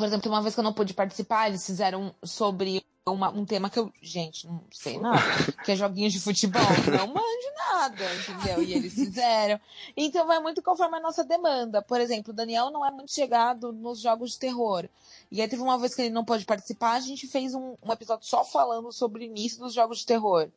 [0.00, 3.44] por exemplo, tem uma vez que eu não pude participar, eles fizeram sobre uma- um
[3.44, 5.18] tema que eu, gente, não sei nada,
[5.64, 8.62] que é joguinhos de futebol, não manjo nada, entendeu?
[8.62, 9.60] E eles fizeram.
[9.96, 11.82] Então vai muito conforme a nossa demanda.
[11.82, 14.88] Por exemplo, o Daniel não é muito chegado nos jogos de terror.
[15.30, 17.92] E aí teve uma vez que ele não pôde participar, a gente fez um, um
[17.92, 20.48] episódio só falando sobre o início dos jogos de terror.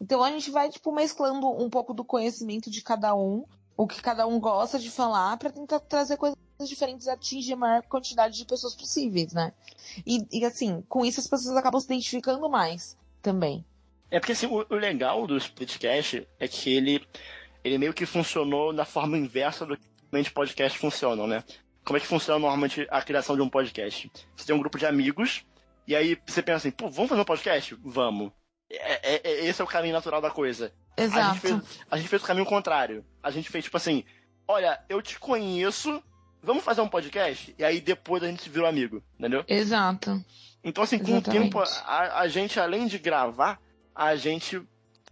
[0.00, 3.44] Então a gente vai, tipo, mesclando um pouco do conhecimento de cada um,
[3.76, 7.82] o que cada um gosta de falar, pra tentar trazer coisas diferentes atingir a maior
[7.82, 9.52] quantidade de pessoas possíveis, né?
[10.06, 13.64] E, e, assim, com isso as pessoas acabam se identificando mais também.
[14.10, 17.06] É porque assim, o, o legal do Splitcast é que ele,
[17.62, 21.44] ele meio que funcionou da forma inversa do que normalmente podcasts funcionam, né?
[21.84, 24.10] Como é que funciona normalmente a criação de um podcast?
[24.36, 25.44] Você tem um grupo de amigos,
[25.86, 27.76] e aí você pensa assim, pô, vamos fazer um podcast?
[27.84, 28.32] Vamos.
[28.70, 30.72] É, é- é- esse é o caminho natural da coisa.
[30.96, 31.40] A gente, Exato.
[31.40, 33.04] fez, a gente fez o caminho contrário.
[33.22, 34.04] A gente fez tipo assim:
[34.48, 36.02] olha, eu te conheço,
[36.42, 37.54] vamos fazer um podcast?
[37.58, 39.44] E aí depois a gente se virou amigo, entendeu?
[39.46, 40.24] Exato.
[40.64, 41.38] Então, assim, com Exatamente.
[41.38, 43.60] o tempo, a, a gente, além de gravar,
[43.94, 44.60] a gente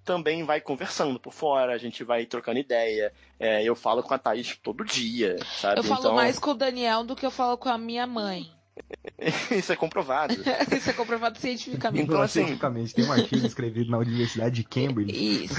[0.05, 3.12] também vai conversando por fora, a gente vai trocando ideia.
[3.38, 5.78] É, eu falo com a Thaís todo dia, sabe?
[5.78, 8.50] Eu falo então, mais com o Daniel do que eu falo com a minha mãe.
[9.57, 10.35] isso é comprovado.
[10.75, 12.05] Isso é comprovado cientificamente.
[12.05, 15.45] Então, assim- Cientificamente, tem um artigo escrevido na Universidade de Cambridge.
[15.45, 15.55] Isso.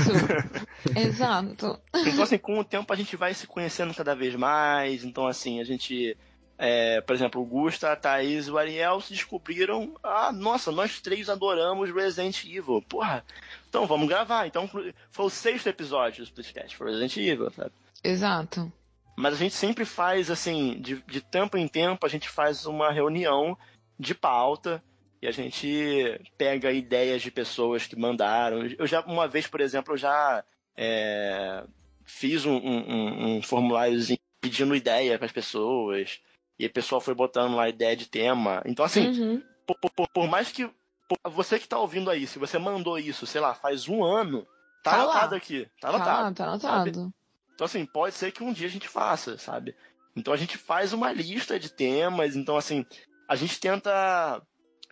[0.95, 1.80] Exato.
[1.95, 5.03] Então, assim, com o tempo a gente vai se conhecendo cada vez mais.
[5.03, 6.16] Então, assim, a gente.
[6.57, 9.95] é, por exemplo, o Gusta, a Thaís e o Ariel se descobriram.
[10.03, 12.82] Ah, nossa, nós três adoramos Resident Evil.
[12.88, 13.24] Porra,
[13.70, 14.45] então vamos gravar.
[14.47, 17.72] Então, foi o sexto episódio do Splitcast, foi Resident Evil, sabe?
[18.03, 18.72] Exato.
[19.16, 22.91] Mas a gente sempre faz, assim, de, de tempo em tempo, a gente faz uma
[22.91, 23.57] reunião
[23.99, 24.84] de pauta
[25.22, 28.66] e a gente pega ideias de pessoas que mandaram.
[28.78, 30.43] Eu já, uma vez, por exemplo, eu já
[30.76, 31.63] é,
[32.03, 36.20] fiz um, um, um- formuláriozinho pedindo ideia para as pessoas
[36.59, 38.61] e a pessoa foi botando lá ideia de tema.
[38.66, 39.41] Então, assim, Uhum.
[39.66, 40.70] por, por- por mais que
[41.07, 44.45] por- você que tá ouvindo aí, se você mandou isso, sei lá, faz um ano,
[44.84, 46.36] tá, Tá anotado aqui, tá anotado.
[46.36, 47.13] Tá, tá anotado.
[47.55, 49.75] Então, assim, pode ser que um dia a gente faça, sabe?
[50.15, 52.85] Então a gente faz uma lista de temas, então assim,
[53.27, 54.41] a gente tenta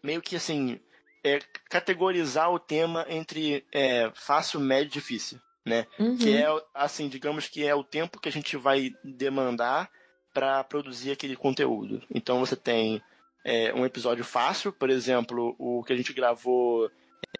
[0.03, 0.79] meio que assim,
[1.23, 1.39] é,
[1.69, 5.87] categorizar o tema entre é, fácil, médio e difícil, né?
[5.97, 6.17] Uhum.
[6.17, 9.89] Que é, assim, digamos que é o tempo que a gente vai demandar
[10.33, 12.01] para produzir aquele conteúdo.
[12.13, 13.01] Então você tem
[13.45, 16.91] é, um episódio fácil, por exemplo, o que a gente gravou.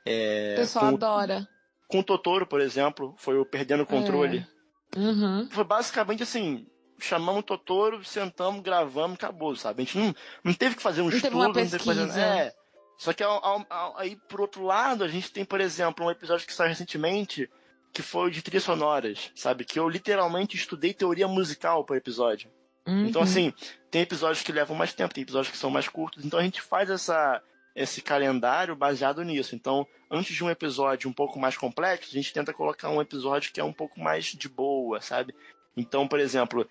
[0.06, 1.50] É, O pessoal com, adora.
[1.90, 4.48] com o Totoro, por exemplo, foi o Perdendo o Controle.
[4.96, 5.48] Uhum.
[5.52, 6.66] Foi basicamente assim.
[7.00, 9.82] Chamamos o Totoro, sentamos, gravamos, acabou, sabe?
[9.82, 12.20] A gente não, não teve que fazer um Não estudo, não teve que fazer.
[12.20, 12.54] É.
[12.98, 16.12] Só que ao- ao- ao- aí, por outro lado, a gente tem, por exemplo, um
[16.12, 17.50] episódio que saiu recentemente,
[17.92, 19.66] que foi o de trilhas sonoras, sabe?
[19.66, 22.50] Que eu literalmente estudei teoria musical por episódio.
[22.88, 23.08] Uhum.
[23.08, 23.52] Então, assim,
[23.92, 26.24] tem episódios que levam mais tempo, tem episódios que são mais curtos.
[26.24, 27.42] Então a gente faz essa,
[27.76, 29.56] esse calendário baseado nisso.
[29.56, 33.52] Então, antes de um episódio um pouco mais complexo, a gente tenta colocar um episódio
[33.52, 35.34] que é um pouco mais de boa, sabe?
[35.76, 36.68] Então, por exemplo,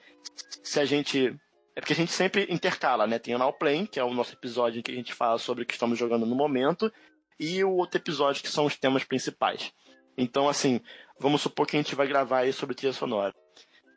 [0.62, 1.34] se a gente.
[1.74, 3.18] É porque a gente sempre intercala, né?
[3.18, 5.64] Tem o Now Play, que é o nosso episódio em que a gente fala sobre
[5.64, 6.92] o que estamos jogando no momento,
[7.40, 9.72] e o outro episódio que são os temas principais.
[10.16, 10.80] Então, assim,
[11.18, 13.34] vamos supor que a gente vai gravar aí sobre trilha sonora.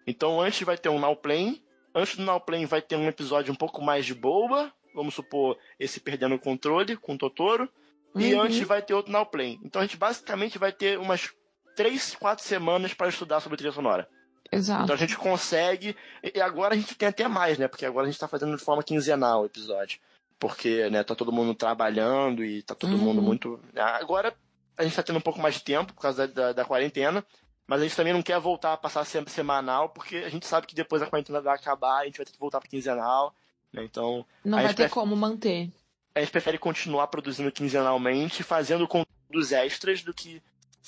[0.08, 1.62] Então, antes vai ter um Now Play,
[1.94, 5.58] antes do Now Play vai ter um episódio um pouco mais de boa, vamos supor
[5.80, 7.70] esse Perdendo o Controle com o Totoro,
[8.16, 8.42] e Uhum.
[8.42, 9.60] antes vai ter outro Now Play.
[9.64, 11.30] Então, a gente basicamente vai ter umas
[11.76, 14.08] 3, 4 semanas para estudar sobre trilha sonora.
[14.52, 14.84] Exato.
[14.84, 15.96] Então a gente consegue.
[16.24, 17.68] E agora a gente tem até mais, né?
[17.68, 20.00] Porque agora a gente tá fazendo de forma quinzenal o episódio.
[20.40, 22.98] Porque, né, tá todo mundo trabalhando e tá todo Uhum.
[23.00, 23.60] mundo muito.
[23.76, 24.34] Agora
[24.78, 27.26] a gente tá tendo um pouco mais de tempo por causa da, da, da quarentena.
[27.68, 30.68] Mas a gente também não quer voltar a passar sempre semanal, porque a gente sabe
[30.68, 33.34] que depois a quarentena vai acabar, a gente vai ter que voltar para quinzenal.
[33.76, 33.84] Né?
[33.84, 35.70] Então, Não vai ter prefere- como manter.
[36.16, 40.42] a gente prefere continuar produzindo quinzenalmente, fazendo conteúdos extras do que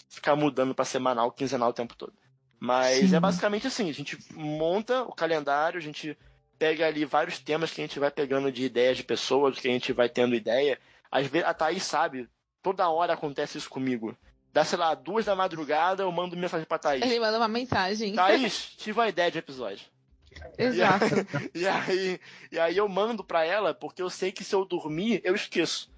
[0.10, 2.14] ficar mudando para semanal, quinzenal o tempo todo.
[2.60, 3.16] Mas Sim.
[3.16, 6.18] é basicamente assim, a gente monta o calendário, a gente
[6.58, 9.72] pega ali vários temas que a gente vai pegando de ideias de pessoas, que a
[9.72, 10.80] gente vai tendo ideia.
[11.12, 12.28] Às vezes a Thaís sabe,
[12.64, 14.18] toda hora acontece isso comigo.
[14.52, 17.04] Dá, sei lá, duas da madrugada, eu mando mensagem pra Thaís.
[17.04, 18.16] Ele manda uma mensagem.
[18.16, 19.86] Thaís, tive uma ideia de episódio.
[20.58, 21.06] Exato.
[21.54, 22.20] E aí,
[22.52, 25.90] e aí eu mando pra ela, porque eu sei que se eu dormir, eu esqueço.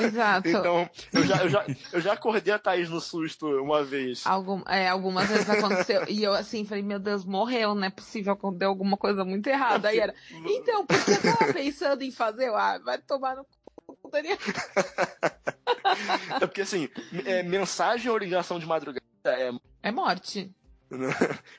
[0.00, 0.48] Exato.
[0.50, 4.26] Então, eu já, eu, já, eu já acordei a Thaís no susto uma vez.
[4.26, 6.04] Algum, é, algumas vezes aconteceu.
[6.08, 9.88] e eu assim, falei, meu Deus, morreu, não é possível, deu alguma coisa muito errada.
[9.88, 10.14] Aí era,
[10.44, 13.46] então, porque eu tava pensando em fazer, eu, ah, vai tomar no
[13.86, 14.38] cu, Daniel.
[16.36, 16.88] É porque assim,
[17.24, 19.50] é, mensagem ou ligação de madrugada é,
[19.82, 20.52] É morte.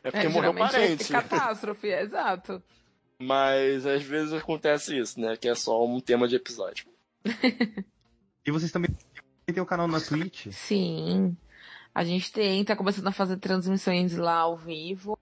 [0.04, 1.04] É porque É, morreu geralmente parente.
[1.04, 2.62] é catástrofe, é, exato.
[3.20, 5.38] Mas às vezes acontece isso, né?
[5.38, 6.86] Que é só um tema de episódio.
[8.46, 8.90] E vocês também
[9.46, 10.48] têm um canal na Twitch.
[10.52, 11.36] Sim.
[11.94, 15.18] A gente tem, tá começando a fazer transmissões lá ao vivo.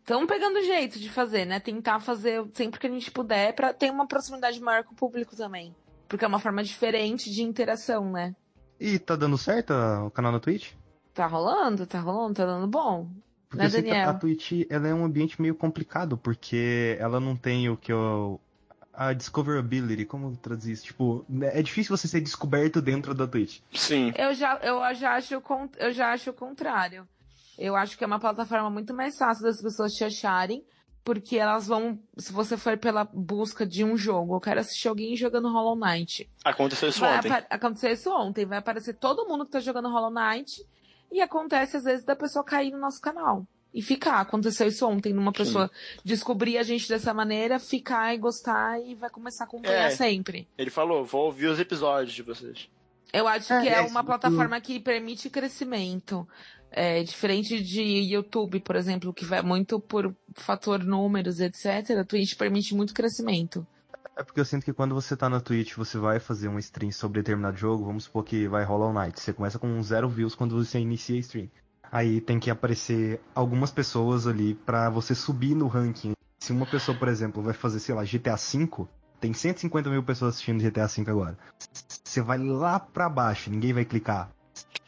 [0.00, 1.60] Estamos pegando jeito de fazer, né?
[1.60, 5.36] Tentar fazer sempre que a gente puder pra ter uma proximidade maior com o público
[5.36, 5.74] também.
[6.08, 8.34] Porque é uma forma diferente de interação, né?
[8.78, 10.72] E tá dando certo ah, o canal na Twitch?
[11.14, 13.08] Tá rolando, tá rolando, tá dando bom.
[13.48, 14.10] Porque Né, eu sei que a- Daniel?
[14.10, 18.40] a Twitch ela é um ambiente meio complicado, porque ela não tem o que eu.
[18.92, 20.84] A discoverability, como traduzir isso?
[20.84, 23.60] Tipo, é difícil você ser descoberto dentro da Twitch.
[23.72, 24.12] Sim.
[24.16, 25.42] Eu já, eu já acho,
[25.78, 27.06] eu já acho o contrário.
[27.58, 30.64] Eu acho que é uma plataforma muito mais fácil das pessoas te acharem,
[31.04, 35.16] porque elas vão, se você for pela busca de um jogo, eu quero assistir alguém
[35.16, 36.30] jogando Hollow Knight.
[36.44, 37.32] Aconteceu isso Vai ontem.
[37.50, 40.64] aconteceu isso ontem, vai aparecer todo mundo que tá jogando Hollow Knight,
[41.12, 43.46] e acontece às vezes da pessoa cair no nosso canal.
[43.72, 44.20] E ficar.
[44.20, 45.68] Aconteceu isso ontem, numa pessoa
[46.04, 49.90] descobrir a gente dessa maneira, ficar e gostar e vai começar a acompanhar É.
[49.90, 50.46] sempre.
[50.56, 52.68] Ele falou, vou ouvir os episódios de vocês.
[53.12, 56.26] Eu acho É, que é é, uma plataforma que permite crescimento.
[56.70, 61.98] É, diferente de YouTube, por exemplo, que vai muito por fator números, etc.
[62.00, 63.64] A Twitch permite muito crescimento.
[64.16, 66.92] É porque eu sinto que quando você tá na Twitch, você vai fazer uma stream
[66.92, 69.18] sobre determinado jogo, vamos supor que vai Hollow Knight.
[69.20, 71.50] Você começa com zero views quando você inicia a stream.
[71.90, 76.12] Aí tem que aparecer algumas pessoas ali pra você subir no ranking.
[76.40, 78.86] Se uma pessoa, por exemplo, vai fazer, sei lá, GTA V,
[79.20, 81.38] tem 150 mil pessoas assistindo GTA V agora.
[82.04, 84.30] Você vai lá pra baixo, ninguém vai clicar.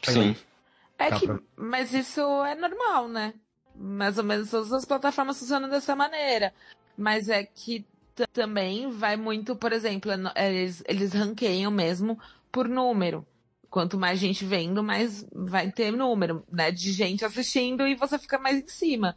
[0.03, 0.35] Sim.
[0.97, 3.33] É Tá que, pra- mas isso é normal, né?
[3.75, 6.53] Mais ou menos todas as plataformas funcionam dessa maneira.
[6.97, 7.85] Mas é que
[8.25, 12.17] também vai muito, por exemplo, é eles, eles ranqueiam mesmo
[12.51, 13.25] por número.
[13.69, 16.71] Quanto mais gente vendo, mais vai ter número, né?
[16.71, 19.15] De gente assistindo e você fica mais em cima.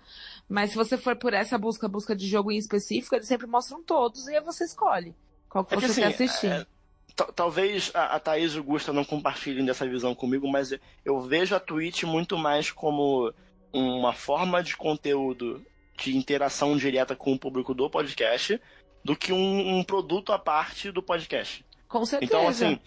[0.48, 3.81] Mas se você for por essa busca, busca de jogo em específico, eles sempre mostram
[3.82, 5.14] todos e aí você escolhe
[5.48, 6.47] qual que É que você assim, quer assistir.
[6.48, 6.66] é-
[7.14, 10.72] Tal- Talvez a, a Thaís e o Gusta não compartilhem dessa visão comigo, mas
[11.05, 13.32] eu vejo a Twitch muito mais como
[13.72, 15.62] uma forma de conteúdo
[15.97, 18.60] de interação direta com o público do podcast
[19.05, 21.64] do que um, um produto à parte do podcast.
[21.89, 22.31] Com certeza.
[22.32, 22.78] Então, assim,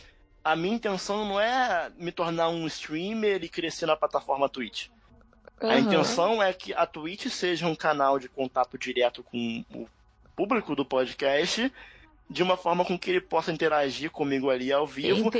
[0.44, 4.88] a minha intenção não é me tornar um streamer e crescer na plataforma Twitch.
[5.60, 5.80] A Aham.
[5.80, 9.88] intenção é que a Twitch seja um canal de contato direto com o
[10.36, 11.72] público do podcast,
[12.30, 15.36] de uma forma com que ele possa interagir comigo ali ao vivo enquanto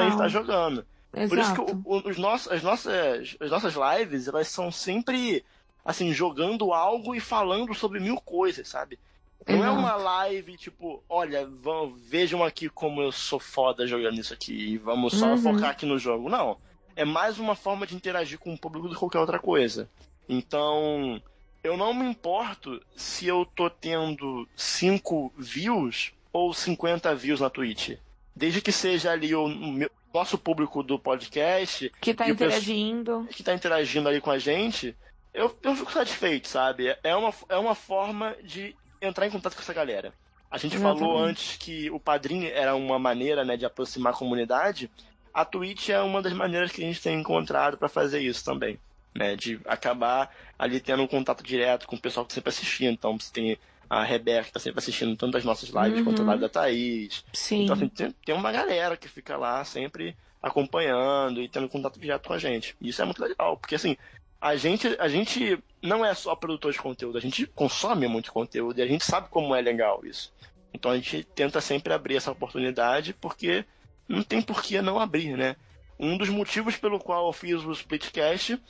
[0.00, 0.86] a gente está jogando.
[1.14, 1.28] Exato.
[1.28, 5.44] Por isso que o- o- os nossos, as, nossas, as nossas lives, elas são sempre,
[5.84, 8.98] assim, jogando algo e falando sobre mil coisas, sabe?
[9.46, 14.34] Não é uma live tipo, olha, vão, vejam aqui como eu sou foda jogando isso
[14.34, 15.38] aqui e vamos só Uhum.
[15.38, 16.28] focar aqui no jogo.
[16.28, 16.58] Não.
[16.94, 19.88] É mais uma forma de interagir com o público do que qualquer outra coisa.
[20.28, 21.22] Então,
[21.62, 27.96] eu não me importo se eu tô tendo 5 views ou 50 views na Twitch.
[28.36, 33.26] Desde que seja ali o meu- nosso público do podcast Que tá interagindo.
[33.30, 34.96] que tá interagindo ali com a gente,
[35.34, 36.96] eu, eu fico satisfeito, sabe?
[37.02, 40.12] É uma, é uma forma de entrar em contato com essa galera.
[40.50, 41.30] A gente falou Exatamente.
[41.30, 44.90] antes que o padrinho era uma maneira né, de aproximar a comunidade.
[45.32, 48.78] A Twitch é uma das maneiras que a gente tem encontrado para fazer isso também.
[49.14, 52.92] Né, de acabar ali tendo um contato direto com o pessoal que sempre assistindo.
[52.92, 53.58] Então você tem
[53.90, 56.04] a Rebeca que tá sempre assistindo tanto as nossas lives Uhum.
[56.04, 57.24] quanto a live da Thaís.
[57.32, 57.64] Sim.
[57.64, 62.26] Então, assim, tem, tem uma galera que fica lá sempre acompanhando e tendo contato direto
[62.28, 62.76] com a gente.
[62.80, 63.96] E isso é muito legal, porque assim,
[64.40, 68.78] a gente, a gente não é só produtor de conteúdo, a gente consome muito conteúdo
[68.78, 70.32] e a gente sabe como é legal isso.
[70.72, 73.64] Então a gente tenta sempre abrir essa oportunidade, porque
[74.08, 75.56] não tem por que não abrir, né?
[75.98, 78.60] Um dos motivos pelo qual eu fiz o Splitcast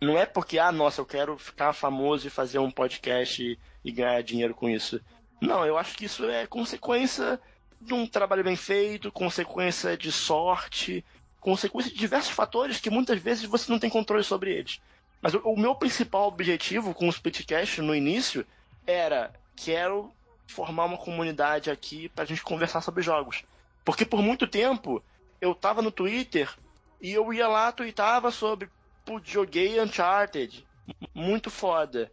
[0.00, 3.90] não é porque, ah, nossa, eu quero ficar famoso e fazer um podcast e, e
[3.90, 5.00] ganhar dinheiro com isso.
[5.40, 7.40] Não, eu acho que isso é consequência
[7.80, 11.04] de um trabalho bem feito, consequência de sorte,
[11.40, 14.80] consequência de diversos fatores que muitas vezes você não tem controle sobre eles.
[15.20, 18.46] Mas o, o meu principal objetivo com o Splitcast no início
[18.86, 20.12] era quero
[20.46, 23.44] formar uma comunidade aqui pra gente conversar sobre jogos.
[23.84, 25.02] Porque por muito tempo
[25.40, 26.52] eu tava no Twitter
[27.00, 28.68] e eu ia lá, tweetava sobre,
[29.04, 30.66] putz, joguei Uncharted,
[31.14, 32.10] muito foda.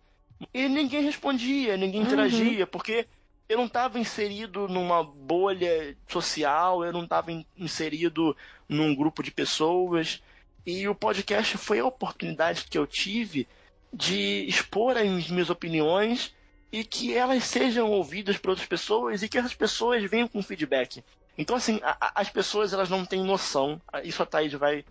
[0.54, 3.08] E ninguém respondia, ninguém interagia, porque
[3.48, 8.36] eu não estava inserido numa bolha social, eu não estava inserido
[8.68, 10.22] num grupo de pessoas.
[10.66, 13.48] E o podcast foi a oportunidade que eu tive
[13.94, 16.34] de expor as minhas opiniões
[16.72, 21.04] e que elas sejam ouvidas por outras pessoas e que essas pessoas venham com feedback.
[21.38, 24.84] Então, assim, a- a- as pessoas elas não têm noção, isso a Thaís vai,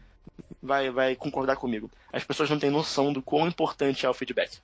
[0.62, 1.90] vai, vai concordar comigo.
[2.12, 4.58] As pessoas não têm noção do quão importante é o feedback.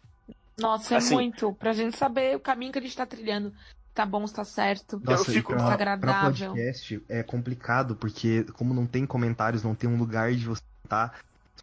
[0.58, 1.52] Nossa, é Assim- muito.
[1.54, 3.52] Pra gente saber o caminho que a gente tá trilhando.
[3.94, 5.00] Tá bom, se tá certo.
[5.04, 6.52] Nossa, Eu fico- pra, agradável.
[6.52, 10.62] pra podcast é complicado, porque como não tem comentários, não tem um lugar de você
[10.88, 11.18] estar.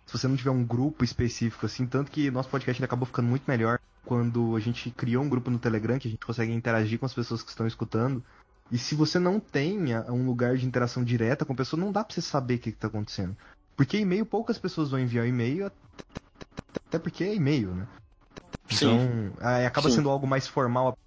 [0.06, 3.44] Se você não tiver um grupo específico, assim, tanto que nosso podcast acabou ficando muito
[3.48, 7.06] melhor quando a gente criou um grupo no Telegram, que a gente consegue interagir com
[7.06, 8.24] as pessoas que estão escutando.
[8.72, 12.04] E se você não tem um lugar de interação direta com a pessoa, não dá
[12.04, 13.36] pra você saber o que, que tá acontecendo.
[13.76, 15.72] Porque e-mail, poucas pessoas vão enviar e-mail,
[16.88, 17.88] até- porque é e-mail, né?
[18.70, 18.76] Sim.
[18.76, 19.98] Então, é, acaba Sim.
[19.98, 20.98] sendo algo mais formal.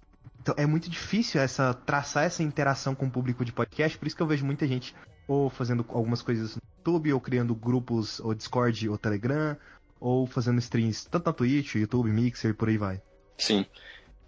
[0.41, 4.15] Então, é muito difícil essa traçar essa interação com o público de podcast, por isso
[4.15, 4.95] que eu vejo muita gente
[5.29, 9.55] ou fazendo algumas coisas no YouTube, ou criando grupos, ou Discord, ou Telegram,
[9.99, 12.99] ou fazendo streams tanto na Twitch, YouTube, Mixer, por aí vai.
[13.37, 13.63] Sim.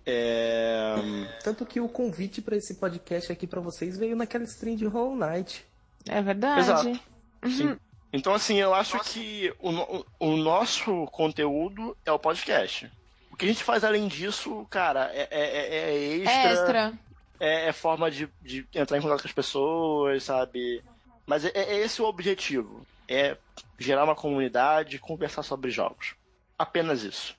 [0.05, 0.95] É...
[1.43, 5.15] Tanto que o convite pra esse podcast aqui pra vocês veio naquela stream de Hollow
[5.15, 5.65] Knight.
[6.07, 6.59] É verdade.
[6.61, 6.99] Exato.
[7.47, 7.77] Sim.
[8.13, 12.91] Então, assim, eu acho que o, o nosso conteúdo é o podcast.
[13.31, 16.33] O que a gente faz além disso, cara, é, é- é- é extra.
[16.33, 16.93] É extra.
[17.39, 20.83] É, é forma de, de entrar em contato com as pessoas, sabe?
[21.31, 22.85] Mas é, é esse o objetivo.
[23.07, 23.37] É
[23.79, 26.13] gerar uma comunidade, conversar sobre jogos.
[26.59, 27.37] Apenas isso.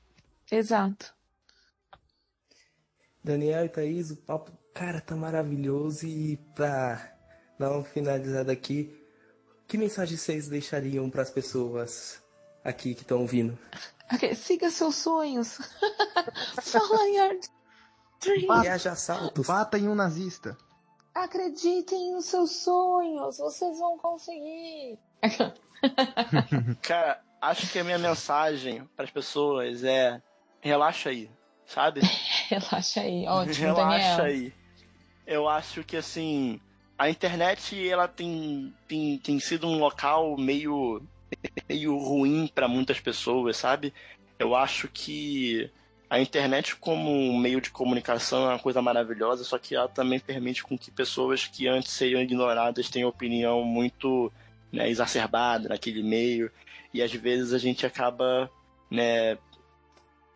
[0.50, 1.12] Exato.
[3.22, 6.06] Daniel e Thaís, o papo, cara, tá maravilhoso.
[6.06, 7.12] E pra
[7.58, 8.98] dar uma finalizada aqui,
[9.68, 12.18] que mensagem vocês deixariam pras pessoas
[12.64, 13.58] aqui que estão ouvindo?
[14.10, 15.58] Ok, Siga seus sonhos.
[16.62, 17.38] Follow your
[18.22, 18.62] dreams.
[18.62, 19.46] Viaja saltos.
[19.46, 20.56] Bata em um nazista.
[21.14, 23.38] Acreditem nos seus sonhos.
[23.38, 24.98] Vocês vão conseguir.
[26.82, 30.22] Cara, acho que a minha mensagem para as pessoas é
[30.60, 31.30] relaxa aí,
[31.66, 32.00] sabe?
[32.48, 33.26] Relaxa aí.
[33.26, 34.24] Ótimo, relaxa Daniel.
[34.24, 34.54] aí.
[35.26, 36.60] Eu acho que assim,
[36.98, 41.02] a internet ela tem, tem, tem sido um local meio
[41.68, 43.92] meio ruim para muitas pessoas, sabe?
[44.38, 45.70] Eu acho que
[46.12, 50.20] a internet como um meio de comunicação é uma coisa maravilhosa, só que ela também
[50.20, 54.30] permite com que pessoas que antes seriam ignoradas tenham opinião muito
[54.70, 56.52] né, exacerbada naquele meio
[56.92, 58.50] e às vezes a gente acaba
[58.90, 59.38] né,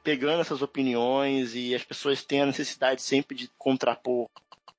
[0.02, 4.30] pegando essas opiniões e as pessoas têm a necessidade sempre de contrapor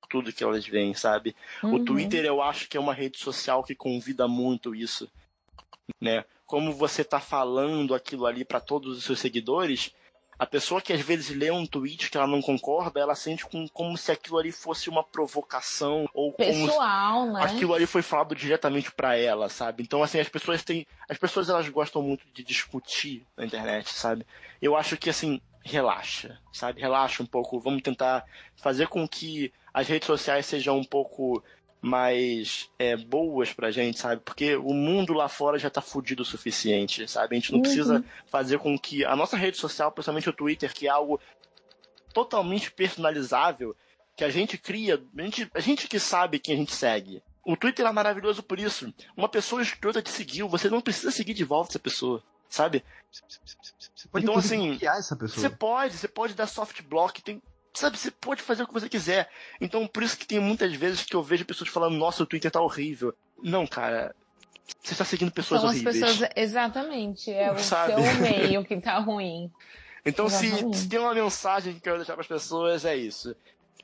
[0.09, 1.35] tudo que elas veem, sabe?
[1.61, 1.75] Uhum.
[1.75, 5.07] O Twitter eu acho que é uma rede social que convida muito isso,
[6.01, 6.25] né?
[6.47, 9.93] Como você tá falando aquilo ali para todos os seus seguidores,
[10.39, 13.67] a pessoa que às vezes lê um tweet que ela não concorda, ela sente com,
[13.69, 17.43] como se aquilo ali fosse uma provocação ou se Pessoal, né?
[17.43, 19.83] aquilo ali foi falado diretamente para ela, sabe?
[19.83, 24.25] Então assim, as pessoas têm, as pessoas elas gostam muito de discutir na internet, sabe?
[24.61, 26.81] Eu acho que assim, relaxa, sabe?
[26.81, 28.23] Relaxa um pouco, vamos tentar
[28.55, 31.43] fazer com que as redes sociais sejam um pouco
[31.81, 34.21] mais é, boas pra gente, sabe?
[34.23, 37.35] Porque o mundo lá fora já tá fudido o suficiente, sabe?
[37.35, 37.63] A gente não Uhum.
[37.63, 41.19] precisa fazer com que a nossa rede social, principalmente o Twitter, que é algo
[42.13, 43.75] totalmente personalizável,
[44.15, 47.21] que a gente cria, a gente, a gente que sabe quem a gente segue.
[47.45, 48.91] O Twitter é maravilhoso por isso.
[49.15, 52.83] Uma pessoa escrota te seguiu, você não precisa seguir de volta essa pessoa, sabe?
[53.95, 55.41] Você pode Então, assim, essa pessoa.
[55.41, 57.41] Você pode, você pode dar soft block, tem,
[57.77, 59.29] sabe, você pode fazer o que você quiser.
[59.59, 62.51] Então, por isso que tem muitas vezes que eu vejo pessoas falando, nossa, o Twitter
[62.51, 63.13] tá horrível.
[63.41, 64.15] Não, cara,
[64.81, 65.99] você está seguindo pessoas São horríveis.
[65.99, 66.29] pessoas.
[66.35, 67.31] Exatamente.
[67.31, 67.93] É o Sabe?
[67.93, 69.51] seu meio que tá ruim.
[70.05, 73.35] Então, se, se tem uma mensagem que eu quero deixar para as pessoas, é isso.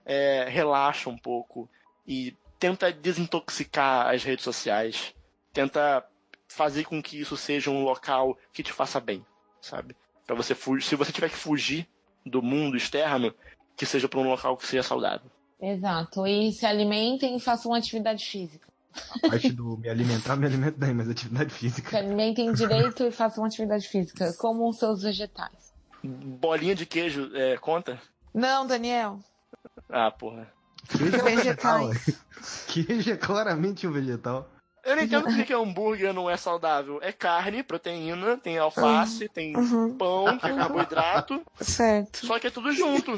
[0.06, 1.70] É, relaxa um pouco
[2.08, 5.14] e tenta desintoxicar as redes sociais.
[5.52, 6.06] Tenta
[6.48, 9.26] fazer com que isso seja um local que te faça bem,
[9.60, 9.96] sabe?
[10.26, 11.88] Para você fugir, se você tiver que fugir
[12.26, 13.34] do mundo externo,
[13.76, 15.30] que seja para um local que seja saudável.
[15.62, 16.28] Exato.
[16.28, 18.68] E se alimentem e façam atividade física.
[19.24, 21.98] A parte do me alimentar, me alimento bem, mas atividade Se física.
[21.98, 24.32] alimentem direito e façam atividade física.
[24.38, 25.74] Comam seus vegetais.
[26.04, 28.00] Bolinha de queijo é, conta?
[28.34, 29.20] Não, Daniel.
[29.90, 30.52] Ah, porra.
[30.90, 31.90] Queijo é vegetal.
[32.68, 34.50] Queijo é claramente um vegetal.
[34.84, 37.00] Eu não entendo por que hambúrguer não é saudável.
[37.02, 39.98] É carne, proteína, tem alface, tem Uhum.
[39.98, 42.26] pão, que é carboidrato, Certo.
[42.28, 43.16] só que é tudo junto.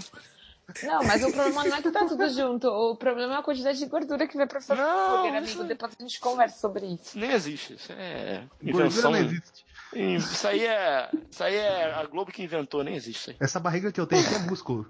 [0.84, 2.68] Não, mas o problema não é que tá tudo junto.
[2.68, 5.46] O problema é a quantidade de gordura que vai pra fora do Não, hambúrguer, amigo.
[5.46, 7.18] isso- Depois a gente conversa sobre isso.
[7.18, 7.76] Nem existe.
[7.76, 9.12] Isso é Gordura invenção.
[9.12, 9.66] não existe.
[9.94, 11.10] Isso aí é.
[11.32, 13.38] Isso aí é a Globo que inventou, nem existe isso aí.
[13.40, 14.86] Essa barriga que eu tenho aqui é músculo.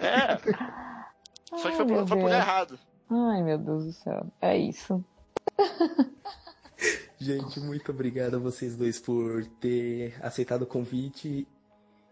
[0.00, 0.36] É.
[1.56, 2.78] Só que foi, pro, foi pro errado.
[3.10, 4.26] Ai, meu Deus do céu.
[4.40, 5.04] É isso.
[7.18, 11.46] Gente, muito obrigado a vocês dois por ter aceitado o convite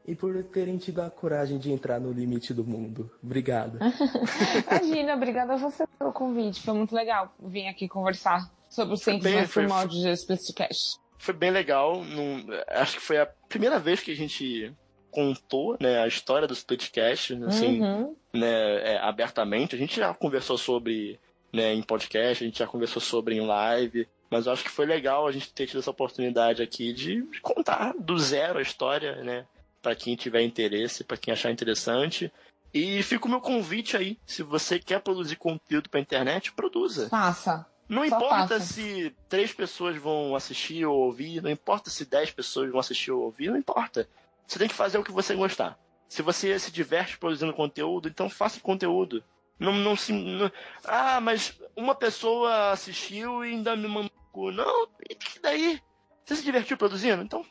[0.08, 3.10] e por terem tido a coragem de entrar no limite do mundo.
[3.22, 3.78] Obrigado.
[4.70, 6.60] Imagina, obrigada a você pelo convite.
[6.62, 10.98] Foi muito legal vir aqui conversar sobre os 100 bem, mais foi- primórdios de Explicitcast.
[11.18, 12.02] Foi bem legal.
[12.04, 14.72] Não- acho que foi a primeira vez que a gente
[15.10, 18.14] contou né, a história do Splitcast, assim, Uhum.
[18.32, 19.74] né, é, abertamente.
[19.74, 21.18] A gente já conversou sobre
[21.52, 24.84] né, em podcast, a gente já conversou sobre em live, mas eu acho que foi
[24.84, 29.46] legal a gente ter tido essa oportunidade aqui de contar do zero a história, né?
[29.88, 32.30] Pra quem tiver interesse, pra quem achar interessante.
[32.74, 34.18] E fica o meu convite aí.
[34.26, 37.08] Se você quer produzir conteúdo pra internet, produza.
[37.08, 37.66] Faça.
[37.88, 42.70] Não Só importa se três pessoas vão assistir ou ouvir, não importa se dez pessoas
[42.70, 44.06] vão assistir ou ouvir, não importa.
[44.46, 45.78] Você tem que fazer o que você gostar.
[46.06, 49.24] Se você se diverte produzindo conteúdo, então faça conteúdo.
[49.58, 50.12] Não, não se.
[50.12, 50.52] não-
[50.84, 54.12] ah, mas uma pessoa assistiu e ainda me mandou.
[54.52, 55.80] Não, e que daí?
[56.26, 57.22] Você se divertiu produzindo?
[57.22, 57.42] Então,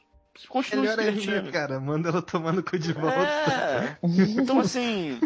[0.48, 1.52] continue Melhor se ainda, divertindo.
[1.52, 1.80] cara.
[1.80, 3.18] Manda ela tomar no cu de volta.
[3.18, 3.98] É.
[4.40, 5.20] Então, assim,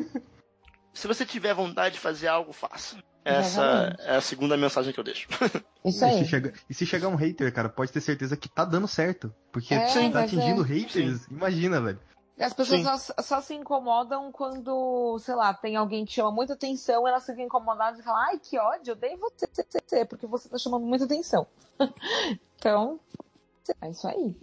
[0.93, 2.97] se você tiver vontade de fazer algo, faça.
[3.23, 4.01] Essa Exatamente.
[4.01, 5.27] é a segunda mensagem que eu deixo.
[5.85, 6.25] Isso E aí.
[6.25, 9.33] se, e se chegar um hater, cara, pode ter certeza que tá dando certo.
[9.51, 10.67] Porque É, tá atingindo é.
[10.67, 11.27] haters.
[11.27, 11.99] Imagina, velho.
[12.39, 13.13] As pessoas Sim.
[13.13, 17.43] só, só se incomodam quando, sei lá, tem alguém que chama muita atenção, elas ficam
[17.45, 21.45] incomodadas e falam, ai, que ódio, odeio você, porque você tá chamando muita atenção.
[22.57, 22.99] então,
[23.79, 24.35] é isso aí.